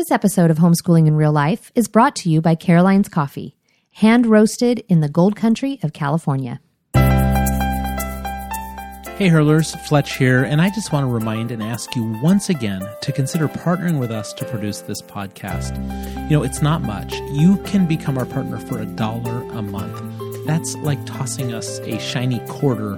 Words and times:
This 0.00 0.10
episode 0.10 0.50
of 0.50 0.56
Homeschooling 0.56 1.06
in 1.06 1.14
Real 1.14 1.30
Life 1.30 1.70
is 1.74 1.86
brought 1.86 2.16
to 2.16 2.30
you 2.30 2.40
by 2.40 2.54
Caroline's 2.54 3.10
Coffee, 3.10 3.54
hand 3.96 4.24
roasted 4.24 4.82
in 4.88 5.00
the 5.00 5.10
gold 5.10 5.36
country 5.36 5.78
of 5.82 5.92
California. 5.92 6.58
Hey 9.18 9.28
hurlers, 9.28 9.74
Fletch 9.86 10.16
here, 10.16 10.42
and 10.42 10.62
I 10.62 10.70
just 10.70 10.90
want 10.90 11.04
to 11.04 11.12
remind 11.12 11.50
and 11.50 11.62
ask 11.62 11.94
you 11.94 12.18
once 12.22 12.48
again 12.48 12.80
to 13.02 13.12
consider 13.12 13.46
partnering 13.46 14.00
with 14.00 14.10
us 14.10 14.32
to 14.32 14.46
produce 14.46 14.80
this 14.80 15.02
podcast. 15.02 15.76
You 16.30 16.38
know, 16.38 16.44
it's 16.44 16.62
not 16.62 16.80
much. 16.80 17.12
You 17.32 17.58
can 17.64 17.84
become 17.84 18.16
our 18.16 18.24
partner 18.24 18.56
for 18.56 18.78
a 18.78 18.86
dollar 18.86 19.42
a 19.52 19.60
month. 19.60 20.00
That's 20.46 20.76
like 20.76 21.04
tossing 21.04 21.52
us 21.52 21.78
a 21.80 21.98
shiny 21.98 22.40
quarter 22.48 22.96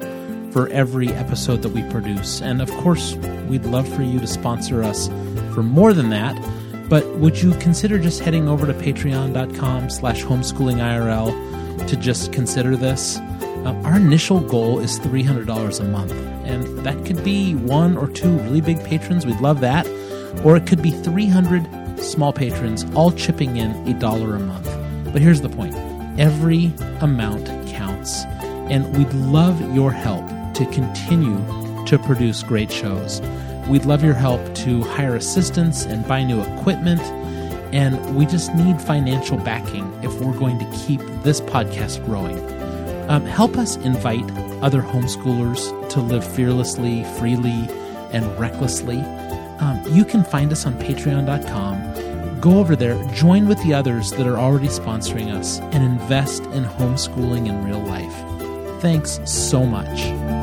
for 0.52 0.68
every 0.68 1.08
episode 1.08 1.62
that 1.62 1.70
we 1.70 1.82
produce. 1.90 2.40
And 2.40 2.62
of 2.62 2.70
course, 2.70 3.16
we'd 3.48 3.64
love 3.64 3.88
for 3.88 4.04
you 4.04 4.20
to 4.20 4.26
sponsor 4.28 4.84
us 4.84 5.08
for 5.52 5.64
more 5.64 5.92
than 5.92 6.10
that. 6.10 6.38
But 6.92 7.08
would 7.16 7.40
you 7.40 7.52
consider 7.54 7.98
just 7.98 8.20
heading 8.20 8.50
over 8.50 8.66
to 8.66 8.74
patreon.com 8.74 9.88
slash 9.88 10.22
homeschoolingirl 10.22 11.88
to 11.88 11.96
just 11.96 12.34
consider 12.34 12.76
this? 12.76 13.16
Uh, 13.16 13.80
our 13.86 13.96
initial 13.96 14.40
goal 14.40 14.78
is 14.78 15.00
$300 15.00 15.80
a 15.80 15.84
month, 15.84 16.12
and 16.44 16.66
that 16.84 17.02
could 17.06 17.24
be 17.24 17.54
one 17.54 17.96
or 17.96 18.08
two 18.08 18.36
really 18.40 18.60
big 18.60 18.84
patrons. 18.84 19.24
We'd 19.24 19.40
love 19.40 19.60
that. 19.60 19.86
Or 20.44 20.54
it 20.54 20.66
could 20.66 20.82
be 20.82 20.90
300 20.90 21.98
small 21.98 22.30
patrons 22.30 22.84
all 22.94 23.10
chipping 23.10 23.56
in 23.56 23.70
a 23.88 23.98
dollar 23.98 24.34
a 24.34 24.38
month. 24.38 24.66
But 25.14 25.22
here's 25.22 25.40
the 25.40 25.48
point 25.48 25.74
every 26.20 26.74
amount 27.00 27.46
counts, 27.68 28.24
and 28.68 28.94
we'd 28.98 29.14
love 29.14 29.74
your 29.74 29.92
help 29.92 30.28
to 30.56 30.66
continue 30.66 31.38
to 31.86 31.98
produce 32.00 32.42
great 32.42 32.70
shows. 32.70 33.22
We'd 33.68 33.84
love 33.84 34.02
your 34.02 34.14
help 34.14 34.54
to 34.56 34.82
hire 34.82 35.14
assistants 35.16 35.84
and 35.84 36.06
buy 36.06 36.22
new 36.24 36.40
equipment. 36.40 37.00
And 37.72 38.16
we 38.16 38.26
just 38.26 38.54
need 38.54 38.80
financial 38.80 39.38
backing 39.38 39.92
if 40.02 40.12
we're 40.20 40.38
going 40.38 40.58
to 40.58 40.78
keep 40.86 41.00
this 41.22 41.40
podcast 41.40 42.04
growing. 42.04 42.38
Um, 43.08 43.24
help 43.24 43.56
us 43.56 43.76
invite 43.76 44.30
other 44.62 44.82
homeschoolers 44.82 45.88
to 45.90 46.00
live 46.00 46.24
fearlessly, 46.24 47.04
freely, 47.18 47.68
and 48.12 48.26
recklessly. 48.38 48.98
Um, 49.58 49.82
you 49.90 50.04
can 50.04 50.24
find 50.24 50.52
us 50.52 50.66
on 50.66 50.74
patreon.com. 50.74 52.40
Go 52.40 52.58
over 52.58 52.74
there, 52.74 53.02
join 53.14 53.46
with 53.46 53.62
the 53.62 53.72
others 53.72 54.10
that 54.12 54.26
are 54.26 54.36
already 54.36 54.68
sponsoring 54.68 55.32
us, 55.32 55.60
and 55.60 55.84
invest 55.84 56.42
in 56.46 56.64
homeschooling 56.64 57.48
in 57.48 57.64
real 57.64 57.80
life. 57.80 58.80
Thanks 58.82 59.20
so 59.24 59.64
much. 59.64 60.41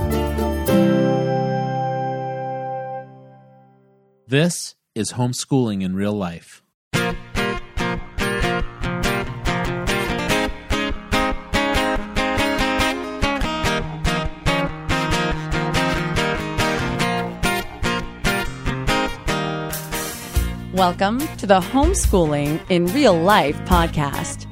This 4.29 4.75
is 4.93 5.13
homeschooling 5.13 5.81
in 5.81 5.95
real 5.95 6.13
life. 6.13 6.61
Welcome 20.75 21.17
to 21.37 21.47
the 21.47 21.59
Homeschooling 21.59 22.61
in 22.69 22.85
Real 22.93 23.19
Life 23.19 23.57
podcast. 23.61 24.45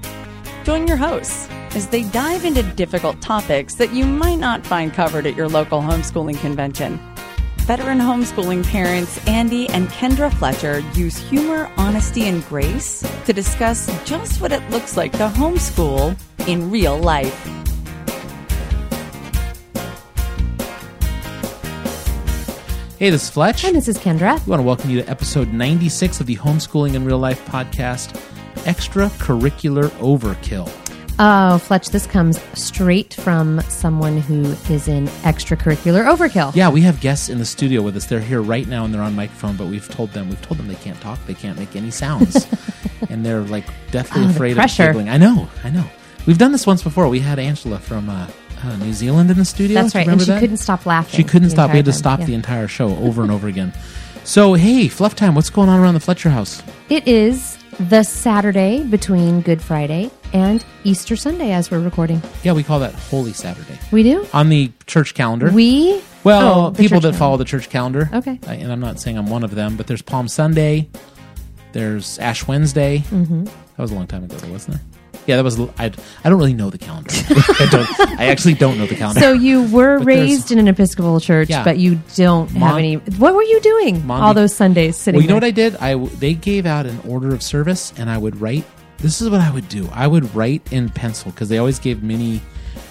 Join 0.63 0.87
your 0.87 0.97
hosts 0.97 1.47
as 1.75 1.85
they 1.89 2.01
dive 2.01 2.45
into 2.45 2.63
difficult 2.63 3.21
topics 3.21 3.75
that 3.75 3.93
you 3.93 4.05
might 4.05 4.39
not 4.39 4.65
find 4.65 4.91
covered 4.91 5.27
at 5.27 5.35
your 5.35 5.47
local 5.47 5.81
homeschooling 5.81 6.39
convention. 6.41 6.99
Veteran 7.67 7.99
homeschooling 7.99 8.65
parents 8.65 9.19
Andy 9.27 9.67
and 9.71 9.89
Kendra 9.89 10.33
Fletcher 10.33 10.79
use 10.93 11.17
humor, 11.17 11.69
honesty, 11.75 12.29
and 12.29 12.41
grace 12.45 13.05
to 13.25 13.33
discuss 13.33 13.87
just 14.05 14.39
what 14.39 14.53
it 14.53 14.63
looks 14.69 14.95
like 14.95 15.11
to 15.11 15.27
homeschool 15.27 16.17
in 16.47 16.71
real 16.71 16.97
life. 16.97 17.35
Hey, 22.97 23.09
this 23.09 23.23
is 23.23 23.29
Fletch. 23.29 23.65
And 23.65 23.75
this 23.75 23.89
is 23.89 23.97
Kendra. 23.97 24.41
We 24.45 24.49
want 24.51 24.61
to 24.61 24.65
welcome 24.65 24.89
you 24.89 25.01
to 25.01 25.09
episode 25.09 25.51
96 25.51 26.21
of 26.21 26.25
the 26.25 26.37
Homeschooling 26.37 26.93
in 26.93 27.03
Real 27.03 27.19
Life 27.19 27.45
podcast, 27.47 28.17
Extracurricular 28.63 29.89
Overkill. 29.99 30.86
Oh, 31.19 31.57
Fletch, 31.57 31.89
this 31.89 32.05
comes 32.05 32.39
straight 32.53 33.15
from 33.15 33.59
someone 33.61 34.17
who 34.21 34.43
is 34.71 34.87
in 34.87 35.07
extracurricular 35.23 36.05
overkill. 36.05 36.53
Yeah, 36.55 36.69
we 36.69 36.81
have 36.81 36.99
guests 37.01 37.27
in 37.29 37.39
the 37.39 37.45
studio 37.45 37.81
with 37.81 37.97
us. 37.97 38.05
They're 38.05 38.19
here 38.19 38.41
right 38.41 38.67
now 38.67 38.85
and 38.85 38.93
they're 38.93 39.01
on 39.01 39.15
microphone, 39.15 39.55
but 39.57 39.65
we've 39.67 39.87
told 39.89 40.11
them 40.11 40.29
we've 40.29 40.41
told 40.43 40.59
them 40.59 40.67
they 40.67 40.75
can't 40.75 40.99
talk, 41.01 41.17
they 41.25 41.33
can't 41.33 41.57
make 41.57 41.75
any 41.75 41.89
sounds, 41.89 42.47
and 43.09 43.25
they're 43.25 43.41
like 43.41 43.65
deathly 43.89 44.25
Oh, 44.25 44.29
afraid 44.29 44.57
of 44.59 44.77
giggling. 44.77 45.09
I 45.09 45.17
know, 45.17 45.49
I 45.63 45.71
know. 45.71 45.85
We've 46.27 46.37
done 46.37 46.51
this 46.51 46.67
once 46.67 46.83
before. 46.83 47.07
We 47.07 47.19
had 47.19 47.39
Angela 47.39 47.79
from 47.79 48.09
uh, 48.09 48.27
uh, 48.63 48.75
New 48.77 48.93
Zealand 48.93 49.31
in 49.31 49.37
the 49.37 49.45
studio. 49.45 49.81
That's 49.81 49.95
right. 49.95 50.07
And 50.07 50.19
she 50.21 50.27
that? 50.27 50.39
couldn't 50.39 50.57
stop 50.57 50.85
laughing. 50.85 51.17
She 51.17 51.23
couldn't 51.23 51.49
stop. 51.49 51.71
We 51.71 51.77
had 51.77 51.85
to 51.85 51.89
entire 51.91 51.97
stop 51.99 52.19
time. 52.19 52.27
the 52.27 52.33
entire 52.35 52.67
show 52.67 52.89
over 52.97 53.23
and 53.23 53.31
over 53.31 53.47
again. 53.47 53.73
So, 54.23 54.53
hey, 54.53 54.87
fluff 54.89 55.15
time. 55.15 55.35
What's 55.35 55.49
going 55.49 55.69
on 55.69 55.79
around 55.79 55.93
the 55.93 55.99
Fletcher 56.01 56.29
house? 56.29 56.61
It 56.89 57.07
is 57.07 57.57
the 57.79 58.03
Saturday 58.03 58.83
between 58.83 59.41
Good 59.41 59.61
Friday 59.61 60.11
and 60.33 60.63
Easter 60.83 61.15
Sunday 61.15 61.51
as 61.51 61.69
we're 61.71 61.79
recording. 61.79 62.21
Yeah, 62.43 62.53
we 62.53 62.63
call 62.63 62.79
that 62.79 62.93
Holy 62.93 63.33
Saturday 63.33 63.77
We 63.91 64.03
do? 64.03 64.25
on 64.33 64.49
the 64.49 64.71
church 64.85 65.13
calendar. 65.13 65.51
We? 65.51 66.01
Well, 66.23 66.67
Oh, 66.67 66.71
people 66.71 66.99
that 66.99 67.01
calendar. 67.01 67.17
follow 67.17 67.37
the 67.37 67.45
church 67.45 67.69
calendar. 67.69 68.09
Okay. 68.13 68.39
I- 68.47 68.55
and 68.55 68.71
I'm 68.71 68.79
not 68.79 68.99
saying 68.99 69.17
I'm 69.17 69.27
one 69.29 69.43
of 69.43 69.55
them, 69.55 69.77
but 69.77 69.87
there's 69.87 70.01
Palm 70.01 70.27
Sunday. 70.27 70.89
There's 71.73 72.17
Ash 72.19 72.47
Wednesday. 72.47 72.99
Mm-hmm. 73.09 73.45
That 73.45 73.53
was 73.77 73.91
a 73.91 73.95
long 73.95 74.07
time 74.07 74.23
ago, 74.23 74.35
though, 74.37 74.51
wasn't 74.51 74.75
it? 74.77 74.81
Yeah, 75.27 75.35
that 75.35 75.43
was. 75.43 75.59
I, 75.59 75.91
I 76.23 76.29
don't 76.29 76.37
really 76.39 76.53
know 76.53 76.69
the 76.69 76.77
calendar. 76.77 77.11
I 77.29 77.67
don't. 77.69 77.99
I 78.17 78.27
actually 78.27 78.53
don't 78.53 78.77
know 78.77 78.85
the 78.87 78.95
calendar. 78.95 79.19
So 79.19 79.33
you 79.33 79.63
were 79.73 79.97
But 79.97 80.05
raised 80.07 80.53
in 80.53 80.57
an 80.57 80.69
Episcopal 80.69 81.19
church, 81.19 81.49
Yeah. 81.49 81.65
but 81.65 81.77
you 81.77 81.99
don't 82.15 82.49
have 82.51 82.77
any. 82.77 82.95
What 82.95 83.35
were 83.35 83.43
you 83.43 83.59
doing 83.59 84.09
all 84.09 84.33
those 84.33 84.55
Sundays 84.55 84.95
sitting 84.95 85.17
well, 85.17 85.23
you 85.23 85.27
know 85.27 85.35
what? 85.35 85.43
I 85.43 85.51
did? 85.51 85.75
I 85.75 85.95
they 85.97 86.33
gave 86.33 86.65
out 86.65 86.85
an 86.85 86.97
order 87.05 87.33
of 87.35 87.43
service, 87.43 87.93
and 87.97 88.09
I 88.09 88.17
would 88.17 88.39
write. 88.39 88.63
This 88.99 89.21
is 89.21 89.29
what 89.29 89.41
I 89.41 89.51
would 89.51 89.69
do. 89.69 89.87
I 89.93 90.07
would 90.07 90.33
write 90.35 90.71
in 90.71 90.89
pencil 90.89 91.31
because 91.31 91.49
they 91.49 91.57
always 91.57 91.79
gave 91.79 92.01
mini, 92.03 92.41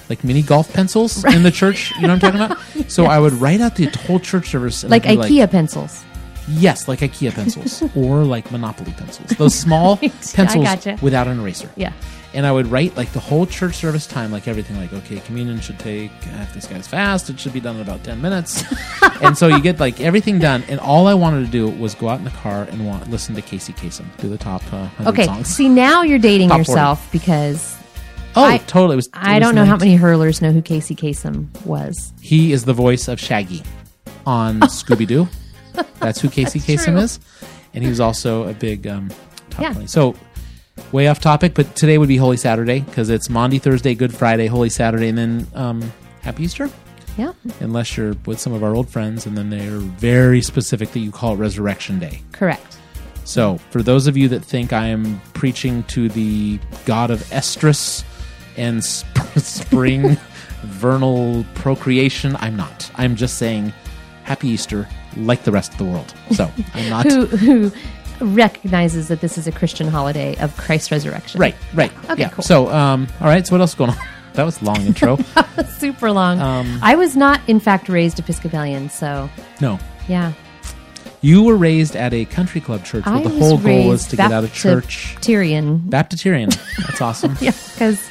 like 0.08 0.22
mini 0.22 0.42
golf 0.42 0.72
pencils 0.72 1.24
in 1.24 1.42
the 1.42 1.50
church. 1.50 1.90
You 1.96 2.02
know 2.02 2.14
what 2.14 2.24
I'm 2.24 2.32
talking 2.32 2.40
about? 2.40 2.90
So 2.90 3.06
I 3.06 3.18
would 3.18 3.32
write 3.34 3.60
out 3.60 3.74
the 3.74 3.86
whole 4.06 4.20
church 4.20 4.50
service, 4.50 4.84
like 4.84 5.02
IKEA 5.02 5.50
pencils. 5.50 6.04
Yes, 6.48 6.86
like 6.86 7.00
IKEA 7.00 7.34
pencils 7.34 7.82
or 7.96 8.22
like 8.22 8.50
Monopoly 8.52 8.92
pencils. 8.92 9.30
Those 9.30 9.54
small 9.58 9.96
pencils 10.34 10.64
gotcha. 10.64 10.98
without 11.02 11.26
an 11.26 11.40
eraser. 11.40 11.68
Yeah. 11.74 11.92
And 12.36 12.44
I 12.46 12.52
would 12.52 12.66
write 12.66 12.94
like 12.98 13.10
the 13.12 13.18
whole 13.18 13.46
church 13.46 13.76
service 13.76 14.06
time, 14.06 14.30
like 14.30 14.46
everything, 14.46 14.76
like, 14.76 14.92
okay, 14.92 15.20
communion 15.20 15.58
should 15.58 15.78
take, 15.78 16.10
uh, 16.26 16.42
if 16.42 16.52
this 16.52 16.66
guy's 16.66 16.86
fast, 16.86 17.30
it 17.30 17.40
should 17.40 17.54
be 17.54 17.60
done 17.60 17.76
in 17.76 17.80
about 17.82 18.04
10 18.04 18.20
minutes. 18.20 18.62
and 19.22 19.36
so 19.38 19.46
you 19.48 19.58
get 19.60 19.80
like 19.80 20.00
everything 20.02 20.38
done. 20.38 20.62
And 20.68 20.78
all 20.78 21.06
I 21.06 21.14
wanted 21.14 21.46
to 21.46 21.50
do 21.50 21.68
was 21.68 21.94
go 21.94 22.10
out 22.10 22.18
in 22.18 22.24
the 22.24 22.30
car 22.30 22.64
and 22.70 22.86
want, 22.86 23.10
listen 23.10 23.34
to 23.36 23.42
Casey 23.42 23.72
Kasem 23.72 24.04
do 24.18 24.28
the 24.28 24.36
top 24.36 24.62
uh, 24.72 24.86
Okay, 25.06 25.24
songs. 25.24 25.48
see 25.48 25.68
now 25.68 26.02
you're 26.02 26.18
dating 26.18 26.50
Top 26.50 26.58
40. 26.58 26.70
yourself 26.70 27.10
because 27.10 27.74
oh, 28.36 28.44
I- 28.44 28.58
totally. 28.58 28.92
It 28.92 28.96
was, 28.96 29.06
it 29.06 29.12
I 29.14 29.38
don't 29.38 29.54
know 29.54 29.64
how 29.64 29.78
many 29.78 29.96
hurlers 29.96 30.42
know 30.42 30.52
who 30.52 30.60
Casey 30.60 30.94
Kasem 30.94 31.48
was. 31.64 32.12
He 32.20 32.52
is 32.52 32.66
the 32.66 32.74
voice 32.74 33.08
of 33.08 33.18
Shaggy 33.18 33.62
on 34.26 34.60
Scooby 34.68 35.06
Doo. 35.06 35.26
That's 36.00 36.20
who 36.20 36.28
Casey 36.28 36.58
That's 36.58 36.84
Kasem 36.84 36.92
true. 36.92 36.98
is, 36.98 37.18
and 37.72 37.82
he 37.82 37.88
was 37.88 37.98
also 38.00 38.46
a 38.46 38.52
big 38.52 38.86
um, 38.86 39.10
top 39.48 39.62
Yeah. 39.62 39.72
20. 39.72 39.86
So, 39.86 40.14
way 40.92 41.08
off 41.08 41.20
topic, 41.20 41.54
but 41.54 41.74
today 41.76 41.98
would 41.98 42.08
be 42.08 42.16
Holy 42.16 42.36
Saturday 42.36 42.80
because 42.80 43.10
it's 43.10 43.28
Maundy 43.30 43.58
Thursday, 43.58 43.94
Good 43.94 44.14
Friday, 44.14 44.46
Holy 44.46 44.68
Saturday, 44.68 45.08
and 45.08 45.18
then 45.18 45.46
um, 45.54 45.92
Happy 46.22 46.44
Easter. 46.44 46.68
Yeah, 47.18 47.32
Unless 47.60 47.96
you're 47.96 48.14
with 48.26 48.38
some 48.38 48.52
of 48.52 48.62
our 48.62 48.74
old 48.74 48.90
friends, 48.90 49.24
and 49.24 49.38
then 49.38 49.48
they're 49.48 49.78
very 49.78 50.42
specific 50.42 50.90
that 50.92 50.98
you 50.98 51.10
call 51.10 51.32
it 51.32 51.36
Resurrection 51.36 51.98
Day. 51.98 52.20
correct. 52.32 52.78
So, 53.24 53.58
for 53.70 53.82
those 53.82 54.06
of 54.06 54.16
you 54.16 54.28
that 54.28 54.44
think 54.44 54.72
I 54.72 54.86
am 54.88 55.20
preaching 55.34 55.82
to 55.84 56.08
the 56.10 56.60
god 56.84 57.10
of 57.10 57.20
estrus 57.30 58.04
and 58.56 58.84
sp- 58.84 59.16
spring 59.38 60.16
vernal 60.62 61.44
procreation, 61.54 62.36
I'm 62.38 62.54
not. 62.56 62.88
I'm 62.96 63.16
just 63.16 63.38
saying 63.38 63.72
happy 64.24 64.48
Easter 64.48 64.86
like 65.16 65.42
the 65.42 65.50
rest 65.52 65.72
of 65.72 65.78
the 65.78 65.84
world. 65.84 66.14
So, 66.32 66.50
I'm 66.74 66.88
not. 66.90 67.06
Who 67.06 67.24
who 67.26 67.72
recognizes 68.20 69.08
that 69.08 69.20
this 69.20 69.38
is 69.38 69.46
a 69.46 69.52
Christian 69.52 69.88
holiday 69.88 70.36
of 70.38 70.56
Christ's 70.56 70.90
resurrection? 70.90 71.40
right, 71.40 71.54
right. 71.74 71.92
Okay, 72.10 72.22
yeah. 72.22 72.28
cool. 72.30 72.42
So, 72.44 72.68
um, 72.70 73.06
all 73.20 73.26
right, 73.28 73.46
so 73.46 73.52
what 73.54 73.60
else 73.60 73.70
is 73.70 73.76
going 73.76 73.90
on? 73.90 73.96
That 74.36 74.44
was 74.44 74.60
a 74.60 74.66
long 74.66 74.82
intro. 74.82 75.16
Super 75.78 76.12
long. 76.12 76.38
Um, 76.42 76.78
I 76.82 76.94
was 76.94 77.16
not, 77.16 77.40
in 77.48 77.58
fact, 77.58 77.88
raised 77.88 78.18
Episcopalian, 78.18 78.90
so 78.90 79.30
no. 79.62 79.78
yeah. 80.08 80.34
You 81.22 81.42
were 81.42 81.56
raised 81.56 81.96
at 81.96 82.12
a 82.12 82.26
country 82.26 82.60
club 82.60 82.84
church 82.84 83.06
where 83.06 83.14
I 83.14 83.22
the 83.22 83.30
whole 83.30 83.56
goal 83.56 83.88
was 83.88 84.06
to 84.08 84.16
get 84.16 84.30
out 84.32 84.44
of 84.44 84.52
church. 84.52 85.16
Tyrian. 85.22 85.78
Baptitarian. 85.78 86.50
That's 86.86 87.00
awesome. 87.00 87.34
Yeah, 87.40 87.52
because 87.72 88.06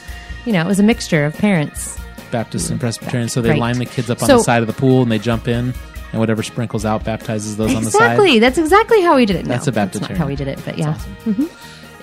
you 0.46 0.52
know 0.52 0.62
it 0.62 0.68
was 0.68 0.80
a 0.80 0.84
mixture 0.84 1.26
of 1.26 1.36
parents. 1.36 1.96
Baptist 2.32 2.72
and 2.72 2.80
Presbyterian. 2.80 3.30
So 3.30 3.44
they 3.44 3.52
Right. 3.52 3.60
line 3.60 3.78
the 3.78 3.86
kids 3.86 4.10
up 4.10 4.20
on 4.24 4.28
So- 4.28 4.38
the 4.38 4.44
side 4.44 4.62
of 4.64 4.68
the 4.68 4.74
pool 4.74 5.04
and 5.04 5.12
they 5.12 5.20
jump 5.20 5.48
in 5.48 5.76
and 6.16 6.22
whatever 6.22 6.42
sprinkles 6.44 6.86
out 6.86 7.04
baptizes 7.04 7.58
those 7.58 7.76
on 7.76 7.84
the 7.84 7.92
side. 7.92 8.14
Exactly. 8.14 8.40
That's 8.40 8.58
exactly 8.58 9.02
how 9.02 9.18
we 9.18 9.26
did 9.26 9.36
it. 9.36 9.46
That's 9.46 9.66
no, 9.66 9.72
a 9.72 9.74
That's 9.74 10.00
not 10.00 10.12
how 10.12 10.26
we 10.26 10.38
did 10.38 10.48
it, 10.48 10.58
but 10.64 10.78
yeah. 10.78 10.98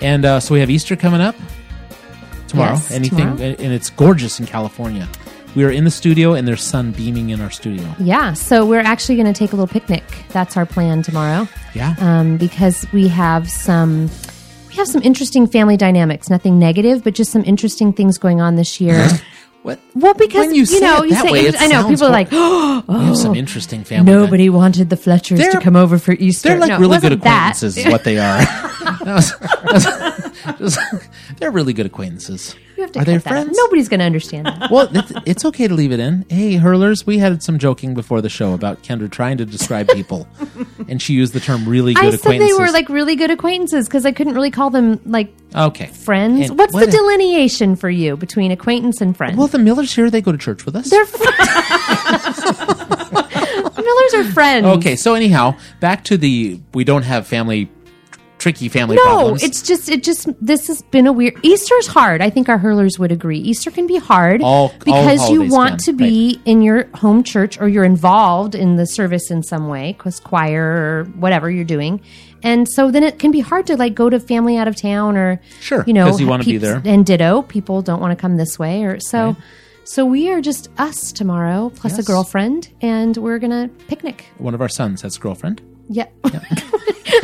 And 0.01 0.23
uh, 0.23 0.39
so 0.39 0.53
we 0.53 0.59
have 0.59 0.69
Easter 0.69 0.95
coming 0.95 1.19
up 1.19 1.35
tomorrow. 2.47 2.73
Yes, 2.73 2.91
Anything, 2.91 3.17
tomorrow. 3.37 3.55
and 3.57 3.73
it's 3.73 3.89
gorgeous 3.89 4.39
in 4.39 4.45
California. 4.45 5.09
We 5.55 5.63
are 5.63 5.71
in 5.71 5.83
the 5.83 5.91
studio, 5.91 6.33
and 6.33 6.47
there's 6.47 6.61
sun 6.61 6.91
beaming 6.91 7.31
in 7.31 7.41
our 7.41 7.49
studio. 7.49 7.91
Yeah. 7.99 8.33
So 8.33 8.67
we're 8.67 8.81
actually 8.81 9.15
going 9.15 9.33
to 9.33 9.37
take 9.37 9.51
a 9.51 9.55
little 9.55 9.67
picnic. 9.67 10.03
That's 10.29 10.57
our 10.57 10.67
plan 10.67 11.01
tomorrow. 11.01 11.47
Yeah. 11.73 11.95
um, 11.99 12.37
because 12.37 12.85
we 12.93 13.07
have 13.07 13.49
some 13.49 14.11
we 14.69 14.75
have 14.75 14.87
some 14.87 15.01
interesting 15.01 15.47
family 15.47 15.75
dynamics. 15.77 16.29
Nothing 16.29 16.59
negative, 16.59 17.03
but 17.03 17.15
just 17.15 17.31
some 17.31 17.43
interesting 17.45 17.93
things 17.93 18.19
going 18.19 18.41
on 18.41 18.57
this 18.57 18.79
year. 18.79 19.07
what? 19.63 19.79
well, 19.95 20.13
because 20.13 20.45
When 20.47 20.55
you 20.55 20.65
say 20.65 20.79
know, 20.79 21.01
it 21.01 21.05
you 21.05 21.09
that 21.15 21.25
say 21.25 21.31
way, 21.31 21.39
it 21.47 21.55
I 21.59 21.67
know 21.67 21.87
people 21.87 22.05
are 22.07 22.11
like, 22.11 22.27
oh, 22.31 22.83
We 22.87 22.93
have 23.05 23.17
some 23.25 23.31
oh. 23.31 23.35
interesting 23.35 23.83
family. 23.83 24.11
nobody 24.11 24.49
wanted 24.49 24.89
the 24.89 24.97
Fletchers 24.97 25.39
to 25.39 25.49
They're- 25.51 25.61
come 25.61 25.75
over 25.75 25.97
for 25.97 26.11
Easter. 26.13 26.49
They're 26.49 26.59
like 26.59 26.69
No, 26.69 26.79
really 26.79 26.97
good 26.99 27.03
wasn't 27.11 27.23
that. 27.23 27.55
acquaintances, 27.55 27.77
is 27.77 27.91
what 27.91 28.03
they 28.03 28.17
are. 28.19 28.39
That 29.03 29.15
was- 29.15 29.31
that 29.39 29.73
was- 29.73 30.12
they're 31.37 31.51
really 31.51 31.73
good 31.73 31.85
acquaintances. 31.85 32.55
You 32.75 32.83
have 32.83 32.91
to 32.93 32.99
Are 33.01 33.05
they 33.05 33.17
that 33.17 33.27
out. 33.27 33.31
friends? 33.31 33.57
Nobody's 33.57 33.87
going 33.87 33.99
to 33.99 34.05
understand 34.05 34.47
that. 34.47 34.71
Well, 34.71 34.89
it's, 34.91 35.11
it's 35.27 35.45
okay 35.45 35.67
to 35.67 35.75
leave 35.75 35.91
it 35.91 35.99
in. 35.99 36.25
Hey, 36.29 36.55
hurlers, 36.55 37.05
we 37.05 37.19
had 37.19 37.43
some 37.43 37.59
joking 37.59 37.93
before 37.93 38.19
the 38.21 38.29
show 38.29 38.53
about 38.53 38.81
Kendra 38.81 39.11
trying 39.11 39.37
to 39.37 39.45
describe 39.45 39.87
people, 39.89 40.27
and 40.87 40.99
she 41.01 41.13
used 41.13 41.33
the 41.33 41.39
term 41.39 41.67
"really 41.69 41.93
good 41.93 42.05
I 42.05 42.09
said 42.11 42.19
acquaintances." 42.19 42.57
they 42.57 42.63
were 42.63 42.71
like 42.71 42.89
really 42.89 43.15
good 43.15 43.29
acquaintances 43.29 43.87
because 43.87 44.05
I 44.07 44.11
couldn't 44.11 44.33
really 44.33 44.49
call 44.51 44.71
them 44.71 44.99
like 45.05 45.31
okay 45.55 45.85
friends. 45.87 46.49
And 46.49 46.57
What's 46.57 46.73
what 46.73 46.85
the 46.85 46.91
delineation 46.91 47.75
for 47.75 47.89
you 47.91 48.17
between 48.17 48.51
acquaintance 48.51 49.01
and 49.01 49.15
friend? 49.15 49.37
Well, 49.37 49.47
the 49.47 49.59
Millers 49.59 49.93
here, 49.93 50.09
they 50.09 50.21
go 50.21 50.31
to 50.31 50.37
church 50.37 50.65
with 50.65 50.75
us. 50.75 50.89
they're 50.89 51.05
fr- 51.05 51.23
Millers 53.83 54.13
are 54.15 54.23
friends. 54.31 54.65
okay, 54.65 54.95
so 54.95 55.13
anyhow, 55.13 55.55
back 55.79 56.03
to 56.05 56.17
the 56.17 56.59
we 56.73 56.83
don't 56.83 57.03
have 57.03 57.27
family, 57.27 57.69
tricky 58.43 58.67
family 58.67 58.97
No, 58.97 59.03
problems. 59.03 59.43
it's 59.43 59.61
just 59.61 59.87
it 59.89 60.03
just 60.03 60.27
this 60.45 60.67
has 60.67 60.81
been 60.81 61.07
a 61.07 61.13
weird 61.13 61.39
Easter's 61.43 61.87
hard. 61.87 62.21
I 62.21 62.29
think 62.29 62.49
our 62.49 62.57
hurlers 62.57 62.99
would 62.99 63.11
agree. 63.11 63.39
Easter 63.39 63.71
can 63.71 63.87
be 63.87 63.97
hard 63.97 64.41
All- 64.41 64.53
all 64.53 64.73
because 64.83 65.29
you 65.29 65.43
want 65.43 65.83
can, 65.83 65.85
to 65.85 65.93
be 65.93 66.41
in 66.43 66.61
your 66.61 66.87
home 66.95 67.23
church 67.23 67.59
or 67.59 67.69
you're 67.69 67.85
involved 67.85 68.53
in 68.53 68.75
the 68.75 68.85
service 68.85 69.31
in 69.31 69.43
some 69.43 69.69
way, 69.69 69.93
cause 69.97 70.19
choir 70.19 70.61
or 70.61 71.05
whatever 71.15 71.49
you're 71.49 71.63
doing. 71.63 72.01
And 72.43 72.67
so 72.69 72.91
then 72.91 73.03
it 73.03 73.17
can 73.17 73.31
be 73.31 73.39
hard 73.39 73.65
to 73.67 73.77
like 73.77 73.95
go 73.95 74.09
to 74.09 74.19
family 74.19 74.57
out 74.57 74.67
of 74.67 74.75
town 74.75 75.15
or 75.15 75.39
Sure, 75.61 75.85
you 75.87 75.93
know 75.93 76.17
you 76.17 76.27
wanna 76.27 76.43
be 76.43 76.57
there. 76.57 76.81
And 76.83 77.05
ditto, 77.05 77.43
people 77.43 77.81
don't 77.81 78.01
want 78.01 78.11
to 78.11 78.21
come 78.21 78.35
this 78.35 78.59
way 78.59 78.83
or 78.83 78.99
so. 78.99 79.37
So 79.85 80.05
we 80.05 80.29
are 80.31 80.41
just 80.41 80.69
us 80.77 81.11
tomorrow 81.13 81.71
plus 81.75 81.97
a 81.97 82.03
girlfriend, 82.03 82.69
and 82.81 83.15
we're 83.17 83.39
gonna 83.39 83.69
picnic. 83.87 84.25
One 84.37 84.53
of 84.53 84.61
our 84.61 84.69
sons 84.69 85.01
has 85.01 85.15
a 85.15 85.19
girlfriend. 85.19 85.61
Yeah. 85.89 86.07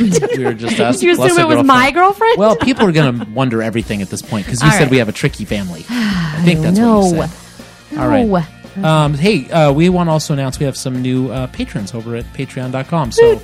We 0.00 0.44
were 0.44 0.54
just 0.54 0.78
us. 0.80 1.00
Did 1.00 1.06
you 1.08 1.16
plus 1.16 1.32
assume 1.32 1.50
a 1.50 1.52
it 1.52 1.56
was 1.56 1.66
my 1.66 1.90
girlfriend? 1.90 2.38
Well, 2.38 2.56
people 2.56 2.86
are 2.86 2.92
going 2.92 3.18
to 3.24 3.30
wonder 3.30 3.62
everything 3.62 4.02
at 4.02 4.08
this 4.08 4.22
point 4.22 4.46
because 4.46 4.62
you 4.62 4.66
All 4.66 4.72
said 4.72 4.82
right. 4.82 4.90
we 4.90 4.98
have 4.98 5.08
a 5.08 5.12
tricky 5.12 5.44
family. 5.44 5.84
I 5.90 6.40
think 6.44 6.60
that's 6.60 6.78
no. 6.78 7.00
what 7.00 7.28
you 7.28 7.96
said. 7.96 7.98
All 7.98 8.08
right. 8.08 8.46
Um, 8.82 9.14
hey, 9.14 9.50
uh, 9.50 9.72
we 9.72 9.88
want 9.88 10.06
to 10.06 10.12
also 10.12 10.32
announce 10.32 10.58
we 10.58 10.64
have 10.66 10.76
some 10.76 11.02
new 11.02 11.30
uh, 11.30 11.48
patrons 11.48 11.92
over 11.92 12.14
at 12.16 12.24
patreon.com. 12.32 13.12
So 13.12 13.36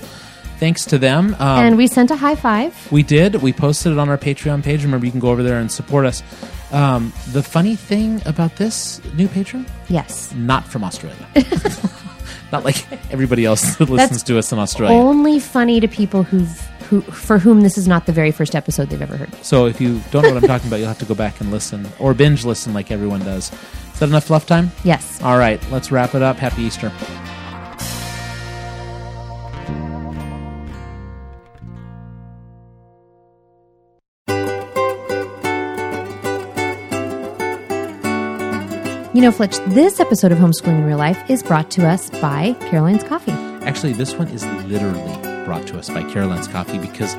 thanks 0.58 0.84
to 0.86 0.98
them. 0.98 1.34
Um, 1.34 1.64
And 1.64 1.76
we 1.76 1.88
sent 1.88 2.10
a 2.10 2.16
high 2.16 2.36
five. 2.36 2.90
we 2.92 3.02
did. 3.02 3.34
We 3.36 3.52
posted 3.52 3.92
it 3.92 3.98
on 3.98 4.08
our 4.08 4.18
Patreon 4.18 4.62
page. 4.62 4.84
Remember, 4.84 5.04
you 5.04 5.10
can 5.12 5.20
go 5.20 5.30
over 5.30 5.42
there 5.42 5.58
and 5.58 5.70
support 5.70 6.06
us. 6.06 6.22
Um, 6.72 7.12
the 7.32 7.42
funny 7.42 7.76
thing 7.76 8.22
about 8.24 8.56
this 8.56 9.00
new 9.14 9.28
patron, 9.28 9.66
Yes. 9.88 10.32
not 10.34 10.66
from 10.66 10.84
Australia. 10.84 11.26
Not 12.52 12.64
like 12.64 12.86
everybody 13.12 13.44
else 13.44 13.76
that 13.76 13.88
listens 13.90 14.22
to 14.24 14.38
us 14.38 14.52
in 14.52 14.58
Australia. 14.58 14.96
Only 14.96 15.38
funny 15.40 15.80
to 15.80 15.88
people 15.88 16.22
who've 16.22 16.60
who 16.88 17.00
for 17.00 17.38
whom 17.38 17.62
this 17.62 17.76
is 17.76 17.88
not 17.88 18.06
the 18.06 18.12
very 18.12 18.30
first 18.30 18.54
episode 18.54 18.88
they've 18.90 19.02
ever 19.02 19.16
heard. 19.16 19.34
So 19.44 19.66
if 19.66 19.80
you 19.80 20.00
don't 20.10 20.22
know 20.22 20.34
what 20.34 20.42
I'm 20.42 20.48
talking 20.48 20.68
about, 20.68 20.76
you'll 20.76 20.88
have 20.88 20.98
to 21.00 21.04
go 21.04 21.14
back 21.14 21.40
and 21.40 21.50
listen 21.50 21.86
or 21.98 22.14
binge 22.14 22.44
listen 22.44 22.72
like 22.72 22.90
everyone 22.90 23.20
does. 23.20 23.52
Is 23.92 24.00
that 24.00 24.08
enough 24.08 24.24
fluff 24.24 24.46
time? 24.46 24.70
Yes. 24.84 25.20
All 25.22 25.38
right, 25.38 25.60
let's 25.70 25.90
wrap 25.90 26.14
it 26.14 26.22
up. 26.22 26.36
Happy 26.36 26.62
Easter. 26.62 26.92
You 39.16 39.22
know, 39.22 39.32
Fletch, 39.32 39.56
this 39.68 39.98
episode 39.98 40.30
of 40.30 40.36
Homeschooling 40.36 40.80
in 40.80 40.84
Real 40.84 40.98
Life 40.98 41.30
is 41.30 41.42
brought 41.42 41.70
to 41.70 41.86
us 41.88 42.10
by 42.20 42.52
Caroline's 42.68 43.02
Coffee. 43.02 43.32
Actually, 43.64 43.94
this 43.94 44.12
one 44.12 44.28
is 44.28 44.44
literally 44.66 45.00
brought 45.46 45.66
to 45.68 45.78
us 45.78 45.88
by 45.88 46.02
Caroline's 46.12 46.46
Coffee 46.46 46.76
because 46.76 47.14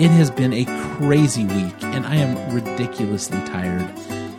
it 0.00 0.08
has 0.12 0.30
been 0.30 0.54
a 0.54 0.64
crazy 0.96 1.44
week 1.44 1.74
and 1.82 2.06
I 2.06 2.14
am 2.14 2.54
ridiculously 2.54 3.36
tired 3.40 3.82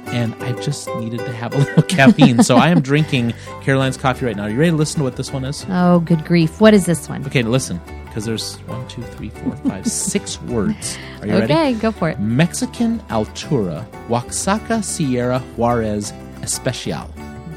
and 0.08 0.34
I 0.44 0.54
just 0.54 0.90
needed 0.96 1.20
to 1.20 1.32
have 1.34 1.54
a 1.54 1.58
little 1.60 1.84
caffeine. 1.84 2.42
so 2.42 2.56
I 2.56 2.70
am 2.70 2.82
drinking 2.82 3.36
Caroline's 3.62 3.98
Coffee 3.98 4.26
right 4.26 4.36
now. 4.36 4.46
Are 4.46 4.50
you 4.50 4.58
ready 4.58 4.72
to 4.72 4.78
listen 4.78 4.98
to 4.98 5.04
what 5.04 5.18
this 5.18 5.32
one 5.32 5.46
is? 5.46 5.68
Oh, 5.70 6.00
good 6.00 6.26
grief. 6.26 6.60
What 6.60 6.74
is 6.74 6.88
this 6.88 7.08
one? 7.08 7.24
Okay, 7.28 7.44
listen, 7.44 7.80
because 8.06 8.26
there's 8.26 8.56
one, 8.62 8.88
two, 8.88 9.04
three, 9.04 9.30
four, 9.30 9.56
five, 9.58 9.86
six 9.92 10.42
words. 10.42 10.98
Are 11.22 11.28
you 11.28 11.34
Okay, 11.36 11.54
ready? 11.54 11.78
go 11.80 11.92
for 11.92 12.10
it. 12.10 12.20
Mexican 12.20 13.02
Altura 13.02 13.86
Oaxaca 14.10 14.82
Sierra 14.82 15.38
Juarez 15.58 16.12
Especial. 16.44 17.10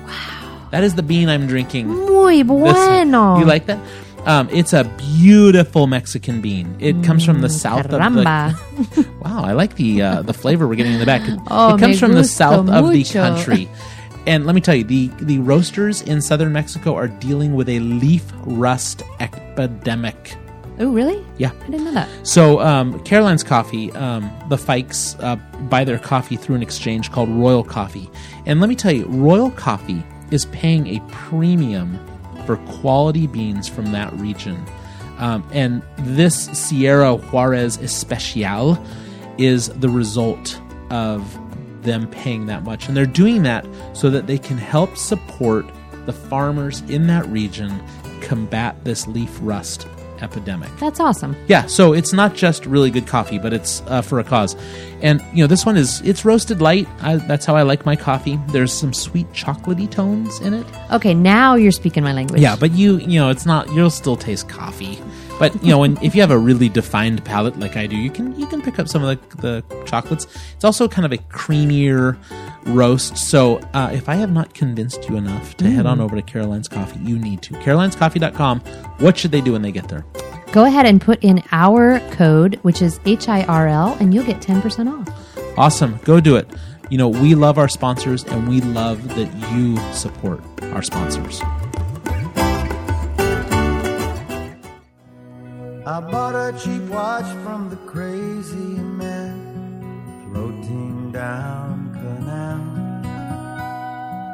Wow. 0.07 0.69
That 0.71 0.85
is 0.85 0.95
the 0.95 1.03
bean 1.03 1.29
I'm 1.29 1.47
drinking. 1.47 1.89
Muy 1.89 2.43
bueno. 2.43 3.39
you 3.39 3.45
like 3.45 3.67
that? 3.67 3.79
Um, 4.27 4.49
it's 4.53 4.73
a 4.75 4.85
beautiful 5.19 5.87
Mexican 5.87 6.41
bean. 6.43 6.77
It 6.79 7.03
comes 7.03 7.25
from 7.25 7.41
the 7.41 7.49
south 7.49 7.87
Mm, 7.89 7.99
caramba. 7.99 8.51
of 8.79 8.95
the. 8.95 9.09
Wow, 9.25 9.45
I 9.45 9.53
like 9.53 9.77
the 9.77 10.03
uh, 10.03 10.23
the 10.23 10.35
flavor 10.35 10.69
we're 10.69 10.75
getting 10.75 10.93
in 10.95 10.99
the 11.01 11.07
back. 11.07 11.23
It, 11.27 11.39
Oh, 11.49 11.75
it 11.75 11.81
comes 11.81 11.99
from 11.99 12.13
the 12.13 12.25
south 12.25 12.69
of 12.69 12.91
the 12.91 13.05
country. 13.05 13.69
And 14.27 14.45
let 14.45 14.55
me 14.55 14.61
tell 14.61 14.75
you, 14.75 14.85
the, 14.85 15.09
the 15.23 15.39
roasters 15.39 16.03
in 16.03 16.21
southern 16.21 16.53
Mexico 16.53 16.95
are 16.95 17.09
dealing 17.09 17.55
with 17.55 17.71
a 17.71 17.81
leaf 17.81 18.31
rust 18.45 19.03
epidemic. 19.19 20.37
Oh, 20.81 20.91
really? 20.91 21.23
Yeah. 21.37 21.53
I 21.61 21.67
didn't 21.67 21.85
know 21.85 21.93
that. 21.93 22.09
So, 22.27 22.59
um, 22.61 22.99
Caroline's 23.05 23.45
Coffee, 23.45 23.93
um, 23.93 24.31
the 24.49 24.57
Fikes 24.57 25.23
uh, 25.23 25.37
buy 25.65 25.85
their 25.85 25.99
coffee 25.99 26.37
through 26.37 26.57
an 26.57 26.63
exchange 26.63 27.13
called 27.13 27.29
Royal 27.29 27.63
Coffee. 27.63 28.11
And 28.47 28.61
let 28.61 28.71
me 28.71 28.75
tell 28.75 28.91
you, 28.91 29.05
Royal 29.07 29.51
Coffee 29.51 30.03
is 30.31 30.47
paying 30.47 30.87
a 30.87 31.01
premium 31.11 31.99
for 32.47 32.57
quality 32.57 33.27
beans 33.27 33.69
from 33.69 33.93
that 33.93 34.11
region. 34.15 34.65
Um, 35.19 35.47
and 35.53 35.83
this 35.99 36.47
Sierra 36.47 37.17
Juarez 37.17 37.77
Especial 37.77 38.83
is 39.37 39.69
the 39.69 39.91
result 39.91 40.59
of 40.89 41.39
them 41.83 42.09
paying 42.09 42.47
that 42.47 42.65
much. 42.65 42.89
And 42.89 42.97
they're 42.97 43.05
doing 43.05 43.43
that 43.43 43.67
so 43.93 44.09
that 44.09 44.27
they 44.27 44.39
can 44.39 44.57
help 44.57 44.97
support 44.97 45.67
the 46.07 46.13
farmers 46.15 46.81
in 46.89 47.07
that 47.09 47.27
region 47.27 47.83
combat 48.23 48.83
this 48.85 49.07
leaf 49.07 49.39
rust 49.43 49.87
epidemic. 50.23 50.71
That's 50.79 51.01
awesome. 51.01 51.37
Yeah, 51.49 51.67
so 51.67 51.93
it's 51.93 52.13
not 52.13 52.35
just 52.35 52.67
really 52.67 52.91
good 52.91 53.07
coffee, 53.07 53.39
but 53.39 53.53
it's 53.53 53.83
uh, 53.87 54.03
for 54.03 54.19
a 54.19 54.25
cause. 54.25 54.57
And 55.03 55.23
you 55.33 55.43
know, 55.43 55.47
this 55.47 55.65
one 55.65 55.77
is 55.77 56.01
it's 56.03 56.25
roasted 56.25 56.61
light. 56.61 56.89
I, 57.01 57.17
that's 57.17 57.47
how 57.47 57.57
I 57.57 57.63
like 57.63 57.87
my 57.87 57.97
coffee. 57.97 58.39
There's 58.49 58.73
some 58.73 58.93
sweet 58.93 59.31
chocolatey 59.33 59.91
tones 59.91 60.41
in 60.41 60.55
it. 60.55 60.67
Okay, 60.93 61.15
now 61.15 61.55
you're 61.55 61.73
speaking 61.73 62.03
my 62.03 62.13
language. 62.13 62.41
Yeah, 62.41 62.57
but 62.57 62.73
you 62.73 62.99
you 62.99 63.19
know, 63.21 63.31
it's 63.31 63.47
not. 63.47 63.73
You'll 63.73 63.91
still 63.91 64.17
taste 64.17 64.49
coffee. 64.49 64.99
But 65.41 65.55
you 65.65 65.71
know, 65.71 65.79
when, 65.79 65.97
if 66.03 66.15
you 66.15 66.21
have 66.21 66.31
a 66.31 66.37
really 66.39 66.69
defined 66.69 67.25
palate 67.25 67.59
like 67.59 67.75
I 67.75 67.87
do, 67.87 67.97
you 67.97 68.11
can 68.11 68.39
you 68.39 68.47
can 68.47 68.61
pick 68.61 68.79
up 68.79 68.89
some 68.89 69.03
of 69.03 69.19
the, 69.31 69.37
the 69.39 69.85
chocolates. 69.87 70.27
It's 70.55 70.65
also 70.65 70.87
kind 70.87 71.07
of 71.07 71.13
a 71.13 71.19
creamier 71.33 72.19
roast. 72.67 73.17
So 73.17 73.59
uh, 73.75 73.91
if 73.93 74.09
I 74.09 74.15
have 74.17 74.33
not 74.33 74.55
convinced 74.55 75.09
you 75.09 75.17
enough 75.17 75.57
to 75.59 75.71
head 75.71 75.87
on 75.87 76.01
over 76.01 76.17
to 76.17 76.23
Caroline's 76.23 76.69
Coffee, 76.69 77.01
you 77.01 77.19
need 77.19 77.43
to. 77.43 77.55
Caroline'sCoffee.com. 77.55 78.61
What 78.99 79.19
should 79.19 79.33
they 79.33 79.41
do 79.41 79.53
when 79.53 79.63
they 79.63 79.73
get 79.73 79.89
there? 79.89 80.05
Go 80.53 80.65
ahead 80.65 80.87
and 80.87 81.01
put 81.01 81.23
in 81.23 81.43
our 81.53 82.01
code, 82.11 82.57
which 82.63 82.83
is 82.83 82.99
HIRL, 83.01 84.01
and 84.01 84.13
you'll 84.13 84.25
get 84.25 84.41
10% 84.41 84.91
off. 84.91 85.59
Awesome. 85.59 85.99
Go 86.05 86.21
do 86.21 86.37
it. 86.37 86.49
You 86.91 86.99
know, 86.99 87.09
we 87.09 87.35
love 87.37 87.57
our 87.57 87.69
sponsors 87.69 88.25
and 88.25 88.49
we 88.49 88.61
love 88.61 89.15
that 89.15 89.53
you 89.53 89.77
support 89.93 90.43
our 90.73 90.83
sponsors. 90.83 91.41
I 95.87 96.01
bought 96.01 96.35
a 96.35 96.59
cheap 96.59 96.83
watch 96.83 97.27
from 97.45 97.71
the 97.71 97.77
crazy 97.77 98.57
man 98.57 100.33
floating 100.33 101.13
down 101.13 101.61
canal. 101.61 101.80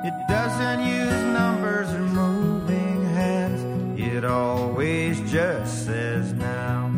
It 0.07 0.29
doesn't 0.29 0.87
use 0.87 1.23
numbers 1.33 1.93
or 1.93 1.99
moving 1.99 3.05
hands. 3.07 3.99
It 4.01 4.25
always 4.25 5.19
just 5.33 5.85
says 5.85 6.33
now. 6.35 6.93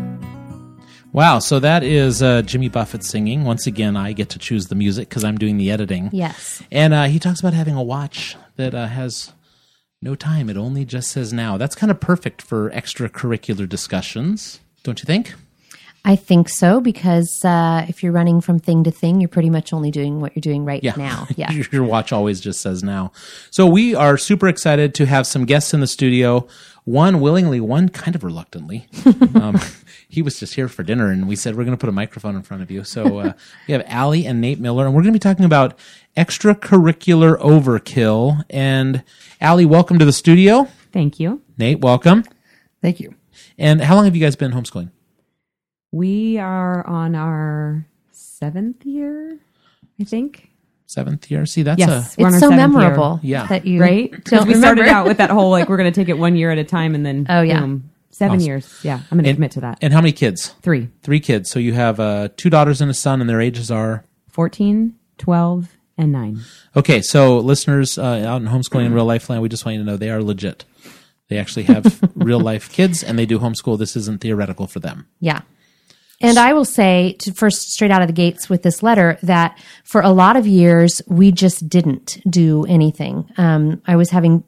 Wow. 1.13 1.39
So 1.39 1.59
that 1.59 1.83
is 1.83 2.23
uh, 2.23 2.43
Jimmy 2.43 2.69
Buffett 2.69 3.03
singing. 3.03 3.45
Once 3.45 3.67
again, 3.67 3.97
I 3.97 4.13
get 4.13 4.29
to 4.31 4.39
choose 4.39 4.67
the 4.67 4.75
music 4.75 5.09
because 5.09 5.25
I'm 5.25 5.39
doing 5.39 5.57
the 5.57 5.71
editing. 5.71 6.11
Yes. 6.13 6.63
And 6.71 6.93
uh, 6.93 7.05
he 7.05 7.19
talks 7.19 7.41
about 7.41 7.55
having 7.55 7.75
a 7.75 7.83
watch 7.83 8.37
that 8.57 8.75
uh, 8.75 8.89
has 8.89 9.33
No 10.03 10.15
time. 10.15 10.51
It 10.51 10.59
only 10.59 10.85
just 10.85 11.11
says 11.11 11.33
now. 11.33 11.57
That's 11.57 11.75
kind 11.75 11.91
of 11.91 12.01
perfect 12.01 12.43
for 12.43 12.69
extracurricular 12.71 13.67
discussions, 13.67 14.61
don't 14.83 15.01
you 15.01 15.07
think? 15.07 15.35
I 16.05 16.17
think 16.17 16.49
so 16.49 16.81
because 16.81 17.45
uh, 17.45 17.85
if 17.89 18.03
you're 18.03 18.13
running 18.13 18.41
from 18.41 18.59
thing 18.59 18.85
to 18.85 18.91
thing, 18.91 19.21
you're 19.21 19.29
pretty 19.29 19.51
much 19.51 19.73
only 19.73 19.91
doing 19.91 20.21
what 20.21 20.35
you're 20.35 20.41
doing 20.41 20.65
right 20.65 20.83
Yeah. 20.83 20.95
now. 20.97 21.27
Yeah. 21.37 21.51
Your- 21.53 21.67
Your 21.73 21.85
watch 21.85 22.13
always 22.13 22.41
just 22.41 22.61
says 22.61 22.83
now. 22.83 23.13
So 23.51 23.67
we 23.67 23.95
are 23.95 24.17
super 24.17 24.49
excited 24.49 24.95
to 24.95 25.07
have 25.07 25.27
some 25.27 25.45
guests 25.45 25.75
in 25.75 25.81
the 25.81 25.87
studio. 25.87 26.47
One 26.85 27.21
willingly, 27.21 27.61
one 27.61 27.91
kind 27.91 28.15
of 28.17 28.25
reluctantly. 28.25 28.87
um, 29.35 29.61
he 30.09 30.23
was 30.23 30.41
just 30.41 30.55
here 30.55 30.69
for 30.69 30.83
dinner, 30.83 31.11
and 31.11 31.29
we 31.29 31.37
said 31.37 31.55
we're 31.55 31.65
going 31.65 31.77
to 31.77 31.81
put 31.81 31.91
a 31.91 31.93
microphone 31.93 32.35
in 32.35 32.43
front 32.43 32.63
of 32.63 32.71
you. 32.71 32.83
So 32.85 33.19
uh, 33.19 33.33
we 33.69 33.73
have 33.73 33.85
Allie 33.87 34.25
and 34.25 34.41
Nate 34.41 34.59
Miller, 34.59 34.87
and 34.87 34.95
we're 34.95 35.03
going 35.03 35.13
to 35.13 35.17
be 35.19 35.23
talking 35.23 35.45
about 35.45 35.79
extracurricular 36.17 37.39
overkill. 37.41 38.43
And 38.49 39.03
Allie, 39.41 39.67
welcome 39.67 39.99
to 39.99 40.07
the 40.07 40.13
studio. 40.15 40.67
Thank 40.93 41.21
you. 41.21 41.43
Nate, 41.59 41.81
welcome. 41.81 42.25
Thank 42.81 43.01
you. 43.01 43.15
And 43.59 43.83
how 43.83 43.95
long 43.97 44.07
have 44.07 44.17
you 44.17 44.23
guys 44.25 44.37
been 44.37 44.53
homeschooling? 44.53 44.91
We 45.93 46.39
are 46.39 46.87
on 46.87 47.15
our 47.15 47.87
seventh 48.11 48.85
year, 48.85 49.39
I 50.01 50.05
think. 50.05 50.51
Seventh 50.87 51.31
year. 51.31 51.45
See, 51.47 51.63
that's 51.63 51.79
Yes, 51.79 52.17
a 52.17 52.21
we're 52.21 52.29
on 52.29 52.35
It's 52.35 52.43
our 52.43 52.49
so 52.51 52.57
seventh 52.57 52.73
year. 52.73 52.81
memorable 52.81 53.21
Yeah. 53.23 53.47
that 53.47 53.67
you 53.67 53.81
right? 53.81 54.11
Because 54.25 54.31
don't 54.41 54.49
we 54.49 54.55
started 54.55 54.87
out 54.89 55.07
with 55.07 55.19
that 55.19 55.31
whole 55.31 55.51
like 55.51 55.69
we're 55.69 55.77
going 55.77 55.91
to 55.93 55.99
take 56.01 56.09
it 56.09 56.19
one 56.19 56.37
year 56.37 56.51
at 56.51 56.59
a 56.59 56.65
time, 56.65 56.95
and 56.95 57.05
then 57.05 57.27
Oh, 57.29 57.41
yeah. 57.43 57.61
boom, 57.61 57.91
seven 58.11 58.37
Awesome. 58.37 58.47
years. 58.47 58.81
Yeah, 58.83 59.01
I'm 59.11 59.17
going 59.19 59.25
to 59.25 59.31
And- 59.31 59.37
commit 59.37 59.51
to 59.53 59.61
that. 59.61 59.79
And 59.83 59.93
how 59.93 60.01
many 60.01 60.13
kids? 60.13 60.55
Three. 60.63 60.89
Three 61.03 61.21
kids. 61.21 61.51
So 61.51 61.59
you 61.59 61.73
have 61.75 62.01
uh, 62.01 62.29
two 62.37 62.51
daughters 62.51 62.81
and 62.81 62.91
a 62.91 62.95
son, 62.95 63.21
and 63.21 63.29
their 63.29 63.41
ages 63.41 63.71
are 63.71 64.05
14, 64.31 64.95
12, 65.19 65.69
and 65.99 66.13
9. 66.13 66.41
Okay, 66.77 67.03
so 67.03 67.39
listeners 67.39 67.99
uh, 67.99 68.03
out 68.27 68.41
in 68.41 68.49
homeschooling 68.49 68.87
in 68.87 68.95
real 68.95 69.05
life 69.05 69.29
land, 69.29 69.43
we 69.43 69.49
just 69.49 69.65
want 69.67 69.77
you 69.77 69.83
to 69.83 69.87
know 69.91 69.97
they 69.97 70.11
are 70.11 70.23
legit. 70.23 70.65
They 71.29 71.37
actually 71.39 71.65
have 71.65 72.01
real 72.15 72.41
life 72.41 72.71
kids 72.73 73.03
and 73.03 73.19
they 73.19 73.27
do 73.27 73.39
homeschool. 73.41 73.79
This 73.79 73.97
isn't 73.97 74.21
theoretical 74.23 74.67
for 74.67 74.81
them. 74.81 75.07
Yeah. 75.21 75.41
And 76.21 76.37
I 76.37 76.53
will 76.53 76.65
say, 76.65 77.15
to 77.21 77.33
first 77.33 77.71
straight 77.71 77.93
out 77.93 78.03
of 78.03 78.09
the 78.09 78.13
gates 78.13 78.49
with 78.49 78.63
this 78.63 78.83
letter, 78.83 79.19
that 79.23 79.57
for 79.85 80.01
a 80.01 80.11
lot 80.11 80.37
of 80.37 80.47
years, 80.47 81.01
we 81.07 81.31
just 81.31 81.69
didn't 81.69 82.19
do 82.29 82.65
anything. 82.67 83.31
Um, 83.37 83.83
I 83.87 83.95
was 83.95 84.11
having 84.11 84.43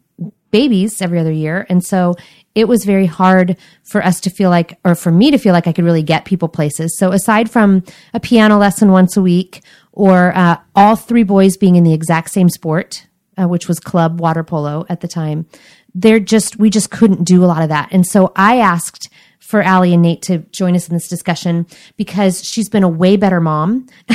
babies 0.50 1.00
every 1.00 1.18
other 1.20 1.32
year. 1.32 1.66
And 1.68 1.84
so 1.84 2.16
it 2.54 2.66
was 2.66 2.84
very 2.84 3.06
hard 3.06 3.56
for 3.84 4.04
us 4.04 4.20
to 4.22 4.30
feel 4.30 4.50
like, 4.50 4.78
or 4.84 4.96
for 4.96 5.12
me 5.12 5.30
to 5.30 5.38
feel 5.38 5.52
like 5.52 5.68
I 5.68 5.72
could 5.72 5.84
really 5.84 6.02
get 6.02 6.24
people 6.24 6.48
places. 6.48 6.98
So 6.98 7.12
aside 7.12 7.48
from 7.48 7.84
a 8.12 8.20
piano 8.20 8.58
lesson 8.58 8.90
once 8.90 9.16
a 9.16 9.22
week 9.22 9.62
or 9.92 10.36
uh, 10.36 10.56
all 10.74 10.96
three 10.96 11.22
boys 11.22 11.56
being 11.56 11.76
in 11.76 11.84
the 11.84 11.94
exact 11.94 12.30
same 12.30 12.48
sport, 12.48 13.06
uh, 13.40 13.46
which 13.46 13.68
was 13.68 13.78
club 13.78 14.20
water 14.20 14.42
polo 14.42 14.86
at 14.88 15.00
the 15.00 15.08
time, 15.08 15.46
they're 15.94 16.20
just, 16.20 16.58
we 16.58 16.70
just 16.70 16.90
couldn't 16.90 17.24
do 17.24 17.44
a 17.44 17.46
lot 17.46 17.62
of 17.62 17.68
that. 17.68 17.88
And 17.92 18.04
so 18.06 18.32
I 18.34 18.58
asked 18.58 19.08
for 19.50 19.60
Allie 19.62 19.92
and 19.92 20.02
Nate 20.02 20.22
to 20.22 20.38
join 20.52 20.76
us 20.76 20.88
in 20.88 20.94
this 20.94 21.08
discussion 21.08 21.66
because 21.96 22.44
she's 22.44 22.68
been 22.68 22.84
a 22.84 22.88
way 22.88 23.16
better 23.16 23.40
mom 23.40 23.88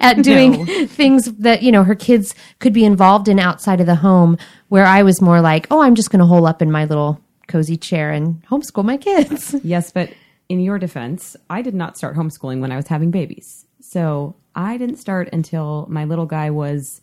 at 0.00 0.22
doing 0.22 0.86
things 0.88 1.26
that, 1.34 1.62
you 1.62 1.70
know, 1.70 1.84
her 1.84 1.94
kids 1.94 2.34
could 2.58 2.72
be 2.72 2.86
involved 2.86 3.28
in 3.28 3.38
outside 3.38 3.80
of 3.80 3.86
the 3.86 3.96
home 3.96 4.38
where 4.68 4.86
I 4.86 5.02
was 5.02 5.20
more 5.20 5.42
like, 5.42 5.66
oh, 5.70 5.82
I'm 5.82 5.94
just 5.94 6.10
going 6.10 6.20
to 6.20 6.26
hole 6.26 6.46
up 6.46 6.62
in 6.62 6.72
my 6.72 6.86
little 6.86 7.20
cozy 7.48 7.76
chair 7.76 8.10
and 8.10 8.42
homeschool 8.46 8.84
my 8.84 8.96
kids. 8.96 9.54
Yes, 9.62 9.92
but 9.92 10.10
in 10.48 10.60
your 10.60 10.78
defense, 10.78 11.36
I 11.50 11.60
did 11.60 11.74
not 11.74 11.98
start 11.98 12.16
homeschooling 12.16 12.60
when 12.60 12.72
I 12.72 12.76
was 12.76 12.88
having 12.88 13.10
babies. 13.10 13.66
So 13.80 14.36
I 14.54 14.78
didn't 14.78 14.96
start 14.96 15.28
until 15.34 15.86
my 15.90 16.04
little 16.04 16.26
guy 16.26 16.48
was 16.48 17.02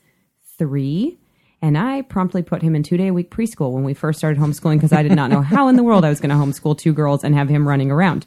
three. 0.58 1.20
And 1.62 1.78
I 1.78 2.04
promptly 2.04 2.42
put 2.42 2.62
him 2.62 2.76
in 2.76 2.84
two 2.84 2.98
day 2.98 3.08
a 3.08 3.14
week 3.14 3.30
preschool 3.30 3.72
when 3.72 3.84
we 3.84 3.94
first 3.94 4.20
started 4.20 4.40
homeschooling 4.40 4.76
because 4.76 4.94
I 4.94 5.04
did 5.04 5.14
not 5.14 5.30
know 5.30 5.42
how 5.42 5.68
in 5.68 5.76
the 5.76 5.84
world 5.84 6.06
I 6.06 6.10
was 6.10 6.20
going 6.20 6.30
to 6.30 6.36
homeschool 6.36 6.78
two 6.78 6.94
girls 6.94 7.24
and 7.24 7.36
have 7.36 7.50
him 7.50 7.68
running 7.68 7.92
around. 7.92 8.26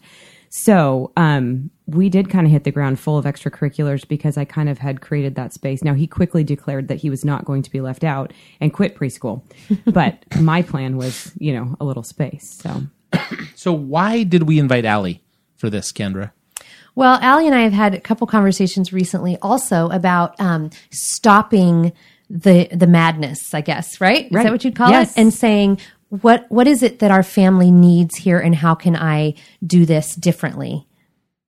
So 0.50 1.12
um, 1.16 1.70
we 1.86 2.10
did 2.10 2.28
kind 2.28 2.46
of 2.46 2.52
hit 2.52 2.64
the 2.64 2.70
ground 2.70 3.00
full 3.00 3.16
of 3.16 3.24
extracurriculars 3.24 4.06
because 4.06 4.36
I 4.36 4.44
kind 4.44 4.68
of 4.68 4.76
had 4.76 5.00
created 5.00 5.34
that 5.36 5.54
space. 5.54 5.82
Now 5.82 5.94
he 5.94 6.06
quickly 6.06 6.44
declared 6.44 6.88
that 6.88 6.96
he 6.96 7.08
was 7.08 7.24
not 7.24 7.46
going 7.46 7.62
to 7.62 7.70
be 7.70 7.80
left 7.80 8.04
out 8.04 8.34
and 8.60 8.70
quit 8.70 8.94
preschool, 8.94 9.42
but 9.86 10.22
my 10.38 10.60
plan 10.60 10.98
was, 10.98 11.32
you 11.38 11.54
know, 11.54 11.74
a 11.80 11.86
little 11.86 12.02
space. 12.02 12.60
So 12.60 12.82
So 13.54 13.72
why 13.72 14.22
did 14.24 14.44
we 14.44 14.58
invite 14.58 14.84
Allie 14.84 15.22
for 15.56 15.70
this, 15.70 15.92
Kendra? 15.92 16.32
Well, 16.94 17.18
Allie 17.22 17.46
and 17.46 17.54
I 17.54 17.60
have 17.60 17.72
had 17.72 17.94
a 17.94 18.00
couple 18.00 18.26
conversations 18.26 18.92
recently 18.92 19.38
also 19.40 19.88
about 19.88 20.38
um, 20.40 20.70
stopping 20.90 21.92
the 22.34 22.66
the 22.72 22.86
madness, 22.86 23.52
I 23.52 23.60
guess, 23.60 24.00
right? 24.00 24.24
Is 24.26 24.32
Right. 24.32 24.42
that 24.44 24.52
what 24.52 24.64
you'd 24.64 24.74
call 24.74 24.90
Yes. 24.90 25.16
it? 25.16 25.20
And 25.20 25.32
saying 25.34 25.78
what 26.08 26.46
what 26.50 26.66
is 26.66 26.82
it 26.82 26.98
that 27.00 27.10
our 27.10 27.22
family 27.22 27.70
needs 27.70 28.16
here 28.16 28.38
and 28.38 28.54
how 28.54 28.74
can 28.74 28.96
I 28.96 29.34
do 29.66 29.84
this 29.86 30.14
differently? 30.16 30.86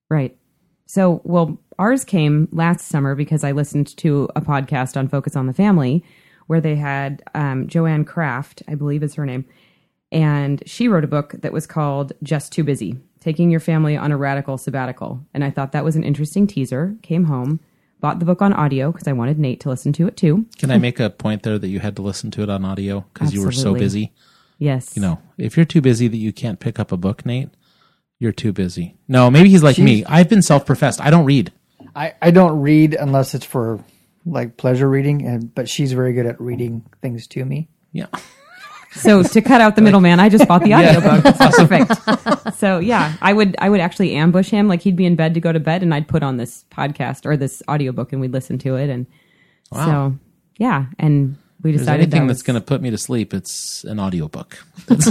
Right. 0.09 0.37
So, 0.85 1.21
well, 1.23 1.59
ours 1.79 2.03
came 2.05 2.47
last 2.51 2.87
summer 2.87 3.15
because 3.15 3.43
I 3.43 3.51
listened 3.51 3.97
to 3.97 4.29
a 4.35 4.41
podcast 4.41 4.95
on 4.95 5.07
Focus 5.07 5.35
on 5.35 5.47
the 5.47 5.53
Family 5.53 6.03
where 6.47 6.61
they 6.61 6.75
had 6.75 7.23
um, 7.33 7.67
Joanne 7.67 8.05
Kraft, 8.05 8.61
I 8.67 8.75
believe 8.75 9.01
is 9.01 9.15
her 9.15 9.25
name, 9.25 9.45
and 10.11 10.61
she 10.67 10.87
wrote 10.87 11.03
a 11.03 11.07
book 11.07 11.33
that 11.39 11.51
was 11.51 11.65
called 11.65 12.13
Just 12.21 12.51
Too 12.53 12.63
Busy 12.63 12.97
Taking 13.19 13.49
Your 13.49 13.59
Family 13.59 13.97
on 13.97 14.11
a 14.11 14.17
Radical 14.17 14.59
Sabbatical. 14.59 15.19
And 15.33 15.43
I 15.43 15.49
thought 15.49 15.71
that 15.71 15.83
was 15.83 15.95
an 15.95 16.03
interesting 16.03 16.45
teaser. 16.45 16.95
Came 17.01 17.23
home, 17.23 17.59
bought 17.99 18.19
the 18.19 18.25
book 18.25 18.41
on 18.41 18.53
audio 18.53 18.91
because 18.91 19.07
I 19.07 19.13
wanted 19.13 19.39
Nate 19.39 19.59
to 19.61 19.69
listen 19.69 19.93
to 19.93 20.07
it 20.07 20.17
too. 20.17 20.45
Can 20.57 20.71
I 20.71 20.77
make 20.77 20.99
a 20.99 21.09
point 21.09 21.43
there 21.43 21.57
that 21.57 21.67
you 21.67 21.79
had 21.79 21.95
to 21.95 22.01
listen 22.01 22.31
to 22.31 22.43
it 22.43 22.49
on 22.49 22.65
audio 22.65 23.05
because 23.13 23.33
you 23.33 23.41
were 23.41 23.51
so 23.51 23.59
Absolutely. 23.59 23.79
busy? 23.79 24.13
Yes. 24.57 24.95
You 24.95 25.01
know, 25.01 25.21
if 25.37 25.57
you're 25.57 25.65
too 25.65 25.81
busy 25.81 26.07
that 26.07 26.17
you 26.17 26.31
can't 26.31 26.59
pick 26.59 26.79
up 26.79 26.91
a 26.91 26.97
book, 26.97 27.25
Nate, 27.25 27.49
you're 28.19 28.31
too 28.31 28.53
busy. 28.53 28.95
No, 29.07 29.29
maybe 29.29 29.49
he's 29.49 29.63
like 29.63 29.77
me. 29.77 30.05
I've 30.05 30.29
been 30.29 30.41
self-professed. 30.41 31.01
I 31.01 31.09
don't 31.09 31.25
read. 31.25 31.51
I, 31.95 32.13
I 32.21 32.31
don't 32.31 32.61
read 32.61 32.93
unless 32.93 33.33
it's 33.33 33.45
for 33.45 33.83
like 34.25 34.57
pleasure 34.57 34.89
reading, 34.89 35.25
and 35.25 35.53
but 35.53 35.69
she's 35.69 35.93
very 35.93 36.13
good 36.13 36.25
at 36.25 36.39
reading 36.39 36.85
things 37.01 37.27
to 37.27 37.45
me. 37.45 37.69
Yeah. 37.91 38.07
So 38.95 39.23
to 39.23 39.41
cut 39.41 39.61
out 39.61 39.75
the 39.75 39.81
middleman, 39.81 40.19
I 40.19 40.29
just 40.29 40.47
bought 40.47 40.63
the 40.63 40.73
audiobook. 40.75 41.23
It's 41.25 41.57
perfect. 41.57 42.57
So 42.57 42.79
yeah, 42.79 43.13
I 43.21 43.33
would 43.33 43.55
I 43.59 43.69
would 43.69 43.79
actually 43.81 44.15
ambush 44.15 44.49
him 44.49 44.67
like 44.67 44.81
he'd 44.81 44.95
be 44.95 45.05
in 45.05 45.15
bed 45.15 45.33
to 45.33 45.39
go 45.39 45.51
to 45.51 45.59
bed 45.59 45.83
and 45.83 45.93
I'd 45.93 46.07
put 46.07 46.23
on 46.23 46.37
this 46.37 46.65
podcast 46.71 47.25
or 47.25 47.35
this 47.37 47.61
audiobook 47.69 48.11
and 48.11 48.21
we'd 48.21 48.33
listen 48.33 48.57
to 48.59 48.75
it 48.75 48.89
and 48.89 49.05
so 49.73 50.15
yeah, 50.57 50.85
and 50.99 51.37
we 51.61 51.71
If 51.71 51.79
decided 51.79 52.03
anything 52.03 52.27
that 52.27 52.33
that's 52.35 52.43
going 52.43 52.59
to 52.59 52.65
put 52.65 52.81
me 52.81 52.91
to 52.91 52.97
sleep, 52.97 53.33
it's 53.33 53.83
an 53.85 53.99
audiobook. 53.99 54.57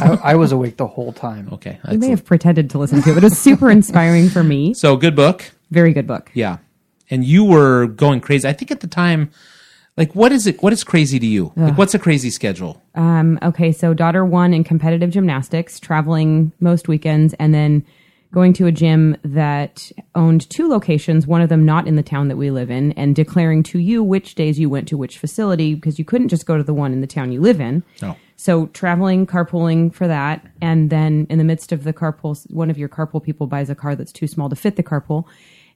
I, 0.00 0.18
I 0.22 0.34
was 0.36 0.52
awake 0.52 0.76
the 0.76 0.86
whole 0.86 1.12
time. 1.12 1.48
Okay. 1.52 1.78
we 1.90 1.96
may 1.96 2.10
have 2.10 2.24
pretended 2.24 2.70
to 2.70 2.78
listen 2.78 3.02
to 3.02 3.10
it, 3.10 3.14
but 3.14 3.24
it 3.24 3.26
was 3.26 3.38
super 3.38 3.70
inspiring 3.70 4.28
for 4.28 4.44
me. 4.44 4.72
so 4.72 4.96
good 4.96 5.16
book. 5.16 5.50
Very 5.70 5.92
good 5.92 6.06
book. 6.06 6.30
Yeah. 6.32 6.58
And 7.10 7.24
you 7.24 7.44
were 7.44 7.88
going 7.88 8.20
crazy. 8.20 8.48
I 8.48 8.52
think 8.52 8.70
at 8.70 8.80
the 8.80 8.86
time, 8.86 9.30
like, 9.96 10.14
what 10.14 10.32
is 10.32 10.46
it? 10.46 10.62
What 10.62 10.72
is 10.72 10.82
crazy 10.82 11.18
to 11.18 11.26
you? 11.26 11.52
Like, 11.56 11.78
what's 11.78 11.94
a 11.94 11.98
crazy 11.98 12.30
schedule? 12.30 12.82
Um, 12.94 13.38
okay, 13.42 13.70
so 13.70 13.94
daughter 13.94 14.24
one 14.24 14.52
in 14.52 14.64
competitive 14.64 15.10
gymnastics, 15.10 15.78
traveling 15.78 16.52
most 16.58 16.88
weekends, 16.88 17.34
and 17.34 17.54
then 17.54 17.84
going 18.32 18.52
to 18.52 18.66
a 18.66 18.72
gym 18.72 19.16
that 19.22 19.92
owned 20.16 20.50
two 20.50 20.68
locations, 20.68 21.24
one 21.24 21.40
of 21.40 21.48
them 21.48 21.64
not 21.64 21.86
in 21.86 21.94
the 21.94 22.02
town 22.02 22.26
that 22.26 22.36
we 22.36 22.50
live 22.50 22.68
in, 22.68 22.90
and 22.92 23.14
declaring 23.14 23.62
to 23.62 23.78
you 23.78 24.02
which 24.02 24.34
days 24.34 24.58
you 24.58 24.68
went 24.68 24.88
to 24.88 24.98
which 24.98 25.16
facility 25.16 25.76
because 25.76 26.00
you 26.00 26.04
couldn't 26.04 26.28
just 26.28 26.44
go 26.44 26.56
to 26.56 26.64
the 26.64 26.74
one 26.74 26.92
in 26.92 27.00
the 27.00 27.06
town 27.06 27.30
you 27.30 27.40
live 27.40 27.60
in. 27.60 27.84
No. 28.02 28.16
So 28.34 28.66
traveling, 28.66 29.28
carpooling 29.28 29.94
for 29.94 30.08
that, 30.08 30.44
and 30.60 30.90
then 30.90 31.28
in 31.30 31.38
the 31.38 31.44
midst 31.44 31.70
of 31.70 31.84
the 31.84 31.92
carpool, 31.92 32.36
one 32.50 32.68
of 32.68 32.76
your 32.76 32.88
carpool 32.88 33.22
people 33.22 33.46
buys 33.46 33.70
a 33.70 33.76
car 33.76 33.94
that's 33.94 34.10
too 34.10 34.26
small 34.26 34.48
to 34.48 34.56
fit 34.56 34.74
the 34.74 34.82
carpool, 34.82 35.26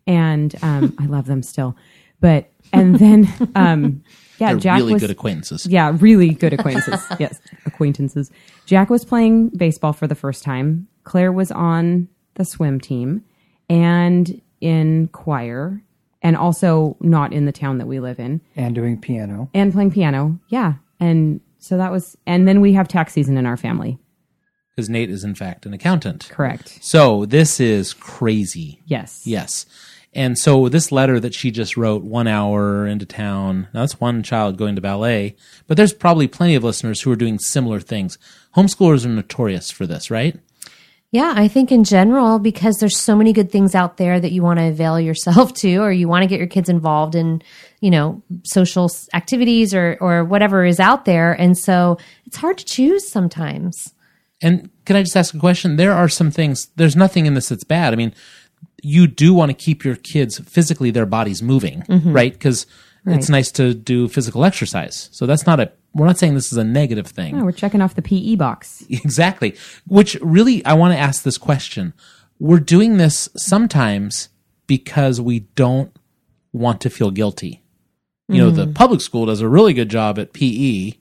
and 0.08 0.56
um, 0.60 0.96
I 0.98 1.06
love 1.06 1.26
them 1.26 1.44
still, 1.44 1.76
but 2.20 2.50
and 2.72 2.96
then 2.98 3.28
um, 3.54 4.02
yeah, 4.38 4.52
They're 4.52 4.60
Jack 4.60 4.78
really 4.78 4.92
was 4.94 5.02
good 5.02 5.10
acquaintances. 5.10 5.66
yeah, 5.66 5.96
really 5.98 6.30
good 6.30 6.52
acquaintances. 6.52 7.00
yes, 7.18 7.40
acquaintances. 7.66 8.30
Jack 8.66 8.90
was 8.90 9.04
playing 9.04 9.48
baseball 9.50 9.92
for 9.92 10.06
the 10.06 10.14
first 10.14 10.42
time. 10.44 10.86
Claire 11.04 11.32
was 11.32 11.50
on 11.50 12.08
the 12.34 12.44
swim 12.44 12.80
team 12.80 13.24
and 13.68 14.40
in 14.60 15.08
choir, 15.08 15.82
and 16.22 16.36
also 16.36 16.96
not 17.00 17.32
in 17.32 17.44
the 17.46 17.52
town 17.52 17.78
that 17.78 17.86
we 17.86 18.00
live 18.00 18.18
in, 18.18 18.40
And 18.56 18.74
doing 18.74 19.00
piano. 19.00 19.50
and 19.54 19.72
playing 19.72 19.90
piano. 19.92 20.38
Yeah, 20.48 20.74
and 21.00 21.40
so 21.58 21.76
that 21.76 21.90
was, 21.92 22.16
and 22.26 22.46
then 22.46 22.60
we 22.60 22.72
have 22.74 22.88
tax 22.88 23.12
season 23.12 23.36
in 23.36 23.46
our 23.46 23.56
family. 23.56 23.98
Because 24.74 24.88
Nate 24.88 25.10
is, 25.10 25.24
in 25.24 25.34
fact, 25.34 25.66
an 25.66 25.74
accountant. 25.74 26.28
Correct. 26.30 26.78
So 26.80 27.24
this 27.26 27.58
is 27.58 27.92
crazy. 27.94 28.80
Yes. 28.86 29.22
Yes. 29.26 29.66
And 30.14 30.38
so 30.38 30.68
this 30.68 30.90
letter 30.90 31.20
that 31.20 31.34
she 31.34 31.50
just 31.50 31.76
wrote 31.76 32.02
one 32.02 32.26
hour 32.26 32.86
into 32.86 33.06
town, 33.06 33.68
now 33.74 33.80
that's 33.80 34.00
one 34.00 34.22
child 34.22 34.56
going 34.56 34.74
to 34.74 34.80
ballet, 34.80 35.36
but 35.66 35.76
there's 35.76 35.92
probably 35.92 36.26
plenty 36.26 36.54
of 36.54 36.64
listeners 36.64 37.02
who 37.02 37.12
are 37.12 37.16
doing 37.16 37.38
similar 37.38 37.78
things. 37.78 38.18
Homeschoolers 38.56 39.04
are 39.04 39.10
notorious 39.10 39.70
for 39.70 39.86
this, 39.86 40.10
right? 40.10 40.38
Yeah, 41.10 41.32
I 41.34 41.48
think 41.48 41.72
in 41.72 41.84
general, 41.84 42.38
because 42.38 42.76
there's 42.78 42.98
so 42.98 43.16
many 43.16 43.32
good 43.32 43.50
things 43.50 43.74
out 43.74 43.96
there 43.96 44.20
that 44.20 44.32
you 44.32 44.42
want 44.42 44.58
to 44.58 44.68
avail 44.68 45.00
yourself 45.00 45.54
to, 45.54 45.76
or 45.78 45.90
you 45.90 46.06
want 46.06 46.22
to 46.22 46.28
get 46.28 46.38
your 46.38 46.48
kids 46.48 46.68
involved 46.68 47.14
in, 47.14 47.40
you 47.80 47.90
know, 47.90 48.22
social 48.44 48.90
activities 49.14 49.72
or, 49.72 49.96
or 50.00 50.22
whatever 50.24 50.66
is 50.66 50.78
out 50.80 51.06
there. 51.06 51.32
And 51.32 51.56
so 51.56 51.96
it's 52.26 52.36
hard 52.36 52.58
to 52.58 52.64
choose 52.64 53.08
sometimes. 53.08 53.94
And 54.42 54.68
can 54.84 54.96
I 54.96 55.02
just 55.02 55.16
ask 55.16 55.34
a 55.34 55.38
question? 55.38 55.76
There 55.76 55.94
are 55.94 56.08
some 56.10 56.30
things, 56.30 56.68
there's 56.76 56.94
nothing 56.94 57.24
in 57.24 57.34
this 57.34 57.48
that's 57.48 57.64
bad. 57.64 57.92
I 57.94 57.96
mean, 57.96 58.14
you 58.82 59.06
do 59.06 59.34
want 59.34 59.50
to 59.50 59.54
keep 59.54 59.84
your 59.84 59.96
kids 59.96 60.38
physically, 60.38 60.90
their 60.90 61.06
bodies 61.06 61.42
moving, 61.42 61.82
mm-hmm. 61.82 62.12
right? 62.12 62.32
Because 62.32 62.66
it's 63.06 63.28
nice 63.28 63.50
to 63.52 63.74
do 63.74 64.08
physical 64.08 64.44
exercise. 64.44 65.08
So 65.12 65.26
that's 65.26 65.46
not 65.46 65.60
a, 65.60 65.72
we're 65.94 66.06
not 66.06 66.18
saying 66.18 66.34
this 66.34 66.52
is 66.52 66.58
a 66.58 66.64
negative 66.64 67.06
thing. 67.06 67.40
Oh, 67.40 67.44
we're 67.44 67.52
checking 67.52 67.80
off 67.80 67.94
the 67.94 68.02
PE 68.02 68.36
box. 68.36 68.84
Exactly. 68.90 69.56
Which 69.86 70.16
really, 70.20 70.64
I 70.64 70.74
want 70.74 70.92
to 70.94 70.98
ask 70.98 71.22
this 71.22 71.38
question. 71.38 71.94
We're 72.38 72.60
doing 72.60 72.98
this 72.98 73.28
sometimes 73.36 74.28
because 74.66 75.20
we 75.20 75.40
don't 75.40 75.96
want 76.52 76.80
to 76.82 76.90
feel 76.90 77.10
guilty. 77.10 77.62
You 78.30 78.42
know, 78.42 78.50
the 78.50 78.64
mm-hmm. 78.64 78.72
public 78.74 79.00
school 79.00 79.24
does 79.24 79.40
a 79.40 79.48
really 79.48 79.72
good 79.72 79.88
job 79.88 80.18
at 80.18 80.34
PE. 80.34 80.92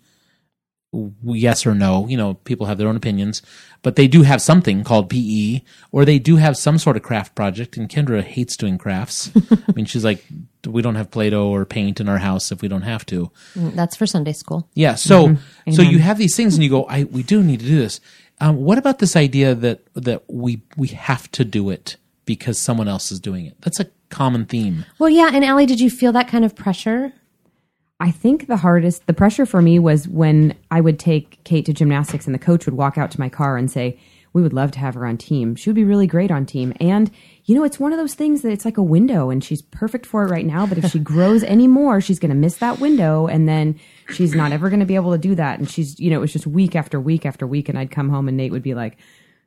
Yes 1.23 1.65
or 1.65 1.73
no, 1.75 2.07
you 2.07 2.17
know, 2.17 2.35
people 2.35 2.65
have 2.67 2.77
their 2.77 2.87
own 2.87 2.95
opinions, 2.95 3.41
but 3.81 3.95
they 3.95 4.07
do 4.07 4.23
have 4.23 4.41
something 4.41 4.83
called 4.83 5.09
PE, 5.09 5.61
or 5.91 6.05
they 6.05 6.19
do 6.19 6.35
have 6.37 6.57
some 6.57 6.77
sort 6.77 6.97
of 6.97 7.03
craft 7.03 7.35
project. 7.35 7.77
And 7.77 7.89
Kendra 7.89 8.21
hates 8.23 8.57
doing 8.57 8.77
crafts. 8.77 9.31
I 9.51 9.71
mean, 9.75 9.85
she's 9.85 10.03
like, 10.03 10.25
we 10.65 10.81
don't 10.81 10.95
have 10.95 11.11
Play 11.11 11.29
Doh 11.29 11.47
or 11.49 11.65
paint 11.65 11.99
in 11.99 12.09
our 12.09 12.17
house 12.17 12.51
if 12.51 12.61
we 12.61 12.67
don't 12.67 12.81
have 12.81 13.05
to. 13.07 13.31
Mm, 13.55 13.75
That's 13.75 13.95
for 13.95 14.05
Sunday 14.05 14.33
school. 14.33 14.67
Yeah. 14.73 14.95
So 14.95 15.37
so 15.71 15.81
you 15.81 15.99
have 15.99 16.17
these 16.17 16.35
things, 16.35 16.55
and 16.55 16.63
you 16.63 16.69
go, 16.69 16.85
I 16.85 17.03
we 17.05 17.23
do 17.23 17.41
need 17.43 17.59
to 17.61 17.65
do 17.65 17.77
this. 17.77 17.99
Um, 18.39 18.57
what 18.57 18.77
about 18.77 18.99
this 18.99 19.15
idea 19.15 19.55
that 19.55 19.81
that 19.95 20.23
we 20.27 20.61
we 20.75 20.89
have 20.89 21.29
to 21.31 21.45
do 21.45 21.69
it 21.69 21.97
because 22.25 22.59
someone 22.59 22.87
else 22.87 23.11
is 23.11 23.19
doing 23.19 23.45
it? 23.45 23.55
That's 23.61 23.79
a 23.79 23.87
common 24.09 24.45
theme. 24.45 24.85
Well, 24.99 25.09
yeah. 25.09 25.31
And 25.33 25.43
Allie, 25.43 25.65
did 25.65 25.79
you 25.79 25.89
feel 25.89 26.11
that 26.13 26.27
kind 26.27 26.45
of 26.45 26.55
pressure? 26.55 27.13
I 27.99 28.11
think 28.11 28.47
the 28.47 28.57
hardest, 28.57 29.07
the 29.07 29.13
pressure 29.13 29.45
for 29.45 29.61
me 29.61 29.79
was 29.79 30.07
when 30.07 30.55
I 30.69 30.81
would 30.81 30.99
take 30.99 31.43
Kate 31.43 31.65
to 31.65 31.73
gymnastics 31.73 32.25
and 32.25 32.35
the 32.35 32.39
coach 32.39 32.65
would 32.65 32.75
walk 32.75 32.97
out 32.97 33.09
to 33.11 33.19
my 33.19 33.29
car 33.29 33.57
and 33.57 33.71
say, 33.71 33.99
We 34.33 34.43
would 34.43 34.53
love 34.53 34.69
to 34.71 34.79
have 34.79 34.93
her 34.93 35.05
on 35.05 35.17
team. 35.17 35.55
She 35.55 35.69
would 35.69 35.75
be 35.75 35.83
really 35.83 36.05
great 36.05 36.29
on 36.29 36.45
team. 36.45 36.73
And, 36.79 37.09
you 37.45 37.55
know, 37.55 37.63
it's 37.63 37.79
one 37.79 37.93
of 37.93 37.97
those 37.97 38.13
things 38.13 38.43
that 38.43 38.51
it's 38.51 38.65
like 38.65 38.77
a 38.77 38.83
window 38.83 39.31
and 39.31 39.43
she's 39.43 39.63
perfect 39.63 40.05
for 40.05 40.23
it 40.23 40.29
right 40.29 40.45
now. 40.45 40.67
But 40.67 40.77
if 40.77 40.91
she 40.91 40.99
grows 40.99 41.43
any 41.43 41.67
more, 41.67 41.99
she's 41.99 42.19
going 42.19 42.29
to 42.29 42.35
miss 42.35 42.57
that 42.57 42.79
window. 42.79 43.25
And 43.25 43.49
then 43.49 43.79
she's 44.09 44.35
not 44.35 44.51
ever 44.51 44.69
going 44.69 44.81
to 44.81 44.85
be 44.85 44.95
able 44.95 45.13
to 45.13 45.17
do 45.17 45.33
that. 45.33 45.57
And 45.57 45.67
she's, 45.67 45.99
you 45.99 46.11
know, 46.11 46.17
it 46.17 46.21
was 46.21 46.33
just 46.33 46.45
week 46.45 46.75
after 46.75 46.99
week 46.99 47.25
after 47.25 47.47
week. 47.47 47.67
And 47.67 47.79
I'd 47.79 47.89
come 47.89 48.09
home 48.09 48.27
and 48.27 48.37
Nate 48.37 48.51
would 48.51 48.63
be 48.63 48.75
like, 48.75 48.97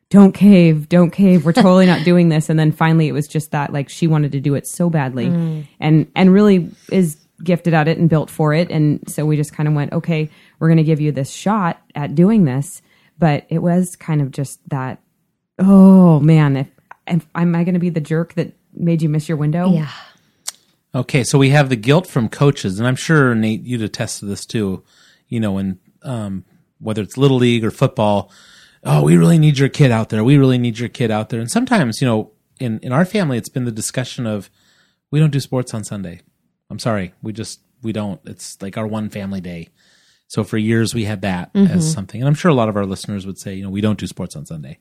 don't 0.09 0.33
cave, 0.33 0.89
don't 0.89 1.13
cave. 1.13 1.45
We're 1.45 1.53
totally 1.53 1.87
not 1.87 2.05
doing 2.05 2.31
this. 2.31 2.49
And 2.49 2.59
then 2.59 2.73
finally 2.73 3.07
it 3.07 3.13
was 3.13 3.29
just 3.29 3.53
that 3.53 3.73
like 3.73 3.89
she 3.89 4.09
wanted 4.09 4.33
to 4.33 4.41
do 4.41 4.57
it 4.57 4.67
so 4.67 4.91
badly 4.91 5.27
mm. 5.27 5.69
and, 5.79 6.11
and 6.17 6.33
really 6.33 6.69
is 6.91 7.17
gifted 7.43 7.75
at 7.75 7.89
it 7.89 7.99
and 7.99 8.09
built 8.09 8.31
for 8.31 8.53
it. 8.55 8.71
And 8.71 9.03
so 9.09 9.25
we 9.25 9.37
just 9.37 9.53
kind 9.53 9.69
of 9.69 9.75
went, 9.75 9.93
okay, 9.93 10.31
we're 10.59 10.69
going 10.69 10.79
to 10.79 10.85
give 10.85 11.01
you 11.01 11.13
this 11.13 11.31
shot 11.31 11.81
at 11.95 12.15
doing 12.15 12.45
this. 12.45 12.83
But 13.19 13.47
it 13.49 13.59
was 13.59 13.97
kind 13.97 14.23
of 14.23 14.31
just 14.31 14.61
that, 14.71 15.01
oh 15.59 16.21
man, 16.21 16.57
if, 16.57 16.69
if 17.07 17.27
am 17.35 17.55
I 17.55 17.65
going 17.65 17.75
to 17.75 17.81
be 17.81 17.91
the 17.91 18.01
jerk 18.01 18.35
that 18.35 18.55
made 18.73 19.03
you 19.03 19.09
miss 19.09 19.29
your 19.29 19.37
window? 19.37 19.73
Yeah. 19.73 19.91
Okay, 20.95 21.23
so 21.23 21.39
we 21.39 21.51
have 21.51 21.69
the 21.69 21.77
guilt 21.77 22.07
from 22.07 22.29
coaches, 22.29 22.79
and 22.79 22.89
I'm 22.89 22.97
sure 22.97 23.33
Nate, 23.35 23.63
you'd 23.63 23.83
attest 23.83 24.21
to 24.21 24.27
this 24.27 24.45
too. 24.45 24.83
You 25.29 25.39
know, 25.39 25.59
in 25.59 25.79
um, 26.03 26.45
whether 26.81 27.03
it's 27.03 27.17
little 27.17 27.37
league 27.37 27.65
or 27.65 27.71
football, 27.71 28.33
oh, 28.83 29.03
we 29.03 29.17
really 29.17 29.39
need 29.39 29.59
your 29.59 29.69
kid 29.69 29.93
out 29.93 30.09
there. 30.09 30.25
We 30.25 30.37
really 30.37 30.59
need 30.59 30.81
your 30.81 30.89
kid 30.89 31.13
out 31.13 31.29
there. 31.29 31.41
And 31.41 31.51
sometimes, 31.51 32.01
you 32.01 32.09
know, 32.09 32.33
in 32.59 32.81
in 32.81 32.93
our 32.93 33.05
family, 33.05 33.39
it's 33.39 33.49
been 33.49 33.67
the 33.67 33.71
discussion 33.71 34.27
of 34.27 34.51
we 35.13 35.21
don't 35.21 35.31
do 35.31 35.39
sports 35.39 35.75
on 35.75 35.85
Sunday. 35.85 36.23
I'm 36.71 36.79
sorry, 36.79 37.13
we 37.23 37.33
just 37.33 37.61
we 37.83 37.93
don't. 37.93 38.21
It's 38.25 38.61
like 38.63 38.77
our 38.79 38.87
one 38.87 39.09
family 39.11 39.41
day. 39.41 39.69
So 40.29 40.45
for 40.45 40.57
years 40.59 40.95
we 40.95 41.05
had 41.05 41.23
that 41.23 41.51
as 41.55 41.93
something, 41.93 42.21
and 42.21 42.29
I'm 42.29 42.35
sure 42.35 42.51
a 42.51 42.55
lot 42.55 42.69
of 42.69 42.77
our 42.77 42.87
listeners 42.87 43.27
would 43.27 43.37
say, 43.39 43.55
you 43.55 43.65
know, 43.65 43.71
we 43.71 43.81
don't 43.81 43.99
do 43.99 44.07
sports 44.07 44.37
on 44.37 44.47
Sunday. 44.47 44.79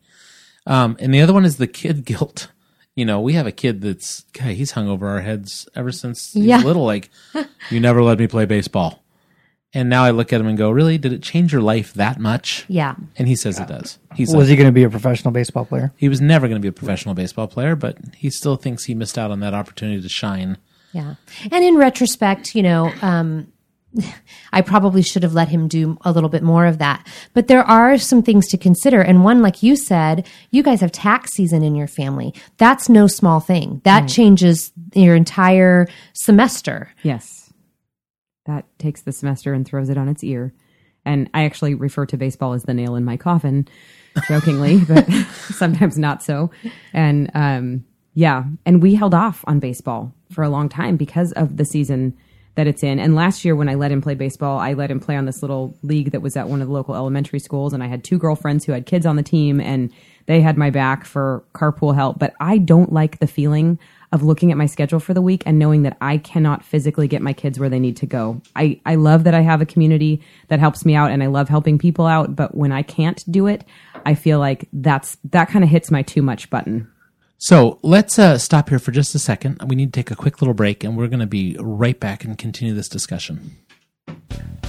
Um, 0.67 0.95
and 0.99 1.11
the 1.13 1.21
other 1.21 1.33
one 1.33 1.43
is 1.45 1.57
the 1.57 1.65
kid 1.67 2.05
guilt. 2.11 2.51
You 2.95 3.05
know, 3.05 3.19
we 3.21 3.33
have 3.33 3.47
a 3.47 3.51
kid 3.51 3.81
that's 3.81 4.21
guy, 4.33 4.53
he's 4.53 4.71
hung 4.71 4.87
over 4.87 5.07
our 5.07 5.21
heads 5.21 5.67
ever 5.75 5.91
since 5.91 6.33
he's 6.33 6.45
Yeah. 6.45 6.61
little. 6.61 6.85
Like, 6.85 7.09
you 7.71 7.79
never 7.79 8.03
let 8.03 8.19
me 8.19 8.27
play 8.27 8.45
baseball. 8.45 9.03
And 9.73 9.87
now 9.89 10.03
I 10.03 10.11
look 10.11 10.33
at 10.33 10.41
him 10.41 10.47
and 10.47 10.57
go, 10.57 10.69
Really? 10.69 10.97
Did 10.97 11.13
it 11.13 11.23
change 11.23 11.51
your 11.53 11.61
life 11.61 11.93
that 11.93 12.19
much? 12.19 12.65
Yeah. 12.67 12.95
And 13.17 13.27
he 13.27 13.35
says 13.35 13.59
it 13.59 13.67
does. 13.67 13.97
He's 14.15 14.27
Was 14.29 14.35
like, 14.35 14.47
he 14.49 14.55
going 14.55 14.67
to 14.67 14.71
be 14.73 14.83
a 14.83 14.89
professional 14.89 15.31
baseball 15.31 15.65
player? 15.65 15.93
he 15.95 16.09
was 16.09 16.19
never 16.21 16.47
going 16.47 16.59
to 16.59 16.63
be 16.63 16.67
a 16.67 16.71
professional 16.73 17.15
baseball 17.15 17.47
player, 17.47 17.75
but 17.75 17.97
he 18.15 18.29
still 18.29 18.55
thinks 18.55 18.85
he 18.85 18.93
missed 18.95 19.17
out 19.17 19.31
on 19.31 19.39
that 19.39 19.53
opportunity 19.53 20.01
to 20.01 20.09
shine. 20.09 20.57
Yeah. 20.91 21.15
And 21.51 21.63
in 21.63 21.75
retrospect, 21.77 22.55
you 22.55 22.63
know, 22.63 22.91
um, 23.01 23.51
I 24.53 24.61
probably 24.61 25.01
should 25.01 25.23
have 25.23 25.33
let 25.33 25.49
him 25.49 25.67
do 25.67 25.97
a 26.01 26.11
little 26.11 26.29
bit 26.29 26.43
more 26.43 26.65
of 26.65 26.77
that. 26.79 27.07
But 27.33 27.47
there 27.47 27.63
are 27.63 27.97
some 27.97 28.23
things 28.23 28.47
to 28.47 28.57
consider. 28.57 29.01
And 29.01 29.23
one, 29.23 29.41
like 29.41 29.63
you 29.63 29.75
said, 29.75 30.27
you 30.51 30.63
guys 30.63 30.81
have 30.81 30.91
tax 30.91 31.33
season 31.33 31.63
in 31.63 31.75
your 31.75 31.87
family. 31.87 32.33
That's 32.57 32.89
no 32.89 33.07
small 33.07 33.39
thing. 33.39 33.81
That 33.83 34.07
changes 34.07 34.71
your 34.93 35.15
entire 35.15 35.87
semester. 36.13 36.91
Yes. 37.03 37.51
That 38.45 38.65
takes 38.79 39.01
the 39.01 39.11
semester 39.11 39.53
and 39.53 39.65
throws 39.67 39.89
it 39.89 39.97
on 39.97 40.07
its 40.07 40.23
ear. 40.23 40.53
And 41.05 41.29
I 41.33 41.45
actually 41.45 41.75
refer 41.75 42.05
to 42.07 42.17
baseball 42.17 42.53
as 42.53 42.63
the 42.63 42.73
nail 42.73 42.95
in 42.95 43.05
my 43.05 43.17
coffin, 43.17 43.67
jokingly, 44.27 44.83
but 44.87 45.09
sometimes 45.49 45.97
not 45.97 46.21
so. 46.23 46.51
And 46.93 47.31
um, 47.33 47.85
yeah, 48.19 48.43
and 48.65 48.81
we 48.81 48.95
held 48.95 49.13
off 49.13 49.45
on 49.47 49.59
baseball 49.59 50.13
for 50.29 50.43
a 50.43 50.49
long 50.49 50.67
time 50.67 50.97
because 50.97 51.31
of 51.31 51.55
the 51.55 51.63
season 51.63 52.17
that 52.55 52.67
it's 52.67 52.83
in. 52.83 52.99
And 52.99 53.15
last 53.15 53.45
year, 53.45 53.55
when 53.55 53.69
I 53.69 53.75
let 53.75 53.93
him 53.93 54.01
play 54.01 54.13
baseball, 54.13 54.59
I 54.59 54.73
let 54.73 54.91
him 54.91 54.99
play 54.99 55.15
on 55.15 55.23
this 55.23 55.41
little 55.41 55.73
league 55.83 56.11
that 56.11 56.21
was 56.21 56.35
at 56.35 56.49
one 56.49 56.61
of 56.61 56.67
the 56.67 56.73
local 56.73 56.95
elementary 56.95 57.39
schools. 57.39 57.71
And 57.71 57.81
I 57.81 57.87
had 57.87 58.03
two 58.03 58.17
girlfriends 58.17 58.65
who 58.65 58.73
had 58.73 58.85
kids 58.85 59.05
on 59.05 59.15
the 59.15 59.23
team, 59.23 59.61
and 59.61 59.89
they 60.25 60.41
had 60.41 60.57
my 60.57 60.69
back 60.69 61.05
for 61.05 61.45
carpool 61.53 61.95
help. 61.95 62.19
But 62.19 62.33
I 62.41 62.57
don't 62.57 62.91
like 62.91 63.19
the 63.19 63.25
feeling 63.25 63.79
of 64.11 64.21
looking 64.21 64.51
at 64.51 64.57
my 64.57 64.65
schedule 64.65 64.99
for 64.99 65.13
the 65.13 65.21
week 65.21 65.43
and 65.45 65.57
knowing 65.57 65.83
that 65.83 65.95
I 66.01 66.17
cannot 66.17 66.65
physically 66.65 67.07
get 67.07 67.21
my 67.21 67.31
kids 67.31 67.57
where 67.57 67.69
they 67.69 67.79
need 67.79 67.95
to 67.97 68.05
go. 68.05 68.41
I, 68.53 68.81
I 68.85 68.95
love 68.95 69.23
that 69.23 69.33
I 69.33 69.41
have 69.41 69.61
a 69.61 69.65
community 69.65 70.21
that 70.49 70.59
helps 70.59 70.83
me 70.83 70.93
out 70.93 71.11
and 71.11 71.23
I 71.23 71.27
love 71.27 71.47
helping 71.47 71.77
people 71.77 72.05
out, 72.05 72.35
but 72.35 72.53
when 72.53 72.73
I 72.73 72.81
can't 72.81 73.23
do 73.31 73.47
it, 73.47 73.63
I 74.05 74.15
feel 74.15 74.39
like 74.39 74.67
that's 74.73 75.15
that 75.31 75.47
kind 75.47 75.63
of 75.63 75.69
hits 75.69 75.89
my 75.89 76.01
too 76.01 76.21
much 76.21 76.49
button. 76.49 76.91
So 77.41 77.79
let's 77.83 78.19
uh, 78.19 78.37
stop 78.37 78.67
here 78.67 78.79
for 78.79 78.91
just 78.91 79.15
a 79.15 79.19
second. 79.19 79.61
We 79.65 79.77
need 79.77 79.93
to 79.93 79.97
take 79.97 80.11
a 80.11 80.15
quick 80.15 80.41
little 80.41 80.53
break, 80.53 80.83
and 80.83 80.97
we're 80.97 81.07
going 81.07 81.21
to 81.21 81.25
be 81.25 81.55
right 81.57 81.97
back 81.97 82.25
and 82.25 82.37
continue 82.37 82.73
this 82.73 82.89
discussion. 82.89 83.55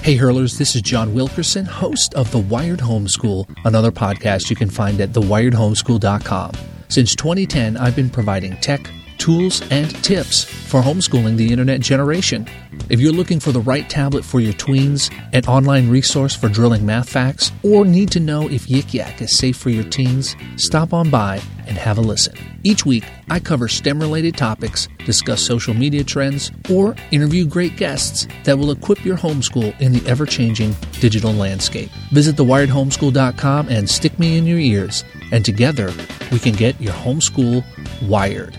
Hey 0.02 0.14
hurlers, 0.14 0.56
this 0.56 0.76
is 0.76 0.82
John 0.82 1.12
Wilkerson, 1.12 1.64
host 1.64 2.14
of 2.14 2.30
The 2.30 2.38
Wired 2.38 2.78
Homeschool, 2.78 3.52
another 3.64 3.90
podcast 3.90 4.50
you 4.50 4.56
can 4.56 4.70
find 4.70 5.00
at 5.00 5.10
thewiredhomeschool.com. 5.10 6.52
Since 6.88 7.16
2010, 7.16 7.76
I've 7.76 7.96
been 7.96 8.08
providing 8.08 8.56
tech, 8.58 8.88
tools, 9.20 9.62
and 9.70 9.94
tips 10.02 10.42
for 10.42 10.80
homeschooling 10.80 11.36
the 11.36 11.52
internet 11.52 11.80
generation. 11.80 12.48
If 12.88 12.98
you're 12.98 13.12
looking 13.12 13.38
for 13.38 13.52
the 13.52 13.60
right 13.60 13.88
tablet 13.88 14.24
for 14.24 14.40
your 14.40 14.54
tweens, 14.54 15.12
an 15.32 15.44
online 15.44 15.88
resource 15.88 16.34
for 16.34 16.48
drilling 16.48 16.84
math 16.84 17.08
facts, 17.08 17.52
or 17.62 17.84
need 17.84 18.10
to 18.12 18.20
know 18.20 18.48
if 18.48 18.66
Yik 18.66 18.94
Yak 18.94 19.20
is 19.20 19.36
safe 19.36 19.56
for 19.56 19.70
your 19.70 19.84
teens, 19.84 20.34
stop 20.56 20.92
on 20.92 21.10
by 21.10 21.40
and 21.66 21.76
have 21.78 21.98
a 21.98 22.00
listen. 22.00 22.34
Each 22.64 22.84
week, 22.84 23.04
I 23.28 23.38
cover 23.38 23.68
STEM 23.68 24.00
related 24.00 24.36
topics, 24.36 24.88
discuss 25.04 25.40
social 25.40 25.74
media 25.74 26.02
trends, 26.02 26.50
or 26.70 26.96
interview 27.10 27.46
great 27.46 27.76
guests 27.76 28.26
that 28.44 28.58
will 28.58 28.72
equip 28.72 29.04
your 29.04 29.16
homeschool 29.16 29.78
in 29.80 29.92
the 29.92 30.04
ever 30.08 30.26
changing 30.26 30.74
digital 31.00 31.32
landscape. 31.32 31.90
Visit 32.10 32.36
thewiredhomeschool.com 32.36 33.68
and 33.68 33.88
stick 33.88 34.18
me 34.18 34.36
in 34.36 34.46
your 34.46 34.58
ears, 34.58 35.04
and 35.30 35.44
together 35.44 35.92
we 36.32 36.38
can 36.38 36.54
get 36.54 36.80
your 36.80 36.94
homeschool 36.94 37.64
wired. 38.08 38.56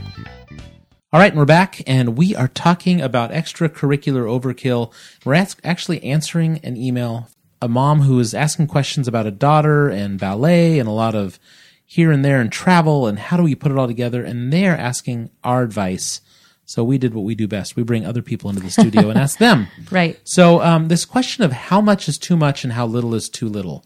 All 1.13 1.19
right, 1.19 1.34
and 1.34 1.38
we're 1.38 1.43
back, 1.43 1.82
and 1.86 2.17
we 2.17 2.38
are 2.38 2.47
talking 2.47 3.02
about 3.02 3.32
extracurricular 3.32 4.24
overkill. 4.24 4.93
We're 5.26 5.34
ask- 5.34 5.60
actually 5.62 6.02
answering 6.06 6.60
an 6.63 6.78
email, 6.78 7.28
a 7.62 7.67
mom 7.67 8.04
who 8.04 8.17
is 8.21 8.34
asking 8.34 8.67
questions 8.67 9.10
about 9.10 9.26
a 9.26 9.32
daughter 9.32 9.89
and 9.89 10.17
ballet 10.17 10.80
and 10.80 10.88
a 10.88 10.93
lot 10.93 11.13
of 11.13 11.38
here 11.86 12.13
and 12.13 12.24
there 12.24 12.39
and 12.39 12.50
travel 12.50 13.08
and 13.08 13.19
how 13.19 13.36
do 13.36 13.43
we 13.43 13.56
put 13.56 13.74
it 13.74 13.78
all 13.78 13.88
together. 13.88 14.24
And 14.24 14.54
they're 14.54 14.78
asking 14.78 15.32
our 15.43 15.63
advice. 15.63 16.21
So 16.63 16.82
we 16.82 16.97
did 16.97 17.13
what 17.13 17.26
we 17.26 17.36
do 17.36 17.45
best. 17.45 17.76
We 17.76 17.84
bring 17.84 18.06
other 18.06 18.21
people 18.21 18.50
into 18.50 18.62
the 18.62 18.71
studio 18.71 19.10
and 19.10 19.19
ask 19.19 19.38
them. 19.38 19.67
Right. 19.91 20.17
So 20.24 20.62
um, 20.62 20.88
this 20.88 21.04
question 21.04 21.43
of 21.43 21.52
how 21.52 21.82
much 21.82 22.08
is 22.08 22.17
too 22.17 22.38
much 22.38 22.63
and 22.63 22.71
how 22.71 22.86
little 22.86 23.13
is 23.15 23.28
too 23.28 23.50
little. 23.50 23.84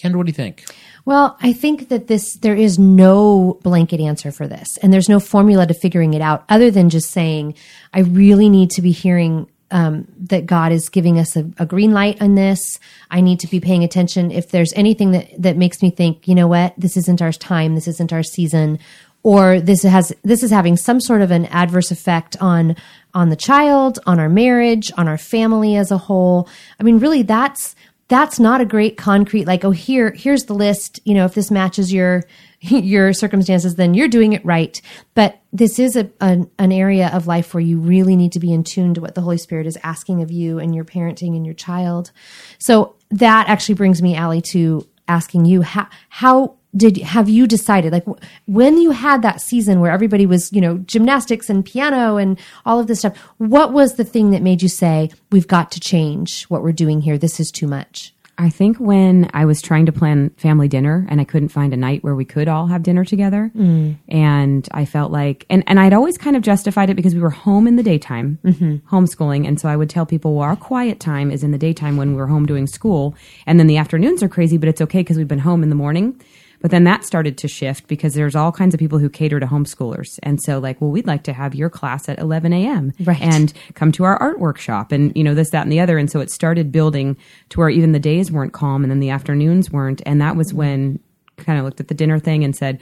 Kendra, 0.00 0.16
what 0.16 0.26
do 0.26 0.30
you 0.30 0.34
think? 0.34 0.64
Well, 1.04 1.38
I 1.40 1.52
think 1.52 1.88
that 1.88 2.06
this 2.06 2.34
there 2.36 2.54
is 2.54 2.78
no 2.78 3.58
blanket 3.62 4.00
answer 4.00 4.30
for 4.30 4.46
this, 4.46 4.76
and 4.78 4.92
there's 4.92 5.08
no 5.08 5.20
formula 5.20 5.66
to 5.66 5.74
figuring 5.74 6.14
it 6.14 6.20
out 6.20 6.44
other 6.48 6.70
than 6.70 6.90
just 6.90 7.10
saying, 7.10 7.54
I 7.94 8.00
really 8.00 8.48
need 8.48 8.70
to 8.72 8.82
be 8.82 8.92
hearing 8.92 9.48
um, 9.70 10.06
that 10.18 10.46
God 10.46 10.70
is 10.70 10.88
giving 10.88 11.18
us 11.18 11.34
a, 11.34 11.50
a 11.58 11.66
green 11.66 11.92
light 11.92 12.20
on 12.20 12.34
this. 12.34 12.78
I 13.10 13.20
need 13.20 13.40
to 13.40 13.46
be 13.46 13.58
paying 13.58 13.84
attention. 13.84 14.30
If 14.30 14.50
there's 14.50 14.72
anything 14.74 15.12
that 15.12 15.30
that 15.40 15.56
makes 15.56 15.80
me 15.80 15.90
think, 15.90 16.28
you 16.28 16.34
know 16.34 16.48
what, 16.48 16.74
this 16.76 16.96
isn't 16.96 17.22
our 17.22 17.32
time, 17.32 17.74
this 17.74 17.88
isn't 17.88 18.12
our 18.12 18.22
season, 18.22 18.78
or 19.22 19.60
this 19.60 19.82
has 19.82 20.12
this 20.22 20.42
is 20.42 20.50
having 20.50 20.76
some 20.76 21.00
sort 21.00 21.22
of 21.22 21.30
an 21.30 21.46
adverse 21.46 21.90
effect 21.90 22.36
on 22.40 22.76
on 23.14 23.30
the 23.30 23.36
child, 23.36 23.98
on 24.06 24.20
our 24.20 24.28
marriage, 24.28 24.92
on 24.98 25.08
our 25.08 25.18
family 25.18 25.74
as 25.76 25.90
a 25.90 25.98
whole. 25.98 26.48
I 26.78 26.82
mean, 26.82 26.98
really, 26.98 27.22
that's 27.22 27.74
that's 28.08 28.38
not 28.38 28.60
a 28.60 28.64
great 28.64 28.96
concrete 28.96 29.46
like 29.46 29.64
oh 29.64 29.70
here 29.70 30.12
here's 30.12 30.44
the 30.44 30.54
list 30.54 31.00
you 31.04 31.14
know 31.14 31.24
if 31.24 31.34
this 31.34 31.50
matches 31.50 31.92
your 31.92 32.22
your 32.60 33.12
circumstances 33.12 33.76
then 33.76 33.94
you're 33.94 34.08
doing 34.08 34.32
it 34.32 34.44
right. 34.44 34.80
But 35.14 35.40
this 35.52 35.78
is 35.78 35.96
a, 35.96 36.10
an, 36.20 36.50
an 36.58 36.72
area 36.72 37.08
of 37.08 37.26
life 37.26 37.54
where 37.54 37.60
you 37.60 37.78
really 37.78 38.16
need 38.16 38.32
to 38.32 38.40
be 38.40 38.52
in 38.52 38.64
tune 38.64 38.94
to 38.94 39.00
what 39.00 39.14
the 39.14 39.20
holy 39.20 39.38
spirit 39.38 39.66
is 39.66 39.78
asking 39.82 40.22
of 40.22 40.30
you 40.30 40.58
and 40.58 40.74
your 40.74 40.84
parenting 40.84 41.36
and 41.36 41.44
your 41.44 41.54
child. 41.54 42.12
So 42.58 42.96
that 43.10 43.48
actually 43.48 43.76
brings 43.76 44.02
me 44.02 44.16
Allie, 44.16 44.42
to 44.52 44.86
asking 45.08 45.44
you 45.44 45.62
how 45.62 45.88
how 46.08 46.56
did 46.76 46.98
have 46.98 47.28
you 47.28 47.46
decided 47.46 47.92
like 47.92 48.04
when 48.46 48.78
you 48.78 48.90
had 48.90 49.22
that 49.22 49.40
season 49.40 49.80
where 49.80 49.90
everybody 49.90 50.26
was 50.26 50.52
you 50.52 50.60
know 50.60 50.78
gymnastics 50.78 51.48
and 51.48 51.64
piano 51.64 52.16
and 52.16 52.38
all 52.64 52.78
of 52.78 52.86
this 52.86 53.00
stuff 53.00 53.16
what 53.38 53.72
was 53.72 53.94
the 53.94 54.04
thing 54.04 54.30
that 54.30 54.42
made 54.42 54.62
you 54.62 54.68
say 54.68 55.10
we've 55.30 55.48
got 55.48 55.70
to 55.70 55.80
change 55.80 56.44
what 56.44 56.62
we're 56.62 56.72
doing 56.72 57.00
here 57.00 57.18
this 57.18 57.40
is 57.40 57.50
too 57.50 57.66
much 57.66 58.12
I 58.38 58.50
think 58.50 58.78
when 58.78 59.30
I 59.32 59.46
was 59.46 59.62
trying 59.62 59.86
to 59.86 59.92
plan 59.92 60.30
family 60.36 60.68
dinner 60.68 61.06
and 61.08 61.20
I 61.20 61.24
couldn't 61.24 61.48
find 61.48 61.72
a 61.72 61.76
night 61.76 62.04
where 62.04 62.14
we 62.14 62.24
could 62.24 62.48
all 62.48 62.66
have 62.66 62.82
dinner 62.82 63.04
together, 63.04 63.50
mm. 63.56 63.96
and 64.08 64.68
I 64.72 64.84
felt 64.84 65.10
like, 65.10 65.46
and, 65.48 65.64
and 65.66 65.80
I'd 65.80 65.94
always 65.94 66.18
kind 66.18 66.36
of 66.36 66.42
justified 66.42 66.90
it 66.90 66.96
because 66.96 67.14
we 67.14 67.20
were 67.20 67.30
home 67.30 67.66
in 67.66 67.76
the 67.76 67.82
daytime, 67.82 68.38
mm-hmm. 68.44 68.94
homeschooling. 68.94 69.48
And 69.48 69.58
so 69.58 69.68
I 69.68 69.76
would 69.76 69.88
tell 69.88 70.04
people, 70.04 70.34
well, 70.34 70.44
our 70.48 70.56
quiet 70.56 71.00
time 71.00 71.30
is 71.30 71.42
in 71.42 71.50
the 71.50 71.58
daytime 71.58 71.96
when 71.96 72.10
we 72.10 72.16
were 72.16 72.26
home 72.26 72.44
doing 72.44 72.66
school. 72.66 73.14
And 73.46 73.58
then 73.58 73.68
the 73.68 73.78
afternoons 73.78 74.22
are 74.22 74.28
crazy, 74.28 74.58
but 74.58 74.68
it's 74.68 74.82
okay 74.82 75.00
because 75.00 75.16
we've 75.16 75.26
been 75.26 75.38
home 75.38 75.62
in 75.62 75.70
the 75.70 75.74
morning. 75.74 76.20
But 76.66 76.72
then 76.72 76.82
that 76.82 77.04
started 77.04 77.38
to 77.38 77.46
shift 77.46 77.86
because 77.86 78.14
there's 78.14 78.34
all 78.34 78.50
kinds 78.50 78.74
of 78.74 78.80
people 78.80 78.98
who 78.98 79.08
cater 79.08 79.38
to 79.38 79.46
homeschoolers. 79.46 80.18
And 80.24 80.42
so, 80.42 80.58
like, 80.58 80.80
well, 80.80 80.90
we'd 80.90 81.06
like 81.06 81.22
to 81.22 81.32
have 81.32 81.54
your 81.54 81.70
class 81.70 82.08
at 82.08 82.18
11 82.18 82.52
a.m. 82.52 82.92
Right. 83.04 83.22
And 83.22 83.52
come 83.74 83.92
to 83.92 84.02
our 84.02 84.16
art 84.16 84.40
workshop 84.40 84.90
and, 84.90 85.16
you 85.16 85.22
know, 85.22 85.32
this, 85.32 85.50
that, 85.50 85.62
and 85.62 85.70
the 85.70 85.78
other. 85.78 85.96
And 85.96 86.10
so 86.10 86.18
it 86.18 86.28
started 86.28 86.72
building 86.72 87.16
to 87.50 87.60
where 87.60 87.70
even 87.70 87.92
the 87.92 88.00
days 88.00 88.32
weren't 88.32 88.52
calm 88.52 88.82
and 88.82 88.90
then 88.90 88.98
the 88.98 89.10
afternoons 89.10 89.70
weren't. 89.70 90.02
And 90.04 90.20
that 90.20 90.34
was 90.34 90.52
when 90.52 90.98
kind 91.36 91.56
of 91.56 91.64
looked 91.64 91.78
at 91.78 91.86
the 91.86 91.94
dinner 91.94 92.18
thing 92.18 92.42
and 92.42 92.56
said, 92.56 92.80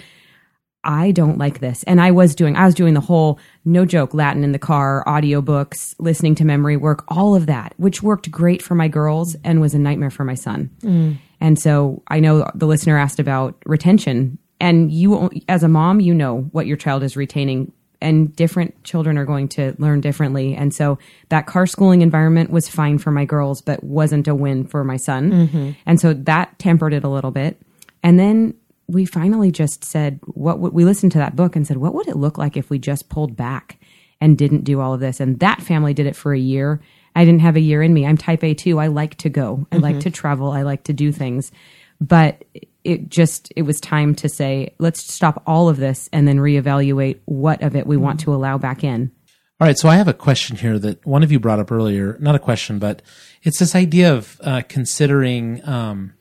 I 0.82 1.10
don't 1.10 1.36
like 1.36 1.60
this. 1.60 1.82
And 1.82 2.00
I 2.00 2.10
was 2.10 2.34
doing, 2.34 2.56
I 2.56 2.64
was 2.64 2.74
doing 2.74 2.94
the 2.94 3.00
whole, 3.00 3.38
no 3.66 3.84
joke, 3.84 4.14
Latin 4.14 4.44
in 4.44 4.52
the 4.52 4.58
car, 4.58 5.04
audiobooks, 5.06 5.94
listening 5.98 6.34
to 6.36 6.46
memory 6.46 6.78
work, 6.78 7.04
all 7.08 7.34
of 7.34 7.44
that, 7.46 7.74
which 7.76 8.02
worked 8.02 8.30
great 8.30 8.62
for 8.62 8.74
my 8.74 8.88
girls 8.88 9.36
and 9.44 9.60
was 9.60 9.74
a 9.74 9.78
nightmare 9.78 10.10
for 10.10 10.24
my 10.24 10.34
son. 10.34 10.70
Mm. 10.80 11.16
And 11.44 11.58
so 11.58 12.02
I 12.08 12.20
know 12.20 12.50
the 12.54 12.66
listener 12.66 12.96
asked 12.96 13.20
about 13.20 13.54
retention. 13.66 14.38
And 14.60 14.90
you, 14.90 15.28
as 15.46 15.62
a 15.62 15.68
mom, 15.68 16.00
you 16.00 16.14
know 16.14 16.48
what 16.52 16.66
your 16.66 16.78
child 16.78 17.02
is 17.02 17.18
retaining. 17.18 17.70
And 18.00 18.34
different 18.34 18.82
children 18.82 19.18
are 19.18 19.26
going 19.26 19.48
to 19.48 19.74
learn 19.76 20.00
differently. 20.00 20.54
And 20.54 20.72
so 20.72 20.98
that 21.28 21.44
car 21.44 21.66
schooling 21.66 22.00
environment 22.00 22.48
was 22.48 22.66
fine 22.66 22.96
for 22.96 23.10
my 23.10 23.26
girls, 23.26 23.60
but 23.60 23.84
wasn't 23.84 24.26
a 24.26 24.34
win 24.34 24.66
for 24.66 24.84
my 24.84 24.96
son. 24.96 25.30
Mm-hmm. 25.30 25.70
And 25.84 26.00
so 26.00 26.14
that 26.14 26.58
tempered 26.58 26.94
it 26.94 27.04
a 27.04 27.10
little 27.10 27.30
bit. 27.30 27.60
And 28.02 28.18
then 28.18 28.54
we 28.86 29.04
finally 29.04 29.50
just 29.50 29.84
said, 29.84 30.20
what 30.22 30.60
would, 30.60 30.72
we 30.72 30.86
listened 30.86 31.12
to 31.12 31.18
that 31.18 31.36
book 31.36 31.56
and 31.56 31.66
said, 31.66 31.76
what 31.76 31.92
would 31.92 32.08
it 32.08 32.16
look 32.16 32.38
like 32.38 32.56
if 32.56 32.70
we 32.70 32.78
just 32.78 33.10
pulled 33.10 33.36
back 33.36 33.78
and 34.18 34.38
didn't 34.38 34.64
do 34.64 34.80
all 34.80 34.94
of 34.94 35.00
this? 35.00 35.20
And 35.20 35.38
that 35.40 35.60
family 35.60 35.92
did 35.92 36.06
it 36.06 36.16
for 36.16 36.32
a 36.32 36.38
year. 36.38 36.80
I 37.14 37.24
didn't 37.24 37.42
have 37.42 37.56
a 37.56 37.60
year 37.60 37.82
in 37.82 37.94
me. 37.94 38.06
I'm 38.06 38.16
type 38.16 38.42
A 38.42 38.54
too. 38.54 38.78
I 38.78 38.88
like 38.88 39.16
to 39.18 39.28
go. 39.28 39.66
I 39.70 39.76
like 39.76 40.00
to 40.00 40.10
travel. 40.10 40.50
I 40.50 40.62
like 40.62 40.84
to 40.84 40.92
do 40.92 41.12
things. 41.12 41.52
But 42.00 42.44
it 42.82 43.08
just, 43.08 43.52
it 43.56 43.62
was 43.62 43.80
time 43.80 44.14
to 44.16 44.28
say, 44.28 44.74
let's 44.78 45.12
stop 45.12 45.42
all 45.46 45.68
of 45.68 45.76
this 45.76 46.08
and 46.12 46.26
then 46.26 46.38
reevaluate 46.38 47.20
what 47.24 47.62
of 47.62 47.76
it 47.76 47.86
we 47.86 47.96
want 47.96 48.20
to 48.20 48.34
allow 48.34 48.58
back 48.58 48.84
in. 48.84 49.12
All 49.60 49.68
right, 49.68 49.78
so 49.78 49.88
I 49.88 49.94
have 49.94 50.08
a 50.08 50.12
question 50.12 50.56
here 50.56 50.78
that 50.80 51.06
one 51.06 51.22
of 51.22 51.30
you 51.30 51.38
brought 51.38 51.60
up 51.60 51.70
earlier. 51.70 52.18
Not 52.20 52.34
a 52.34 52.40
question, 52.40 52.80
but 52.80 53.02
it's 53.44 53.60
this 53.60 53.76
idea 53.76 54.12
of 54.12 54.40
uh, 54.42 54.62
considering 54.68 55.66
um, 55.66 56.14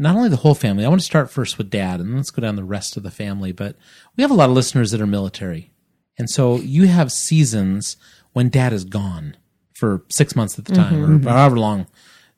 not 0.00 0.16
only 0.16 0.28
the 0.28 0.36
whole 0.36 0.56
family. 0.56 0.84
I 0.84 0.88
want 0.88 1.00
to 1.00 1.06
start 1.06 1.30
first 1.30 1.58
with 1.58 1.70
dad, 1.70 2.00
and 2.00 2.16
let's 2.16 2.32
go 2.32 2.42
down 2.42 2.56
the 2.56 2.64
rest 2.64 2.96
of 2.96 3.04
the 3.04 3.10
family. 3.10 3.52
But 3.52 3.76
we 4.16 4.22
have 4.22 4.32
a 4.32 4.34
lot 4.34 4.48
of 4.48 4.56
listeners 4.56 4.90
that 4.90 5.00
are 5.00 5.06
military, 5.06 5.70
and 6.18 6.28
so 6.28 6.56
you 6.56 6.88
have 6.88 7.12
seasons 7.12 7.96
when 8.32 8.48
dad 8.48 8.72
is 8.72 8.84
gone 8.84 9.36
for 9.80 10.02
six 10.10 10.36
months 10.36 10.58
at 10.58 10.66
the 10.66 10.74
time, 10.74 11.26
or 11.26 11.30
however 11.30 11.58
long 11.58 11.86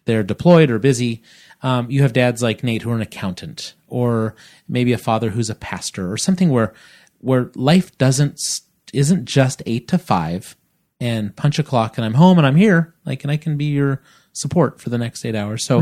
they're 0.04 0.22
deployed 0.22 0.70
or 0.70 0.78
busy. 0.78 1.22
Um, 1.62 1.90
you 1.90 2.02
have 2.02 2.12
dads 2.12 2.42
like 2.42 2.64
Nate 2.64 2.82
who 2.82 2.90
are 2.90 2.94
an 2.96 3.02
accountant, 3.02 3.74
or 3.88 4.34
maybe 4.68 4.92
a 4.92 4.98
father 4.98 5.30
who's 5.30 5.50
a 5.50 5.54
pastor, 5.54 6.10
or 6.12 6.16
something 6.16 6.50
where 6.50 6.72
where 7.18 7.50
life 7.54 7.96
doesn't 7.98 8.40
isn't 8.92 9.24
just 9.24 9.62
eight 9.66 9.88
to 9.88 9.98
five 9.98 10.56
and 11.00 11.34
punch 11.36 11.58
a 11.58 11.62
clock 11.62 11.98
and 11.98 12.04
I'm 12.04 12.14
home 12.14 12.38
and 12.38 12.46
I'm 12.46 12.56
here, 12.56 12.94
like, 13.04 13.24
and 13.24 13.30
I 13.30 13.36
can 13.36 13.56
be 13.56 13.66
your 13.66 14.02
support 14.32 14.80
for 14.80 14.88
the 14.90 14.98
next 14.98 15.24
eight 15.24 15.34
hours. 15.34 15.64
So 15.64 15.80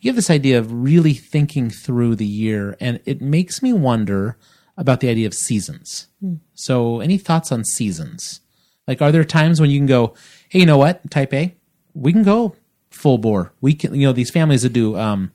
you 0.00 0.08
have 0.10 0.16
this 0.16 0.30
idea 0.30 0.58
of 0.58 0.72
really 0.72 1.14
thinking 1.14 1.68
through 1.70 2.16
the 2.16 2.26
year, 2.26 2.76
and 2.80 3.00
it 3.04 3.20
makes 3.20 3.62
me 3.62 3.72
wonder 3.72 4.36
about 4.76 5.00
the 5.00 5.08
idea 5.10 5.26
of 5.26 5.34
seasons. 5.34 6.08
So, 6.54 7.00
any 7.00 7.18
thoughts 7.18 7.52
on 7.52 7.64
seasons? 7.64 8.40
Like, 8.86 9.00
are 9.00 9.12
there 9.12 9.24
times 9.24 9.60
when 9.60 9.70
you 9.70 9.78
can 9.78 9.86
go, 9.86 10.14
hey, 10.48 10.60
you 10.60 10.66
know 10.66 10.78
what, 10.78 11.08
type 11.10 11.32
A, 11.32 11.54
we 11.94 12.12
can 12.12 12.22
go 12.22 12.56
full 12.90 13.18
bore. 13.18 13.52
We 13.60 13.74
can, 13.74 13.94
you 13.94 14.06
know, 14.06 14.12
these 14.12 14.30
families 14.30 14.62
that 14.62 14.72
do 14.72 14.96
um, 14.96 15.32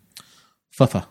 FUFA, 0.78 1.06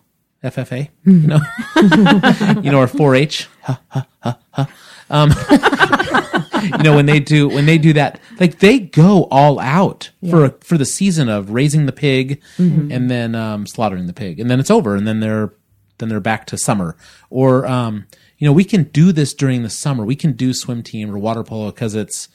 FFA, 0.44 0.88
you 1.05 1.12
know, 1.12 1.40
you 2.62 2.70
know, 2.70 2.81
or 2.81 2.87
4-H, 2.87 3.49
ha 3.62 3.81
ha 3.90 4.68
Um, 5.09 5.31
you 6.79 6.83
know, 6.83 6.96
when 6.96 7.07
they 7.07 7.20
do 7.20 7.49
when 7.49 7.64
they 7.66 7.79
do 7.79 7.92
that, 7.92 8.20
like 8.40 8.59
they 8.59 8.81
go 8.81 9.25
all 9.31 9.61
out 9.61 10.11
for 10.29 10.51
for 10.61 10.77
the 10.77 10.85
season 10.85 11.29
of 11.29 11.51
raising 11.51 11.87
the 11.87 11.92
pig 11.92 12.42
and 12.59 13.11
then 13.11 13.35
um, 13.35 13.66
slaughtering 13.66 14.07
the 14.07 14.12
pig, 14.12 14.40
and 14.40 14.51
then 14.51 14.59
it's 14.59 14.70
over, 14.70 14.96
and 14.96 15.07
then 15.07 15.20
they're 15.20 15.53
then 15.98 16.09
they're 16.09 16.20
back 16.20 16.46
to 16.46 16.59
summer. 16.59 16.96
Or 17.30 17.66
um, 17.66 18.06
you 18.38 18.46
know, 18.46 18.52
we 18.52 18.64
can 18.64 18.85
do 18.85 19.12
this 19.12 19.35
during 19.35 19.62
the 19.62 19.70
summer. 19.70 20.04
We 20.04 20.16
can 20.16 20.32
do 20.32 20.52
swim 20.52 20.82
team 20.82 21.11
or 21.11 21.18
water 21.18 21.42
polo 21.42 21.70
because 21.70 21.94
it's 21.94 22.28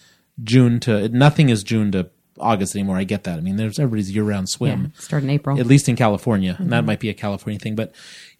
June 0.43 0.79
to 0.81 1.09
nothing 1.09 1.49
is 1.49 1.63
June 1.63 1.91
to 1.91 2.09
August 2.39 2.75
anymore. 2.75 2.97
I 2.97 3.03
get 3.03 3.23
that. 3.25 3.37
I 3.37 3.41
mean, 3.41 3.57
there's 3.57 3.79
everybody's 3.79 4.13
year 4.13 4.23
round 4.23 4.49
swim 4.49 4.93
Start 4.97 5.23
in 5.23 5.29
April. 5.29 5.59
at 5.59 5.67
least 5.67 5.87
in 5.87 5.95
California, 5.95 6.55
and 6.59 6.71
that 6.71 6.85
might 6.85 6.99
be 6.99 7.09
a 7.09 7.13
California 7.13 7.59
thing. 7.59 7.75
But 7.75 7.93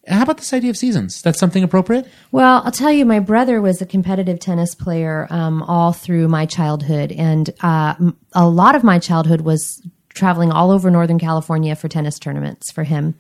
how 0.08 0.24
about 0.24 0.38
this 0.38 0.52
idea 0.54 0.72
of 0.72 0.78
seasons? 0.78 1.22
That's 1.22 1.40
something 1.40 1.64
appropriate. 1.64 2.08
Well, 2.32 2.64
I'll 2.66 2.72
tell 2.72 2.92
you, 2.92 3.06
my 3.06 3.20
brother 3.20 3.62
was 3.62 3.82
a 3.82 3.86
competitive 3.86 4.40
tennis 4.40 4.74
player 4.74 5.28
um, 5.30 5.62
all 5.64 5.94
through 5.94 6.28
my 6.28 6.48
childhood, 6.48 7.12
and 7.12 7.50
uh, 7.62 7.94
a 8.34 8.50
lot 8.50 8.76
of 8.76 8.84
my 8.84 8.98
childhood 8.98 9.42
was 9.42 9.86
traveling 10.14 10.52
all 10.52 10.72
over 10.72 10.90
Northern 10.90 11.20
California 11.20 11.76
for 11.76 11.88
tennis 11.88 12.20
tournaments 12.20 12.72
for 12.72 12.84
him. 12.84 13.16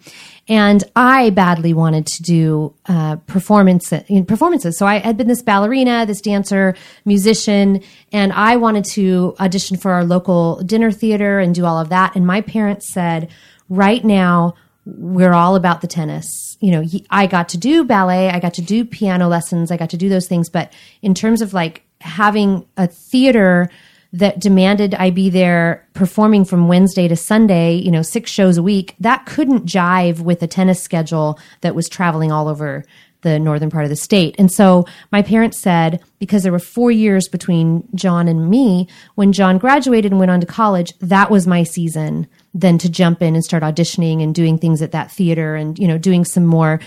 And 0.47 0.83
I 0.95 1.29
badly 1.29 1.73
wanted 1.73 2.05
to 2.07 2.23
do 2.23 2.73
uh, 2.85 3.17
performance 3.27 3.93
performances. 4.27 4.77
So 4.77 4.85
I 4.85 4.99
had 4.99 5.17
been 5.17 5.27
this 5.27 5.41
ballerina, 5.41 6.05
this 6.05 6.21
dancer, 6.21 6.75
musician, 7.05 7.81
and 8.11 8.33
I 8.33 8.57
wanted 8.57 8.85
to 8.85 9.35
audition 9.39 9.77
for 9.77 9.91
our 9.91 10.03
local 10.03 10.61
dinner 10.63 10.91
theater 10.91 11.39
and 11.39 11.55
do 11.55 11.65
all 11.65 11.79
of 11.79 11.89
that. 11.89 12.15
And 12.15 12.25
my 12.25 12.41
parents 12.41 12.91
said, 12.91 13.29
right 13.69 14.03
now 14.03 14.55
we're 14.85 15.33
all 15.33 15.55
about 15.55 15.81
the 15.81 15.87
tennis. 15.87 16.57
You 16.59 16.71
know, 16.71 16.81
he, 16.81 17.05
I 17.09 17.27
got 17.27 17.49
to 17.49 17.57
do 17.57 17.83
ballet, 17.83 18.29
I 18.29 18.39
got 18.39 18.55
to 18.55 18.61
do 18.61 18.83
piano 18.83 19.27
lessons, 19.27 19.71
I 19.71 19.77
got 19.77 19.91
to 19.91 19.97
do 19.97 20.09
those 20.09 20.27
things. 20.27 20.49
But 20.49 20.73
in 21.01 21.13
terms 21.13 21.41
of 21.41 21.53
like 21.53 21.83
having 22.01 22.65
a 22.77 22.87
theater 22.87 23.69
that 24.13 24.39
demanded 24.39 24.93
I 24.95 25.09
be 25.09 25.29
there 25.29 25.87
performing 25.93 26.43
from 26.43 26.67
Wednesday 26.67 27.07
to 27.07 27.15
Sunday, 27.15 27.75
you 27.75 27.91
know, 27.91 28.01
six 28.01 28.29
shows 28.29 28.57
a 28.57 28.63
week, 28.63 28.95
that 28.99 29.25
couldn't 29.25 29.65
jive 29.65 30.19
with 30.19 30.43
a 30.43 30.47
tennis 30.47 30.81
schedule 30.81 31.39
that 31.61 31.75
was 31.75 31.87
traveling 31.87 32.31
all 32.31 32.47
over 32.47 32.83
the 33.21 33.39
northern 33.39 33.69
part 33.69 33.83
of 33.83 33.89
the 33.89 33.95
state. 33.95 34.35
And 34.39 34.51
so 34.51 34.85
my 35.11 35.21
parents 35.21 35.59
said, 35.59 36.01
because 36.19 36.43
there 36.43 36.51
were 36.51 36.59
four 36.59 36.91
years 36.91 37.27
between 37.27 37.87
John 37.93 38.27
and 38.27 38.49
me, 38.49 38.87
when 39.15 39.31
John 39.31 39.59
graduated 39.59 40.11
and 40.11 40.19
went 40.19 40.31
on 40.31 40.41
to 40.41 40.47
college, 40.47 40.91
that 40.99 41.29
was 41.29 41.47
my 41.47 41.63
season 41.63 42.27
then 42.53 42.77
to 42.79 42.89
jump 42.89 43.21
in 43.21 43.35
and 43.35 43.45
start 43.45 43.63
auditioning 43.63 44.21
and 44.21 44.35
doing 44.35 44.57
things 44.57 44.81
at 44.81 44.91
that 44.91 45.09
theater 45.11 45.55
and, 45.55 45.79
you 45.79 45.87
know, 45.87 45.97
doing 45.97 46.25
some 46.25 46.45
more, 46.45 46.81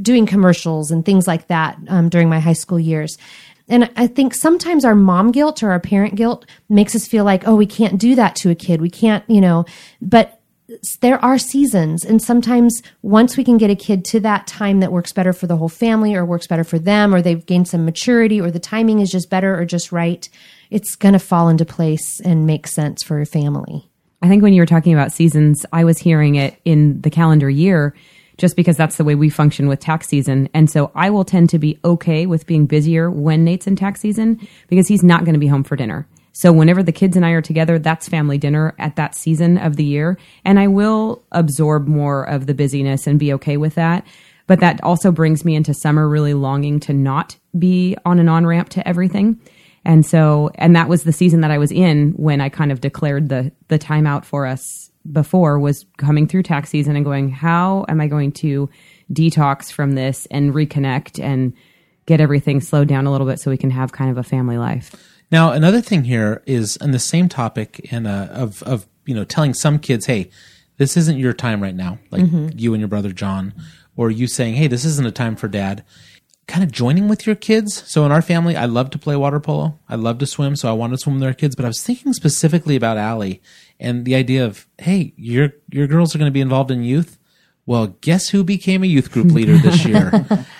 doing 0.00 0.24
commercials 0.24 0.90
and 0.90 1.04
things 1.04 1.26
like 1.26 1.48
that 1.48 1.76
um, 1.88 2.08
during 2.08 2.28
my 2.28 2.40
high 2.40 2.54
school 2.54 2.80
years. 2.80 3.18
And 3.68 3.90
I 3.96 4.06
think 4.06 4.34
sometimes 4.34 4.84
our 4.84 4.94
mom 4.94 5.32
guilt 5.32 5.62
or 5.62 5.70
our 5.70 5.80
parent 5.80 6.16
guilt 6.16 6.44
makes 6.68 6.94
us 6.94 7.06
feel 7.06 7.24
like, 7.24 7.48
oh, 7.48 7.56
we 7.56 7.66
can't 7.66 7.98
do 7.98 8.14
that 8.14 8.36
to 8.36 8.50
a 8.50 8.54
kid. 8.54 8.80
We 8.80 8.90
can't, 8.90 9.24
you 9.28 9.40
know, 9.40 9.64
but 10.02 10.40
there 11.00 11.22
are 11.24 11.38
seasons. 11.38 12.04
And 12.04 12.22
sometimes 12.22 12.82
once 13.02 13.36
we 13.36 13.44
can 13.44 13.58
get 13.58 13.70
a 13.70 13.76
kid 13.76 14.04
to 14.06 14.20
that 14.20 14.46
time 14.46 14.80
that 14.80 14.92
works 14.92 15.12
better 15.12 15.32
for 15.32 15.46
the 15.46 15.56
whole 15.56 15.68
family 15.68 16.14
or 16.14 16.24
works 16.24 16.46
better 16.46 16.64
for 16.64 16.78
them 16.78 17.14
or 17.14 17.22
they've 17.22 17.44
gained 17.44 17.68
some 17.68 17.84
maturity 17.84 18.40
or 18.40 18.50
the 18.50 18.58
timing 18.58 19.00
is 19.00 19.10
just 19.10 19.30
better 19.30 19.58
or 19.58 19.64
just 19.64 19.92
right 19.92 20.28
it's 20.70 20.96
going 20.96 21.12
to 21.12 21.18
fall 21.18 21.48
into 21.48 21.64
place 21.64 22.20
and 22.20 22.46
make 22.46 22.66
sense 22.66 23.02
for 23.02 23.20
a 23.20 23.26
family. 23.26 23.88
I 24.22 24.28
think 24.28 24.42
when 24.42 24.54
you 24.54 24.62
were 24.62 24.66
talking 24.66 24.94
about 24.94 25.12
seasons, 25.12 25.66
I 25.72 25.84
was 25.84 25.98
hearing 25.98 26.34
it 26.36 26.58
in 26.64 27.00
the 27.02 27.10
calendar 27.10 27.50
year 27.50 27.94
just 28.36 28.56
because 28.56 28.76
that's 28.76 28.96
the 28.96 29.04
way 29.04 29.14
we 29.14 29.30
function 29.30 29.68
with 29.68 29.80
tax 29.80 30.08
season. 30.08 30.48
And 30.54 30.70
so 30.70 30.90
I 30.94 31.10
will 31.10 31.24
tend 31.24 31.50
to 31.50 31.58
be 31.58 31.78
okay 31.84 32.26
with 32.26 32.46
being 32.46 32.66
busier 32.66 33.10
when 33.10 33.44
Nate's 33.44 33.66
in 33.66 33.76
tax 33.76 34.00
season 34.00 34.46
because 34.68 34.88
he's 34.88 35.02
not 35.02 35.24
going 35.24 35.34
to 35.34 35.40
be 35.40 35.46
home 35.46 35.64
for 35.64 35.76
dinner. 35.76 36.06
So 36.32 36.52
whenever 36.52 36.82
the 36.82 36.92
kids 36.92 37.16
and 37.16 37.24
I 37.24 37.30
are 37.30 37.40
together, 37.40 37.78
that's 37.78 38.08
family 38.08 38.38
dinner 38.38 38.74
at 38.78 38.96
that 38.96 39.14
season 39.14 39.56
of 39.56 39.76
the 39.76 39.84
year. 39.84 40.18
And 40.44 40.58
I 40.58 40.66
will 40.66 41.24
absorb 41.30 41.86
more 41.86 42.24
of 42.24 42.46
the 42.46 42.54
busyness 42.54 43.06
and 43.06 43.20
be 43.20 43.32
okay 43.34 43.56
with 43.56 43.76
that. 43.76 44.04
But 44.48 44.60
that 44.60 44.82
also 44.82 45.12
brings 45.12 45.44
me 45.44 45.54
into 45.54 45.72
summer 45.72 46.08
really 46.08 46.34
longing 46.34 46.80
to 46.80 46.92
not 46.92 47.36
be 47.56 47.96
on 48.04 48.18
an 48.18 48.28
on 48.28 48.46
ramp 48.46 48.68
to 48.70 48.86
everything. 48.86 49.40
And 49.84 50.04
so, 50.04 50.50
and 50.56 50.74
that 50.74 50.88
was 50.88 51.04
the 51.04 51.12
season 51.12 51.40
that 51.42 51.50
I 51.50 51.58
was 51.58 51.70
in 51.70 52.12
when 52.12 52.40
I 52.40 52.48
kind 52.48 52.72
of 52.72 52.80
declared 52.80 53.28
the 53.28 53.52
the 53.68 53.78
timeout 53.78 54.24
for 54.24 54.46
us 54.46 54.83
before 55.10 55.58
was 55.58 55.84
coming 55.98 56.26
through 56.26 56.42
tax 56.42 56.70
season 56.70 56.96
and 56.96 57.04
going, 57.04 57.28
how 57.28 57.84
am 57.88 58.00
I 58.00 58.06
going 58.06 58.32
to 58.32 58.68
detox 59.12 59.70
from 59.70 59.92
this 59.92 60.26
and 60.30 60.54
reconnect 60.54 61.22
and 61.22 61.52
get 62.06 62.20
everything 62.20 62.60
slowed 62.60 62.88
down 62.88 63.06
a 63.06 63.12
little 63.12 63.26
bit 63.26 63.40
so 63.40 63.50
we 63.50 63.56
can 63.56 63.70
have 63.70 63.92
kind 63.92 64.10
of 64.10 64.18
a 64.18 64.22
family 64.22 64.58
life. 64.58 64.94
Now, 65.30 65.52
another 65.52 65.80
thing 65.80 66.04
here 66.04 66.42
is 66.46 66.76
on 66.78 66.90
the 66.90 66.98
same 66.98 67.28
topic 67.28 67.88
and 67.90 68.06
uh, 68.06 68.28
of 68.30 68.62
of 68.64 68.86
you 69.06 69.14
know 69.14 69.24
telling 69.24 69.54
some 69.54 69.78
kids, 69.78 70.06
hey, 70.06 70.30
this 70.76 70.96
isn't 70.96 71.18
your 71.18 71.32
time 71.32 71.62
right 71.62 71.74
now, 71.74 71.98
like 72.10 72.24
you 72.56 72.74
and 72.74 72.80
your 72.80 72.88
brother 72.88 73.12
John, 73.12 73.54
or 73.96 74.10
you 74.10 74.26
saying, 74.26 74.54
hey, 74.54 74.66
this 74.66 74.84
isn't 74.84 75.06
a 75.06 75.12
time 75.12 75.36
for 75.36 75.48
dad. 75.48 75.84
Kind 76.46 76.62
of 76.62 76.70
joining 76.70 77.08
with 77.08 77.26
your 77.26 77.36
kids. 77.36 77.82
So 77.90 78.04
in 78.04 78.12
our 78.12 78.20
family, 78.20 78.54
I 78.54 78.66
love 78.66 78.90
to 78.90 78.98
play 78.98 79.16
water 79.16 79.40
polo. 79.40 79.78
I 79.88 79.94
love 79.94 80.18
to 80.18 80.26
swim, 80.26 80.56
so 80.56 80.68
I 80.68 80.72
want 80.72 80.92
to 80.92 80.98
swim 80.98 81.14
with 81.14 81.24
our 81.24 81.32
kids. 81.32 81.56
But 81.56 81.64
I 81.64 81.68
was 81.68 81.82
thinking 81.82 82.12
specifically 82.12 82.76
about 82.76 82.98
Allie 82.98 83.40
and 83.80 84.04
the 84.04 84.14
idea 84.14 84.44
of, 84.44 84.66
hey, 84.78 85.12
your 85.16 85.52
your 85.70 85.86
girls 85.86 86.14
are 86.14 86.18
going 86.18 86.30
to 86.30 86.34
be 86.34 86.40
involved 86.40 86.70
in 86.70 86.82
youth. 86.82 87.18
Well, 87.66 87.96
guess 88.02 88.28
who 88.28 88.44
became 88.44 88.82
a 88.82 88.86
youth 88.86 89.10
group 89.10 89.32
leader 89.32 89.56
this 89.56 89.84
year? 89.86 90.10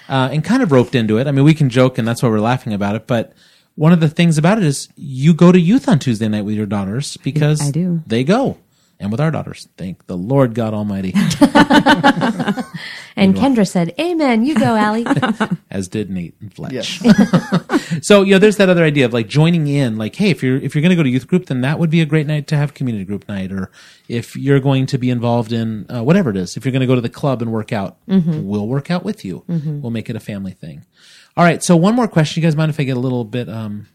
uh, 0.09 0.31
and 0.33 0.42
kind 0.42 0.62
of 0.62 0.72
roped 0.72 0.94
into 0.94 1.18
it. 1.18 1.27
I 1.27 1.33
mean, 1.33 1.44
we 1.44 1.53
can 1.55 1.68
joke 1.68 1.98
and 1.98 2.09
that's 2.09 2.22
why 2.22 2.29
we're 2.31 2.40
laughing 2.40 2.72
about 2.72 2.96
it. 2.96 3.07
But 3.07 3.35
one 3.74 3.92
of 3.92 4.00
the 4.00 4.09
things 4.09 4.38
about 4.38 4.57
it 4.59 4.64
is 4.64 4.88
you 4.96 5.35
go 5.35 5.53
to 5.53 5.59
youth 5.61 5.87
on 5.88 5.98
Tuesday 5.98 6.29
night 6.29 6.46
with 6.46 6.55
your 6.55 6.64
daughters 6.66 7.16
because 7.18 7.61
I 7.61 7.70
do. 7.70 8.03
they 8.07 8.24
go. 8.24 8.57
And 9.04 9.12
with 9.12 9.20
our 9.20 9.30
daughters, 9.30 9.68
thank 9.76 10.06
the 10.06 10.16
Lord 10.16 10.54
God 10.54 10.72
Almighty, 10.72 11.12
and 13.16 13.34
kendra 13.34 13.68
said 13.68 13.92
amen 14.00 14.46
you 14.46 14.54
go 14.54 14.76
Allie. 14.76 15.04
as 15.70 15.88
did 15.88 16.08
Nate 16.08 16.34
and 16.40 16.54
Fletch. 16.54 17.02
so 18.00 18.22
you 18.22 18.32
know, 18.32 18.38
there's 18.38 18.56
that 18.56 18.70
other 18.70 18.82
idea 18.82 19.04
of 19.04 19.12
like 19.12 19.28
joining 19.28 19.68
in. 19.68 19.98
Like, 19.98 20.16
hey, 20.16 20.30
if 20.30 20.42
you're 20.42 20.56
if 20.56 20.74
you're 20.74 20.80
going 20.80 20.88
to 20.88 20.96
go 20.96 21.02
to 21.02 21.10
youth 21.10 21.26
group, 21.26 21.44
then 21.46 21.60
that 21.60 21.78
would 21.78 21.90
be 21.90 22.00
a 22.00 22.06
great 22.06 22.26
night 22.26 22.46
to 22.46 22.56
have 22.56 22.72
community 22.72 23.04
group 23.04 23.28
night. 23.28 23.52
Or 23.52 23.70
if 24.08 24.36
you're 24.36 24.58
going 24.58 24.86
to 24.86 24.96
be 24.96 25.10
involved 25.10 25.52
in 25.52 25.84
uh, 25.94 26.02
whatever 26.02 26.30
it 26.30 26.38
is, 26.38 26.56
if 26.56 26.64
you're 26.64 26.72
going 26.72 26.80
to 26.80 26.86
go 26.86 26.94
to 26.94 27.02
the 27.02 27.10
club 27.10 27.42
and 27.42 27.52
work 27.52 27.74
out, 27.74 27.98
we'll 28.06 28.66
work 28.66 28.90
out 28.90 29.04
with 29.04 29.22
you. 29.22 29.44
We'll 29.82 29.92
make 29.92 30.08
it 30.08 30.16
a 30.16 30.20
family 30.20 30.52
thing. 30.52 30.86
All 31.36 31.44
right. 31.44 31.62
So 31.62 31.76
one 31.76 31.94
more 31.94 32.08
question. 32.08 32.40
You 32.40 32.46
guys 32.46 32.56
mind 32.56 32.70
if 32.70 32.80
I 32.80 32.84
get 32.84 32.96
a 32.96 33.00
little 33.00 33.24
bit 33.24 33.50
um, 33.50 33.86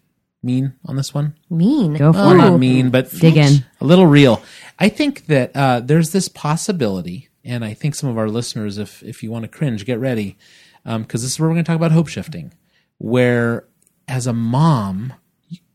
mean 0.42 0.74
on 0.86 0.96
this 0.96 1.14
one? 1.14 1.36
mean 1.50 1.94
Go 1.96 2.14
for 2.14 2.20
Well, 2.20 2.32
it. 2.32 2.38
not 2.38 2.60
mean, 2.60 2.90
but 2.90 3.12
Dig 3.12 3.38
in. 3.38 3.66
a 3.82 3.86
little 3.86 4.08
real. 4.08 4.42
I 4.78 4.90
think 4.90 5.26
that 5.28 5.52
uh, 5.56 5.80
there's 5.82 6.12
this 6.12 6.28
possibility, 6.30 7.30
and 7.44 7.66
I 7.66 7.74
think 7.74 7.96
some 7.96 8.10
of 8.10 8.18
our 8.18 8.30
listeners, 8.30 8.78
if 8.78 9.04
if 9.04 9.22
you 9.24 9.32
want 9.32 9.44
to 9.44 9.50
cringe, 9.50 9.86
get 9.86 10.00
ready, 10.00 10.38
because 10.86 11.22
this 11.22 11.32
is 11.32 11.40
where 11.40 11.50
we're 11.50 11.56
going 11.56 11.66
to 11.66 11.70
talk 11.70 11.76
about 11.76 11.92
hope 11.92 12.08
shifting, 12.08 12.54
where 12.98 13.66
as 14.08 14.28
a 14.28 14.34
mom 14.34 15.14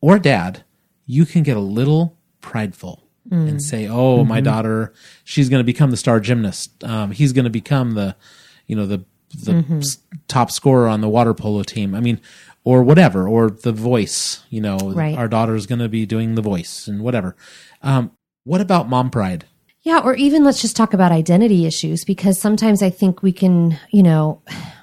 or 0.01 0.19
dad, 0.19 0.65
you 1.07 1.25
can 1.27 1.43
get 1.43 1.57
a 1.57 1.61
little 1.61 2.17
prideful 2.41 3.03
and 3.31 3.61
say, 3.63 3.89
"Oh, 3.89 4.25
my 4.25 4.41
daughter, 4.41 4.93
she's 5.25 5.49
going 5.49 5.61
to 5.61 5.65
become 5.65 5.91
the 5.91 5.97
star 5.97 6.21
gymnast. 6.21 6.85
Um, 6.85 7.11
he's 7.11 7.33
going 7.33 7.45
to 7.45 7.51
become 7.51 7.93
the, 7.95 8.15
you 8.67 8.77
know, 8.77 8.87
the 8.87 9.05
the 9.35 9.65
s- 9.79 9.99
top 10.29 10.51
scorer 10.53 10.87
on 10.87 11.01
the 11.01 11.09
water 11.09 11.35
polo 11.35 11.63
team. 11.65 11.95
I 11.95 12.01
mean, 12.01 12.21
or 12.65 12.83
whatever, 12.83 13.29
or 13.29 13.51
the 13.51 13.73
voice. 13.73 14.43
You 14.51 14.61
know, 14.63 14.79
Right. 14.79 15.17
our 15.17 15.29
daughter's 15.29 15.67
going 15.67 15.81
to 15.81 15.89
be 15.89 16.07
doing 16.07 16.35
the 16.35 16.43
voice 16.43 16.89
and 16.89 17.03
whatever. 17.03 17.37
Um, 17.83 18.11
what 18.45 18.61
about 18.61 18.89
mom 18.89 19.11
pride? 19.11 19.45
Yeah, 19.83 20.01
or 20.03 20.15
even 20.15 20.45
let's 20.45 20.63
just 20.63 20.77
talk 20.77 20.95
about 20.95 21.13
identity 21.13 21.67
issues 21.67 22.05
because 22.05 22.41
sometimes 22.41 22.83
I 22.83 22.89
think 22.89 23.23
we 23.23 23.33
can, 23.33 23.79
you 23.91 24.03
know, 24.03 24.41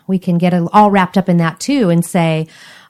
we 0.07 0.19
can 0.19 0.37
get 0.37 0.53
all 0.53 0.91
wrapped 0.91 1.17
up 1.17 1.27
in 1.27 1.37
that 1.37 1.59
too 1.59 1.89
and 1.89 2.05
say, 2.05 2.45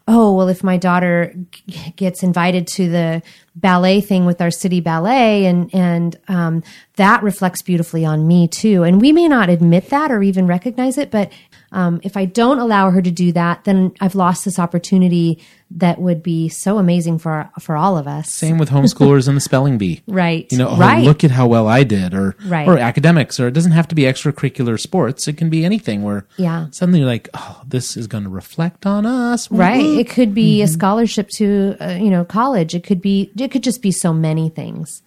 oh, 0.09 0.33
well, 0.35 0.49
if 0.49 0.61
my 0.63 0.75
daughter 0.75 1.33
g- 1.51 1.93
gets 1.95 2.21
invited 2.21 2.67
to 2.67 2.89
the 2.89 3.21
ballet 3.55 4.01
thing 4.01 4.25
with 4.25 4.41
our 4.41 4.51
city 4.51 4.81
ballet 4.81 5.45
and, 5.45 5.73
and, 5.73 6.17
um, 6.27 6.63
that 6.97 7.21
reflects 7.23 7.61
beautifully 7.61 8.03
on 8.03 8.27
me 8.27 8.45
too. 8.47 8.83
And 8.83 8.99
we 8.99 9.13
may 9.13 9.27
not 9.29 9.49
admit 9.49 9.89
that 9.89 10.11
or 10.11 10.21
even 10.23 10.47
recognize 10.47 10.97
it, 10.97 11.11
but, 11.11 11.31
um, 11.71 12.01
if 12.03 12.17
I 12.17 12.25
don't 12.25 12.59
allow 12.59 12.89
her 12.91 13.01
to 13.01 13.11
do 13.11 13.31
that, 13.31 13.63
then 13.63 13.93
I've 14.01 14.15
lost 14.15 14.43
this 14.45 14.59
opportunity 14.59 15.39
that 15.71 16.01
would 16.01 16.21
be 16.21 16.49
so 16.49 16.77
amazing 16.79 17.17
for, 17.17 17.49
for 17.61 17.77
all 17.77 17.97
of 17.97 18.07
us. 18.07 18.29
Same 18.29 18.57
with 18.57 18.69
homeschoolers 18.75 19.27
and 19.29 19.37
the 19.37 19.41
spelling 19.41 19.77
bee. 19.77 20.01
Right. 20.05 20.47
You 20.51 20.57
know, 20.57 20.67
oh, 20.69 20.77
right. 20.77 21.03
look 21.03 21.23
at 21.23 21.31
how 21.31 21.47
well 21.47 21.67
I 21.69 21.83
did, 21.83 22.13
or 22.13 22.35
Right. 22.45 22.67
or 22.67 22.77
academics, 22.77 23.39
or 23.39 23.47
it 23.47 23.53
doesn't 23.53 23.71
have 23.71 23.87
to 23.87 23.95
be 23.95 24.01
extracurricular 24.03 24.77
sports. 24.77 25.27
It 25.29 25.37
can 25.37 25.49
be 25.49 25.63
anything 25.63 26.03
where 26.03 26.25
Yeah. 26.37 26.67
suddenly 26.71 26.99
you're 26.99 27.07
like, 27.07 27.29
oh, 27.33 27.61
this 27.65 27.95
is 27.95 28.07
going 28.07 28.25
to 28.25 28.29
reflect 28.29 28.85
on 28.85 29.05
us, 29.05 29.49
Right. 29.49 29.81
It 29.81 30.09
could 30.09 30.33
be 30.35 30.57
Mm-hmm. 30.57 30.65
a 30.65 30.67
scholarship 30.67 31.29
to, 31.37 31.77
uh, 31.79 31.91
you 31.93 32.09
know, 32.09 32.25
college. 32.25 32.75
It 32.75 32.83
could 32.83 33.01
be, 33.01 33.31
it 33.37 33.49
could 33.49 33.63
just 33.63 33.81
be 33.81 33.91
so 33.93 34.11
many 34.13 34.49
things. 34.49 35.01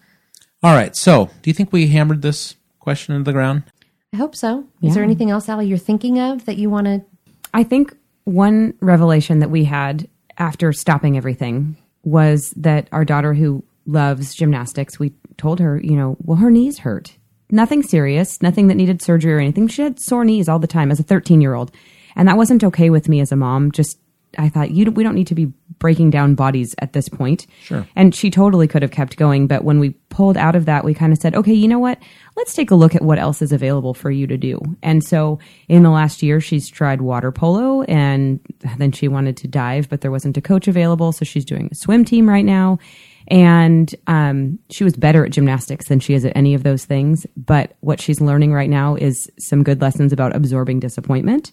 All 0.62 0.74
right. 0.74 0.96
So, 0.96 1.27
do 1.42 1.50
you 1.50 1.55
think 1.55 1.72
we 1.74 1.88
hammered 1.88 2.22
this 2.22 2.55
question 2.81 3.14
into 3.14 3.24
the 3.24 3.33
ground? 3.33 3.64
I 4.14 4.16
hope 4.16 4.37
so. 4.37 4.64
Is 4.81 4.94
there 4.94 5.03
anything 5.03 5.33
else, 5.33 5.48
Allie, 5.48 5.66
you're 5.66 5.77
thinking 5.77 6.20
of 6.20 6.44
that 6.44 6.57
you 6.57 6.70
want 6.70 6.87
to? 6.87 7.03
I 7.53 7.64
think 7.64 7.96
one 8.22 8.74
revelation 8.81 9.40
that 9.40 9.50
we 9.50 9.64
had 9.64 10.09
after 10.38 10.72
stopping 10.72 11.16
everything 11.16 11.77
was 12.05 12.55
that 12.57 12.88
our 12.92 13.05
daughter, 13.05 13.35
who 13.35 13.64
loves 13.87 14.37
gymnastics, 14.37 15.00
we 15.00 15.14
told 15.37 15.59
her, 15.59 15.81
you 15.83 15.96
know, 15.96 16.16
well, 16.20 16.37
her 16.37 16.53
knees 16.53 16.79
hurt. 16.79 17.16
Nothing 17.50 17.83
serious, 17.83 18.40
nothing 18.40 18.68
that 18.68 18.77
needed 18.77 19.03
surgery 19.03 19.35
or 19.35 19.40
anything. 19.40 19.66
She 19.66 19.83
had 19.83 19.98
sore 19.98 20.24
knees 20.24 20.48
all 20.48 20.61
the 20.61 20.68
time 20.68 20.92
as 20.92 21.00
a 21.00 21.05
13 21.05 21.40
year 21.40 21.55
old. 21.55 21.72
And 22.14 22.29
that 22.29 22.37
wasn't 22.37 22.62
okay 22.62 22.90
with 22.90 23.09
me 23.09 23.18
as 23.18 23.33
a 23.33 23.37
mom. 23.37 23.72
Just, 23.72 23.98
I 24.38 24.49
thought, 24.49 24.70
you, 24.70 24.90
we 24.90 25.03
don't 25.03 25.14
need 25.14 25.27
to 25.29 25.35
be 25.35 25.53
breaking 25.79 26.11
down 26.11 26.35
bodies 26.35 26.75
at 26.79 26.92
this 26.92 27.09
point. 27.09 27.47
Sure. 27.62 27.87
And 27.97 28.14
she 28.14 28.31
totally 28.31 28.66
could 28.66 28.83
have 28.83 28.90
kept 28.90 29.16
going. 29.16 29.47
But 29.47 29.64
when 29.64 29.79
we 29.79 29.90
pulled 30.09 30.37
out 30.37 30.55
of 30.55 30.66
that, 30.66 30.85
we 30.85 30.94
kind 30.94 31.12
of 31.12 31.18
said, 31.18 31.35
okay, 31.35 31.53
you 31.53 31.68
know 31.68 31.79
what? 31.79 31.99
Let's 32.37 32.55
take 32.55 32.70
a 32.70 32.75
look 32.75 32.94
at 32.94 33.03
what 33.03 33.18
else 33.18 33.42
is 33.42 33.53
available 33.53 33.94
for 33.94 34.11
you 34.11 34.27
to 34.27 34.37
do. 34.37 34.61
And 34.83 35.05
so 35.05 35.38
in 35.68 35.83
the 35.83 35.90
last 35.90 36.23
year, 36.23 36.40
she's 36.40 36.68
tried 36.68 37.01
water 37.01 37.33
polo 37.33 37.83
and 37.83 38.40
then 38.79 38.92
she 38.92 39.09
wanted 39.09 39.37
to 39.38 39.49
dive, 39.49 39.88
but 39.88 40.01
there 40.01 40.11
wasn't 40.11 40.37
a 40.37 40.42
coach 40.42 40.68
available. 40.68 41.12
So 41.12 41.25
she's 41.25 41.44
doing 41.44 41.68
a 41.70 41.75
swim 41.75 42.05
team 42.05 42.29
right 42.29 42.44
now. 42.44 42.79
And 43.29 43.94
um, 44.07 44.59
she 44.70 44.85
was 44.85 44.97
better 44.97 45.25
at 45.25 45.33
gymnastics 45.33 45.88
than 45.88 45.99
she 45.99 46.12
is 46.12 46.27
at 46.27 46.37
any 46.37 46.53
of 46.55 46.62
those 46.62 46.85
things. 46.85 47.27
But 47.37 47.75
what 47.81 48.01
she's 48.01 48.20
learning 48.20 48.53
right 48.53 48.68
now 48.68 48.97
is 48.97 49.31
some 49.38 49.62
good 49.62 49.81
lessons 49.81 50.12
about 50.12 50.37
absorbing 50.37 50.81
disappointment 50.81 51.51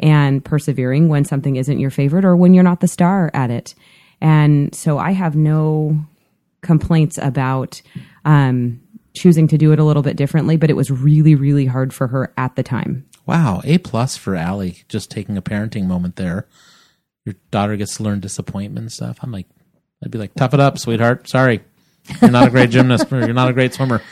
and 0.00 0.44
persevering 0.44 1.08
when 1.08 1.24
something 1.24 1.56
isn't 1.56 1.78
your 1.78 1.90
favorite 1.90 2.24
or 2.24 2.36
when 2.36 2.54
you're 2.54 2.64
not 2.64 2.80
the 2.80 2.88
star 2.88 3.30
at 3.34 3.50
it. 3.50 3.74
And 4.20 4.74
so 4.74 4.98
I 4.98 5.12
have 5.12 5.34
no 5.36 6.04
complaints 6.62 7.18
about 7.18 7.82
um, 8.24 8.80
choosing 9.14 9.48
to 9.48 9.58
do 9.58 9.72
it 9.72 9.78
a 9.78 9.84
little 9.84 10.02
bit 10.02 10.16
differently, 10.16 10.56
but 10.56 10.70
it 10.70 10.76
was 10.76 10.90
really, 10.90 11.34
really 11.34 11.66
hard 11.66 11.92
for 11.92 12.06
her 12.08 12.32
at 12.36 12.56
the 12.56 12.62
time. 12.62 13.06
Wow, 13.26 13.60
A 13.64 13.78
plus 13.78 14.16
for 14.16 14.34
Allie, 14.34 14.84
just 14.88 15.10
taking 15.10 15.36
a 15.36 15.42
parenting 15.42 15.86
moment 15.86 16.16
there. 16.16 16.46
Your 17.24 17.36
daughter 17.50 17.76
gets 17.76 17.96
to 17.96 18.02
learn 18.02 18.20
disappointment 18.20 18.84
and 18.84 18.92
stuff. 18.92 19.18
I'm 19.22 19.30
like, 19.30 19.46
I'd 20.04 20.10
be 20.10 20.18
like, 20.18 20.34
tough 20.34 20.54
it 20.54 20.60
up, 20.60 20.78
sweetheart. 20.78 21.28
Sorry, 21.28 21.60
you're 22.20 22.30
not 22.30 22.48
a 22.48 22.50
great 22.50 22.70
gymnast 22.70 23.06
or 23.12 23.20
you're 23.20 23.32
not 23.32 23.48
a 23.48 23.52
great 23.52 23.74
swimmer. 23.74 24.02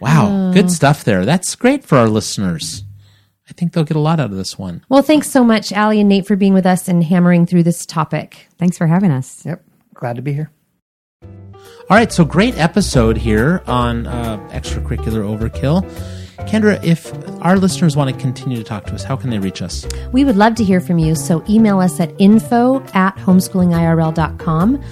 Wow, 0.00 0.52
good 0.52 0.70
stuff 0.70 1.04
there. 1.04 1.24
That's 1.24 1.54
great 1.56 1.84
for 1.84 1.98
our 1.98 2.08
listeners. 2.08 2.84
I 3.48 3.52
think 3.52 3.72
they'll 3.72 3.84
get 3.84 3.96
a 3.96 4.00
lot 4.00 4.20
out 4.20 4.30
of 4.30 4.36
this 4.36 4.58
one. 4.58 4.84
Well, 4.88 5.02
thanks 5.02 5.30
so 5.30 5.42
much, 5.42 5.72
Allie 5.72 6.00
and 6.00 6.08
Nate, 6.08 6.26
for 6.26 6.36
being 6.36 6.54
with 6.54 6.66
us 6.66 6.86
and 6.86 7.02
hammering 7.02 7.46
through 7.46 7.62
this 7.62 7.86
topic. 7.86 8.46
Thanks 8.58 8.76
for 8.76 8.86
having 8.86 9.10
us. 9.10 9.44
Yep. 9.46 9.64
Glad 9.94 10.16
to 10.16 10.22
be 10.22 10.32
here. 10.32 10.50
All 11.22 11.96
right, 11.96 12.12
so 12.12 12.24
great 12.24 12.56
episode 12.58 13.16
here 13.16 13.62
on 13.66 14.06
uh, 14.06 14.36
extracurricular 14.52 15.24
overkill. 15.24 15.82
Kendra, 16.48 16.82
if 16.82 17.12
our 17.42 17.58
listeners 17.58 17.94
want 17.94 18.08
to 18.10 18.18
continue 18.18 18.56
to 18.56 18.64
talk 18.64 18.86
to 18.86 18.94
us, 18.94 19.04
how 19.04 19.16
can 19.16 19.28
they 19.28 19.38
reach 19.38 19.60
us? 19.60 19.86
We 20.12 20.24
would 20.24 20.36
love 20.36 20.54
to 20.54 20.64
hear 20.64 20.80
from 20.80 20.98
you, 20.98 21.14
so 21.14 21.44
email 21.46 21.78
us 21.78 22.00
at 22.00 22.10
info 22.18 22.82
at 22.94 23.14
homeschoolingirl.com 23.16 24.82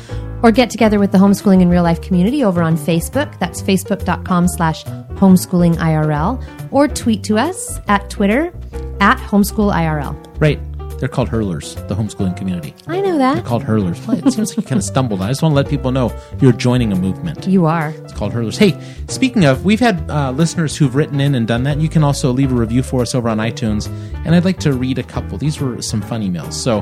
or 0.43 0.53
get 0.53 0.69
together 0.69 0.99
with 0.99 1.13
the 1.13 1.19
homeschooling 1.19 1.63
in 1.63 1.71
real 1.71 1.83
life 1.83 2.03
community 2.03 2.45
over 2.45 2.61
on 2.63 2.77
Facebook. 2.77 3.39
That's 3.39 3.63
facebook.com 3.63 4.49
slash 4.49 4.85
homeschoolingirl 4.85 6.71
or 6.73 6.89
tweet 6.89 7.25
to 7.25 7.39
us 7.39 7.81
at 7.89 8.11
Twitter 8.11 8.53
at 9.01 9.17
homeschoolirl. 9.17 10.39
Right. 10.39 10.61
They're 10.99 11.09
called 11.09 11.29
hurlers, 11.29 11.75
the 11.75 11.95
homeschooling 11.95 12.37
community. 12.37 12.75
I 12.87 13.01
know 13.01 13.19
that. 13.19 13.35
They're 13.35 13.43
called 13.43 13.63
hurlers. 13.63 13.99
It 14.09 14.33
seems 14.33 14.51
like 14.51 14.57
you 14.57 14.63
kind 14.63 14.79
of 14.79 14.85
stumbled. 14.85 15.21
I 15.21 15.29
just 15.29 15.43
want 15.43 15.53
to 15.53 15.57
let 15.57 15.69
people 15.69 15.91
know 15.93 16.15
you're 16.41 16.53
joining 16.53 16.93
a 16.93 16.97
movement. 16.97 17.47
You 17.47 17.67
are. 17.67 17.91
It's 17.91 18.13
called 18.13 18.33
Hurlers. 18.33 18.57
Hey, 18.57 18.81
speaking 19.09 19.45
of, 19.45 19.65
we've 19.65 19.81
had 19.81 20.11
uh, 20.11 20.31
listeners 20.31 20.77
who've 20.77 20.95
written 20.95 21.21
in 21.21 21.35
and 21.35 21.47
done 21.47 21.65
that. 21.65 21.79
You 21.79 21.89
can 21.89 22.03
also 22.03 22.33
leave 22.33 22.51
a 22.51 22.55
review 22.55 22.83
for 22.83 23.03
us 23.03 23.15
over 23.15 23.29
on 23.29 23.39
iTunes, 23.39 23.89
and 24.25 24.35
I'd 24.35 24.45
like 24.45 24.59
to 24.61 24.73
read 24.73 24.99
a 24.99 25.03
couple. 25.03 25.37
These 25.39 25.61
were 25.61 25.83
some 25.83 26.01
fun 26.01 26.23
emails. 26.23 26.55
So, 26.55 26.79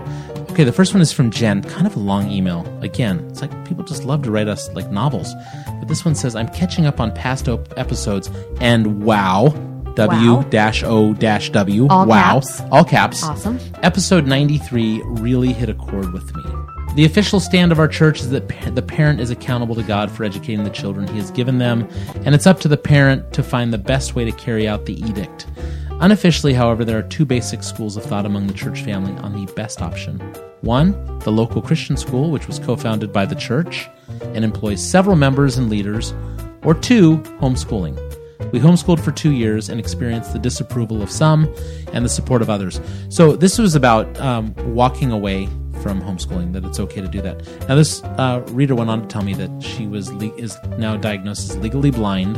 okay, 0.51 0.65
the 0.65 0.73
first 0.73 0.95
one 0.95 1.01
is 1.01 1.13
from 1.13 1.31
Jen. 1.31 1.63
Kind 1.63 1.87
of 1.87 1.97
a 1.97 2.01
long 2.01 2.31
email. 2.31 2.65
Again, 2.83 3.27
it's 3.31 3.41
like 3.41 3.51
people 3.67 3.85
just 3.85 4.05
love 4.05 4.23
to 4.23 4.31
write 4.31 4.49
us 4.49 4.71
like 4.75 4.91
novels. 4.91 5.35
But 5.67 5.89
this 5.89 6.05
one 6.05 6.15
says, 6.15 6.37
"I'm 6.37 6.49
catching 6.49 6.87
up 6.87 7.01
on 7.01 7.13
past 7.13 7.49
op- 7.49 7.77
episodes, 7.77 8.31
and 8.61 9.03
wow." 9.03 9.53
W 9.95 10.43
dash 10.51 10.83
O 10.83 11.15
dash 11.15 11.51
W. 11.51 11.87
All 11.89 12.07
wow. 12.07 12.35
caps. 12.35 12.61
All 12.73 12.85
caps. 12.85 13.23
Awesome. 13.23 13.59
Episode 13.83 14.27
93 14.27 15.03
really 15.05 15.53
hit 15.53 15.69
a 15.69 15.75
chord 15.75 16.13
with 16.13 16.35
me. 16.35 16.43
The 16.95 17.05
official 17.05 17.41
stand 17.41 17.73
of 17.73 17.79
our 17.79 17.89
church 17.89 18.21
is 18.21 18.31
that 18.31 18.49
pa- 18.49 18.71
the 18.71 18.83
parent 18.83 19.21
is 19.21 19.31
accountable 19.31 19.75
to 19.75 19.83
God 19.83 20.11
for 20.11 20.23
educating 20.23 20.63
the 20.63 20.71
children 20.71 21.09
he 21.09 21.17
has 21.19 21.31
given 21.33 21.59
them, 21.59 21.89
and 22.25 22.35
it's 22.35 22.47
up 22.47 22.61
to 22.61 22.69
the 22.69 22.77
parent 22.77 23.33
to 23.33 23.43
find 23.43 23.73
the 23.73 23.79
best 23.79 24.15
way 24.15 24.25
to 24.25 24.33
carry 24.33 24.69
out 24.69 24.87
the 24.87 25.01
edict. 25.05 25.47
Unofficially, 26.01 26.55
however, 26.55 26.85
there 26.85 26.99
are 26.99 27.03
two 27.03 27.25
basic 27.25 27.63
schools 27.63 27.97
of 27.97 28.05
thought 28.05 28.27
among 28.27 28.47
the 28.47 28.55
church 28.55 28.83
family 28.83 29.13
on 29.23 29.33
the 29.33 29.53
best 29.55 29.83
option. 29.83 30.21
One, 30.61 31.19
the 31.21 31.33
local 31.33 31.63
Christian 31.63 31.97
school, 31.97 32.31
which 32.31 32.47
was 32.47 32.59
co 32.59 32.77
founded 32.77 33.13
by 33.13 33.27
the 33.27 33.35
church 33.35 33.89
and 34.21 34.45
employs 34.45 34.83
several 34.83 35.17
members 35.17 35.57
and 35.59 35.69
leaders, 35.69 36.15
or 36.63 36.75
two, 36.75 37.19
homeschooling. 37.41 37.99
We 38.53 38.61
homeschooled 38.61 39.01
for 39.01 39.11
two 39.13 39.33
years 39.33 39.69
and 39.69 39.81
experienced 39.81 40.33
the 40.33 40.39
disapproval 40.39 41.03
of 41.03 41.11
some 41.11 41.53
and 41.93 42.05
the 42.05 42.09
support 42.09 42.43
of 42.43 42.49
others. 42.51 42.81
So 43.09 43.37
this 43.37 43.59
was 43.59 43.75
about 43.75 44.19
um, 44.21 44.55
walking 44.75 45.11
away 45.13 45.49
from 45.83 46.01
homeschooling. 46.01 46.53
That 46.53 46.65
it's 46.65 46.79
okay 46.81 47.01
to 47.01 47.09
do 47.09 47.21
that. 47.23 47.47
Now 47.69 47.75
this 47.75 48.03
uh, 48.05 48.43
reader 48.51 48.75
went 48.75 48.91
on 48.91 49.03
to 49.03 49.07
tell 49.09 49.23
me 49.23 49.35
that 49.35 49.51
she 49.63 49.87
was 49.87 50.13
le- 50.13 50.35
is 50.37 50.57
now 50.79 50.97
diagnosed 50.97 51.51
as 51.51 51.57
legally 51.59 51.91
blind, 51.91 52.37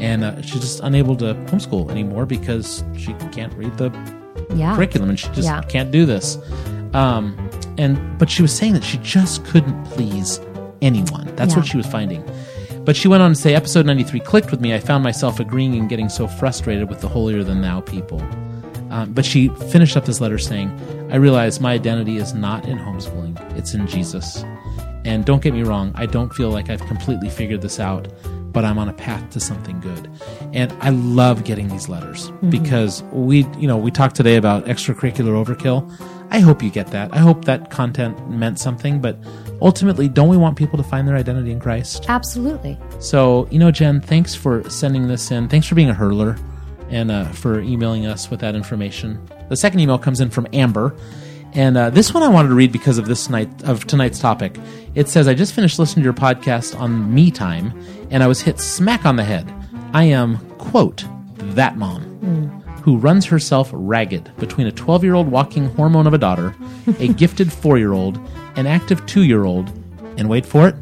and 0.00 0.24
uh, 0.24 0.40
she's 0.42 0.60
just 0.60 0.80
unable 0.80 1.16
to 1.16 1.34
homeschool 1.50 1.90
anymore 1.90 2.26
because 2.26 2.84
she 2.96 3.12
can't 3.32 3.52
read 3.54 3.76
the 3.76 3.90
Yeah. 4.54 4.74
curriculum 4.76 5.10
and 5.10 5.18
she 5.18 5.26
just 5.28 5.42
Yeah. 5.48 5.60
can't 5.62 5.90
do 5.90 6.06
this. 6.06 6.38
Um, 6.94 7.36
and 7.78 7.98
but 8.18 8.30
she 8.30 8.42
was 8.42 8.52
saying 8.52 8.72
that 8.74 8.84
she 8.84 8.98
just 8.98 9.44
couldn't 9.44 9.84
please 9.86 10.40
anyone. 10.82 11.30
That's 11.36 11.54
what 11.56 11.66
she 11.66 11.76
was 11.76 11.86
finding. 11.86 12.24
But 12.90 12.96
she 12.96 13.06
went 13.06 13.22
on 13.22 13.30
to 13.30 13.36
say, 13.36 13.54
episode 13.54 13.86
93 13.86 14.18
clicked 14.18 14.50
with 14.50 14.60
me. 14.60 14.74
I 14.74 14.80
found 14.80 15.04
myself 15.04 15.38
agreeing 15.38 15.76
and 15.76 15.88
getting 15.88 16.08
so 16.08 16.26
frustrated 16.26 16.88
with 16.88 17.00
the 17.00 17.06
holier 17.06 17.44
than 17.44 17.60
thou 17.60 17.82
people. 17.82 18.20
Um, 18.90 19.12
but 19.12 19.24
she 19.24 19.46
finished 19.70 19.96
up 19.96 20.06
this 20.06 20.20
letter 20.20 20.38
saying, 20.38 20.76
I 21.08 21.14
realize 21.14 21.60
my 21.60 21.72
identity 21.72 22.16
is 22.16 22.34
not 22.34 22.66
in 22.66 22.78
homeschooling, 22.78 23.38
it's 23.56 23.74
in 23.74 23.86
Jesus. 23.86 24.44
And 25.04 25.24
don't 25.24 25.40
get 25.40 25.54
me 25.54 25.62
wrong, 25.62 25.92
I 25.94 26.06
don't 26.06 26.34
feel 26.34 26.50
like 26.50 26.68
I've 26.68 26.80
completely 26.80 27.28
figured 27.30 27.62
this 27.62 27.78
out, 27.78 28.08
but 28.52 28.64
I'm 28.64 28.76
on 28.76 28.88
a 28.88 28.92
path 28.92 29.30
to 29.34 29.38
something 29.38 29.78
good. 29.78 30.10
And 30.52 30.72
I 30.80 30.90
love 30.90 31.44
getting 31.44 31.68
these 31.68 31.88
letters 31.88 32.32
because 32.48 33.04
we, 33.12 33.46
you 33.56 33.68
know, 33.68 33.78
we 33.78 33.92
talked 33.92 34.16
today 34.16 34.34
about 34.34 34.64
extracurricular 34.64 35.44
overkill. 35.44 35.88
I 36.32 36.40
hope 36.40 36.60
you 36.60 36.70
get 36.70 36.88
that. 36.88 37.14
I 37.14 37.18
hope 37.18 37.44
that 37.44 37.70
content 37.70 38.28
meant 38.28 38.58
something, 38.58 39.00
but 39.00 39.16
ultimately, 39.60 40.08
don't 40.08 40.28
we 40.28 40.36
want 40.36 40.56
people 40.56 40.76
to 40.76 40.84
find 40.84 41.06
their 41.06 41.16
identity 41.16 41.50
in 41.50 41.60
Christ? 41.60 42.06
Absolutely. 42.08 42.78
So, 42.98 43.48
you 43.50 43.58
know, 43.58 43.70
Jen, 43.70 44.00
thanks 44.00 44.34
for 44.34 44.68
sending 44.68 45.08
this 45.08 45.30
in. 45.30 45.48
Thanks 45.48 45.66
for 45.66 45.74
being 45.74 45.90
a 45.90 45.94
hurler 45.94 46.36
and 46.90 47.10
uh, 47.10 47.26
for 47.26 47.60
emailing 47.60 48.06
us 48.06 48.30
with 48.30 48.40
that 48.40 48.54
information. 48.54 49.20
The 49.48 49.56
second 49.56 49.80
email 49.80 49.98
comes 49.98 50.20
in 50.20 50.30
from 50.30 50.46
Amber. 50.52 50.96
And 51.52 51.76
uh, 51.76 51.90
this 51.90 52.14
one 52.14 52.22
I 52.22 52.28
wanted 52.28 52.48
to 52.50 52.54
read 52.54 52.70
because 52.70 52.98
of 52.98 53.06
this 53.06 53.28
night 53.28 53.48
of 53.64 53.84
tonight's 53.86 54.20
topic. 54.20 54.56
It 54.94 55.08
says, 55.08 55.26
"I 55.26 55.34
just 55.34 55.52
finished 55.52 55.80
listening 55.80 56.04
to 56.04 56.06
your 56.06 56.12
podcast 56.12 56.78
on 56.78 57.12
me 57.12 57.32
time, 57.32 57.72
and 58.10 58.22
I 58.22 58.28
was 58.28 58.40
hit 58.40 58.60
smack 58.60 59.04
on 59.04 59.16
the 59.16 59.24
head. 59.24 59.52
I 59.92 60.04
am 60.04 60.38
quote 60.58 61.04
that 61.34 61.76
mom 61.76 62.59
who 62.82 62.96
runs 62.96 63.26
herself 63.26 63.70
ragged 63.72 64.30
between 64.38 64.66
a 64.66 64.72
12-year-old 64.72 65.28
walking 65.28 65.66
hormone 65.74 66.06
of 66.06 66.14
a 66.14 66.18
daughter, 66.18 66.54
a 66.98 67.08
gifted 67.14 67.52
four-year-old, 67.52 68.18
an 68.56 68.66
active 68.66 69.04
two-year-old, 69.06 69.70
and 70.16 70.28
wait 70.28 70.46
for 70.46 70.68
it, 70.68 70.74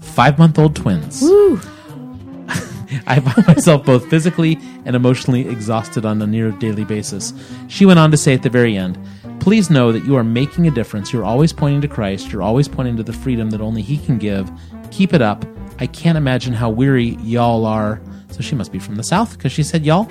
five-month-old 0.00 0.76
twins." 0.76 1.22
I 3.06 3.20
find 3.20 3.46
myself 3.46 3.84
both 3.84 4.08
physically 4.08 4.58
and 4.84 4.94
emotionally 4.94 5.48
exhausted 5.48 6.04
on 6.06 6.22
a 6.22 6.26
near 6.26 6.52
daily 6.52 6.84
basis. 6.84 7.32
She 7.68 7.84
went 7.84 7.98
on 7.98 8.10
to 8.12 8.16
say 8.16 8.34
at 8.34 8.42
the 8.42 8.50
very 8.50 8.76
end, 8.76 8.98
Please 9.40 9.70
know 9.70 9.92
that 9.92 10.04
you 10.04 10.16
are 10.16 10.24
making 10.24 10.66
a 10.66 10.72
difference. 10.72 11.12
You're 11.12 11.24
always 11.24 11.52
pointing 11.52 11.80
to 11.82 11.88
Christ. 11.88 12.32
You're 12.32 12.42
always 12.42 12.66
pointing 12.66 12.96
to 12.96 13.04
the 13.04 13.12
freedom 13.12 13.50
that 13.50 13.60
only 13.60 13.80
He 13.80 13.96
can 13.96 14.18
give. 14.18 14.50
Keep 14.90 15.14
it 15.14 15.22
up. 15.22 15.44
I 15.78 15.86
can't 15.86 16.18
imagine 16.18 16.52
how 16.52 16.68
weary 16.70 17.16
y'all 17.22 17.64
are. 17.64 18.00
So 18.30 18.40
she 18.40 18.56
must 18.56 18.72
be 18.72 18.80
from 18.80 18.96
the 18.96 19.04
South 19.04 19.36
because 19.36 19.52
she 19.52 19.62
said 19.62 19.86
y'all. 19.86 20.10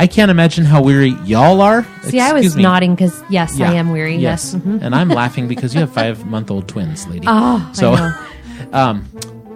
I 0.00 0.06
can't 0.06 0.30
imagine 0.30 0.64
how 0.64 0.82
weary 0.82 1.10
y'all 1.24 1.60
are. 1.60 1.84
See, 2.02 2.20
I 2.20 2.32
was 2.32 2.56
me. 2.56 2.62
nodding 2.62 2.94
because, 2.94 3.20
yes, 3.28 3.56
Yeah. 3.58 3.70
I 3.70 3.74
am 3.74 3.90
weary. 3.90 4.16
Yes, 4.16 4.54
Yes. 4.54 4.62
Mhm. 4.62 4.80
and 4.82 4.94
I'm 4.94 5.08
laughing 5.08 5.48
because 5.48 5.74
you 5.74 5.80
have 5.80 5.90
five 5.92 6.24
month 6.34 6.50
old 6.50 6.68
twins, 6.68 7.06
lady. 7.08 7.26
Oh, 7.28 7.68
so, 7.72 7.94
I 7.94 7.96
know. 7.98 8.14
um, 8.78 9.04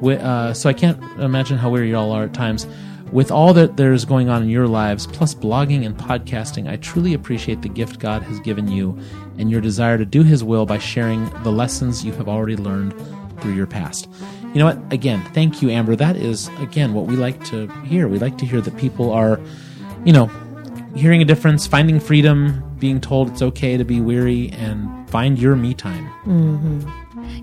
wi- 0.01 0.19
uh, 0.21 0.53
so 0.53 0.69
I 0.69 0.73
can't 0.73 0.99
imagine 1.21 1.59
how 1.59 1.71
weary 1.71 1.91
y'all 1.93 2.11
are 2.13 2.25
at 2.25 2.35
times. 2.35 2.67
With 3.13 3.31
all 3.31 3.53
that 3.55 3.77
there's 3.77 4.05
going 4.07 4.31
on 4.31 4.43
in 4.43 4.49
your 4.49 4.67
lives, 4.67 5.07
plus 5.07 5.35
blogging 5.35 5.85
and 5.87 5.97
podcasting, 5.97 6.69
I 6.69 6.77
truly 6.77 7.13
appreciate 7.15 7.61
the 7.63 7.69
gift 7.69 8.01
God 8.01 8.23
has 8.23 8.41
given 8.41 8.69
you 8.69 8.99
and 9.39 9.51
your 9.51 9.61
desire 9.61 9.99
to 9.99 10.05
do 10.07 10.23
His 10.23 10.43
will 10.43 10.65
by 10.67 10.79
sharing 10.79 11.31
the 11.43 11.53
lessons 11.53 12.05
you 12.05 12.13
have 12.15 12.27
already 12.29 12.57
learned 12.57 12.95
through 13.41 13.53
your 13.53 13.67
past. 13.67 14.09
You 14.55 14.59
know 14.61 14.65
what? 14.67 14.79
Again, 14.93 15.23
thank 15.35 15.61
you, 15.63 15.69
Amber. 15.71 15.95
That 15.95 16.17
is, 16.17 16.49
again, 16.59 16.95
what 16.95 17.05
we 17.07 17.17
like 17.17 17.43
to 17.47 17.69
hear. 17.85 18.09
We 18.09 18.19
like 18.19 18.39
to 18.39 18.47
hear 18.47 18.61
that 18.63 18.77
people 18.79 19.13
are, 19.13 19.39
you 20.05 20.13
know, 20.13 20.27
hearing 20.95 21.23
a 21.23 21.25
difference, 21.25 21.67
finding 21.67 22.01
freedom, 22.01 22.63
being 22.79 23.01
told 23.01 23.31
it's 23.31 23.43
okay 23.43 23.77
to 23.77 23.85
be 23.85 24.01
weary, 24.01 24.51
and 24.53 25.09
find 25.09 25.39
your 25.39 25.57
me 25.57 25.75
time. 25.75 26.09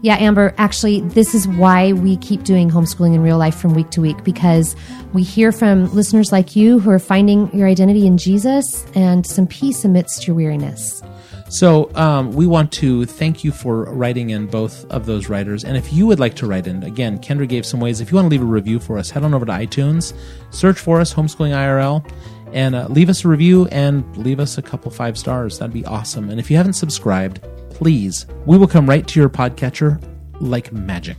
Yeah, 0.02 0.16
Amber, 0.18 0.54
actually, 0.58 1.02
this 1.02 1.36
is 1.36 1.48
why 1.48 1.94
we 1.94 2.18
keep 2.18 2.44
doing 2.44 2.70
homeschooling 2.70 3.16
in 3.16 3.22
real 3.22 3.38
life 3.38 3.56
from 3.56 3.74
week 3.74 3.90
to 3.92 4.02
week 4.02 4.24
because 4.24 4.76
we 5.14 5.24
hear 5.24 5.52
from 5.52 5.94
listeners 5.94 6.32
like 6.32 6.56
you 6.56 6.80
who 6.80 6.90
are 6.90 7.00
finding 7.00 7.54
your 7.56 7.68
identity 7.68 8.08
in 8.08 8.18
Jesus 8.18 8.86
and 8.96 9.26
some 9.26 9.48
peace 9.48 9.84
amidst 9.84 10.26
your 10.26 10.36
weariness. 10.36 11.02
So 11.50 11.94
um, 11.96 12.32
we 12.34 12.46
want 12.46 12.72
to 12.74 13.06
thank 13.06 13.44
you 13.44 13.52
for 13.52 13.86
writing 13.86 14.30
in 14.30 14.46
both 14.46 14.86
of 14.86 15.08
those 15.08 15.30
writers. 15.30 15.64
And 15.64 15.76
if 15.76 15.92
you 15.92 16.06
would 16.06 16.20
like 16.20 16.36
to 16.36 16.46
write 16.46 16.68
in, 16.68 16.84
again, 16.84 17.18
Kendra 17.18 17.50
gave 17.50 17.66
some 17.66 17.80
ways. 17.80 18.02
If 18.02 18.12
you 18.12 18.16
want 18.16 18.28
to 18.28 18.30
leave 18.30 18.44
a 18.44 18.46
review 18.46 18.80
for 18.80 19.00
us, 19.00 19.10
head 19.10 19.24
on 19.24 19.34
over 19.34 19.48
to 19.48 19.52
iTunes, 19.52 20.14
search 20.52 20.78
for 20.78 21.02
us, 21.02 21.12
Homeschooling 21.12 21.52
IRL, 21.52 22.08
and 22.54 22.76
uh, 22.76 22.88
leave 22.90 23.10
us 23.10 23.26
a 23.26 23.28
review 23.28 23.68
and 23.68 24.18
leave 24.18 24.40
us 24.40 24.58
a 24.58 24.62
couple 24.62 24.92
five 24.92 25.18
stars. 25.18 25.60
That'd 25.60 25.74
be 25.74 25.86
awesome. 25.86 26.30
And 26.30 26.40
if 26.40 26.50
you 26.50 26.58
haven't 26.58 26.74
subscribed, 26.74 27.42
please, 27.70 28.26
we 28.46 28.58
will 28.58 28.68
come 28.68 28.88
right 28.88 29.08
to 29.08 29.20
your 29.20 29.30
podcatcher 29.30 30.02
like 30.40 30.72
magic. 30.72 31.18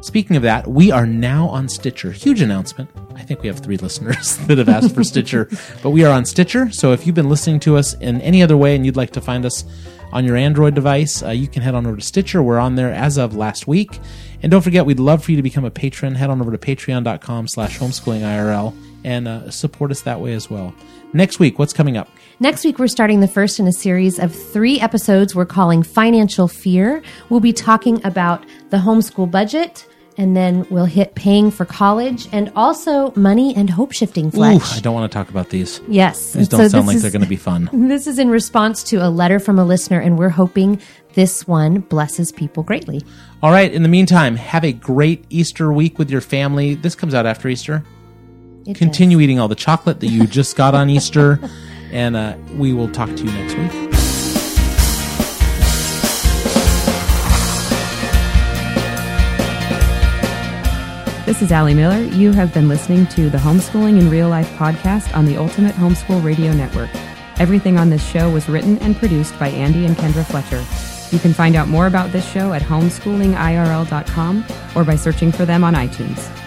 Speaking 0.00 0.34
of 0.34 0.42
that, 0.42 0.66
we 0.66 0.90
are 0.90 1.06
now 1.06 1.48
on 1.48 1.68
Stitcher. 1.68 2.10
Huge 2.10 2.40
announcement. 2.40 2.90
I 3.14 3.22
think 3.22 3.42
we 3.42 3.46
have 3.46 3.60
three 3.60 3.76
listeners 3.82 4.36
that 4.48 4.58
have 4.58 4.68
asked 4.68 4.94
for 4.94 5.04
Stitcher, 5.04 5.48
but 5.82 5.90
we 5.90 6.04
are 6.04 6.12
on 6.12 6.24
Stitcher. 6.24 6.72
So 6.72 6.92
if 6.92 7.06
you've 7.06 7.14
been 7.14 7.28
listening 7.28 7.60
to 7.60 7.76
us 7.76 7.94
in 7.94 8.20
any 8.20 8.42
other 8.42 8.56
way 8.56 8.74
and 8.74 8.84
you'd 8.84 8.96
like 8.96 9.12
to 9.12 9.20
find 9.20 9.46
us 9.46 9.64
on 10.12 10.24
your 10.24 10.36
Android 10.36 10.74
device, 10.74 11.22
uh, 11.22 11.30
you 11.30 11.46
can 11.46 11.62
head 11.62 11.74
on 11.74 11.86
over 11.86 11.96
to 11.96 12.04
Stitcher. 12.04 12.42
We're 12.42 12.58
on 12.58 12.74
there 12.74 12.92
as 12.92 13.16
of 13.16 13.36
last 13.36 13.68
week. 13.68 14.00
And 14.42 14.50
don't 14.50 14.62
forget, 14.62 14.84
we'd 14.84 14.98
love 14.98 15.24
for 15.24 15.30
you 15.30 15.36
to 15.36 15.42
become 15.42 15.64
a 15.64 15.70
patron. 15.70 16.16
Head 16.16 16.30
on 16.30 16.40
over 16.40 16.50
to 16.50 16.58
patreon.com 16.58 17.46
slash 17.46 17.78
homeschoolingirl 17.78 18.91
and 19.04 19.28
uh, 19.28 19.50
support 19.50 19.90
us 19.90 20.02
that 20.02 20.20
way 20.20 20.32
as 20.32 20.50
well. 20.50 20.74
Next 21.12 21.38
week, 21.38 21.58
what's 21.58 21.72
coming 21.72 21.96
up? 21.96 22.08
Next 22.40 22.64
week, 22.64 22.78
we're 22.78 22.88
starting 22.88 23.20
the 23.20 23.28
first 23.28 23.60
in 23.60 23.66
a 23.66 23.72
series 23.72 24.18
of 24.18 24.34
three 24.34 24.80
episodes 24.80 25.34
we're 25.34 25.44
calling 25.46 25.82
Financial 25.82 26.48
Fear. 26.48 27.02
We'll 27.28 27.40
be 27.40 27.52
talking 27.52 28.04
about 28.04 28.44
the 28.70 28.78
homeschool 28.78 29.30
budget, 29.30 29.86
and 30.16 30.36
then 30.36 30.66
we'll 30.70 30.86
hit 30.86 31.14
paying 31.14 31.50
for 31.50 31.64
college 31.64 32.28
and 32.32 32.50
also 32.56 33.12
money 33.14 33.54
and 33.54 33.68
hope 33.70 33.92
shifting 33.92 34.26
Ooh. 34.26 34.40
I 34.76 34.80
don't 34.80 34.94
want 34.94 35.10
to 35.10 35.14
talk 35.16 35.28
about 35.28 35.50
these. 35.50 35.80
yes. 35.88 36.32
These 36.32 36.48
don't 36.48 36.68
sound 36.70 36.86
like 36.86 36.96
is- 36.96 37.02
they're 37.02 37.10
going 37.10 37.22
to 37.22 37.28
be 37.28 37.36
fun. 37.36 37.68
This 37.92 38.06
is 38.06 38.18
in 38.18 38.30
response 38.30 38.82
to 38.84 38.96
a 38.96 39.10
letter 39.10 39.38
from 39.38 39.58
a 39.58 39.64
listener, 39.64 40.00
and 40.00 40.18
we're 40.18 40.30
hoping 40.30 40.80
this 41.14 41.46
one 41.46 41.80
blesses 41.80 42.32
people 42.32 42.62
greatly. 42.62 43.02
All 43.42 43.50
right. 43.50 43.70
In 43.70 43.82
the 43.82 43.88
meantime, 43.88 44.36
have 44.36 44.64
a 44.64 44.72
great 44.72 45.26
Easter 45.28 45.70
week 45.72 45.98
with 45.98 46.10
your 46.10 46.22
family. 46.22 46.74
This 46.74 46.94
comes 46.94 47.12
out 47.12 47.26
after 47.26 47.48
Easter. 47.48 47.84
It 48.66 48.76
Continue 48.76 49.20
eating 49.20 49.40
all 49.40 49.48
the 49.48 49.54
chocolate 49.54 50.00
that 50.00 50.08
you 50.08 50.26
just 50.26 50.56
got 50.56 50.74
on 50.74 50.88
Easter, 50.88 51.40
and 51.90 52.16
uh, 52.16 52.36
we 52.54 52.72
will 52.72 52.88
talk 52.88 53.08
to 53.08 53.24
you 53.24 53.32
next 53.32 53.54
week. 53.56 53.70
This 61.26 61.40
is 61.40 61.50
Allie 61.50 61.74
Miller. 61.74 62.02
You 62.14 62.32
have 62.32 62.52
been 62.52 62.68
listening 62.68 63.06
to 63.08 63.30
the 63.30 63.38
Homeschooling 63.38 63.98
in 63.98 64.10
Real 64.10 64.28
Life 64.28 64.48
podcast 64.50 65.16
on 65.16 65.24
the 65.24 65.36
Ultimate 65.36 65.74
Homeschool 65.76 66.22
Radio 66.22 66.52
Network. 66.52 66.90
Everything 67.38 67.78
on 67.78 67.90
this 67.90 68.06
show 68.06 68.30
was 68.30 68.48
written 68.48 68.78
and 68.78 68.96
produced 68.96 69.36
by 69.38 69.48
Andy 69.48 69.86
and 69.86 69.96
Kendra 69.96 70.24
Fletcher. 70.24 70.62
You 71.14 71.18
can 71.20 71.32
find 71.32 71.56
out 71.56 71.68
more 71.68 71.86
about 71.86 72.12
this 72.12 72.30
show 72.30 72.52
at 72.52 72.62
homeschoolingirl.com 72.62 74.44
or 74.76 74.84
by 74.84 74.96
searching 74.96 75.32
for 75.32 75.44
them 75.44 75.64
on 75.64 75.74
iTunes. 75.74 76.41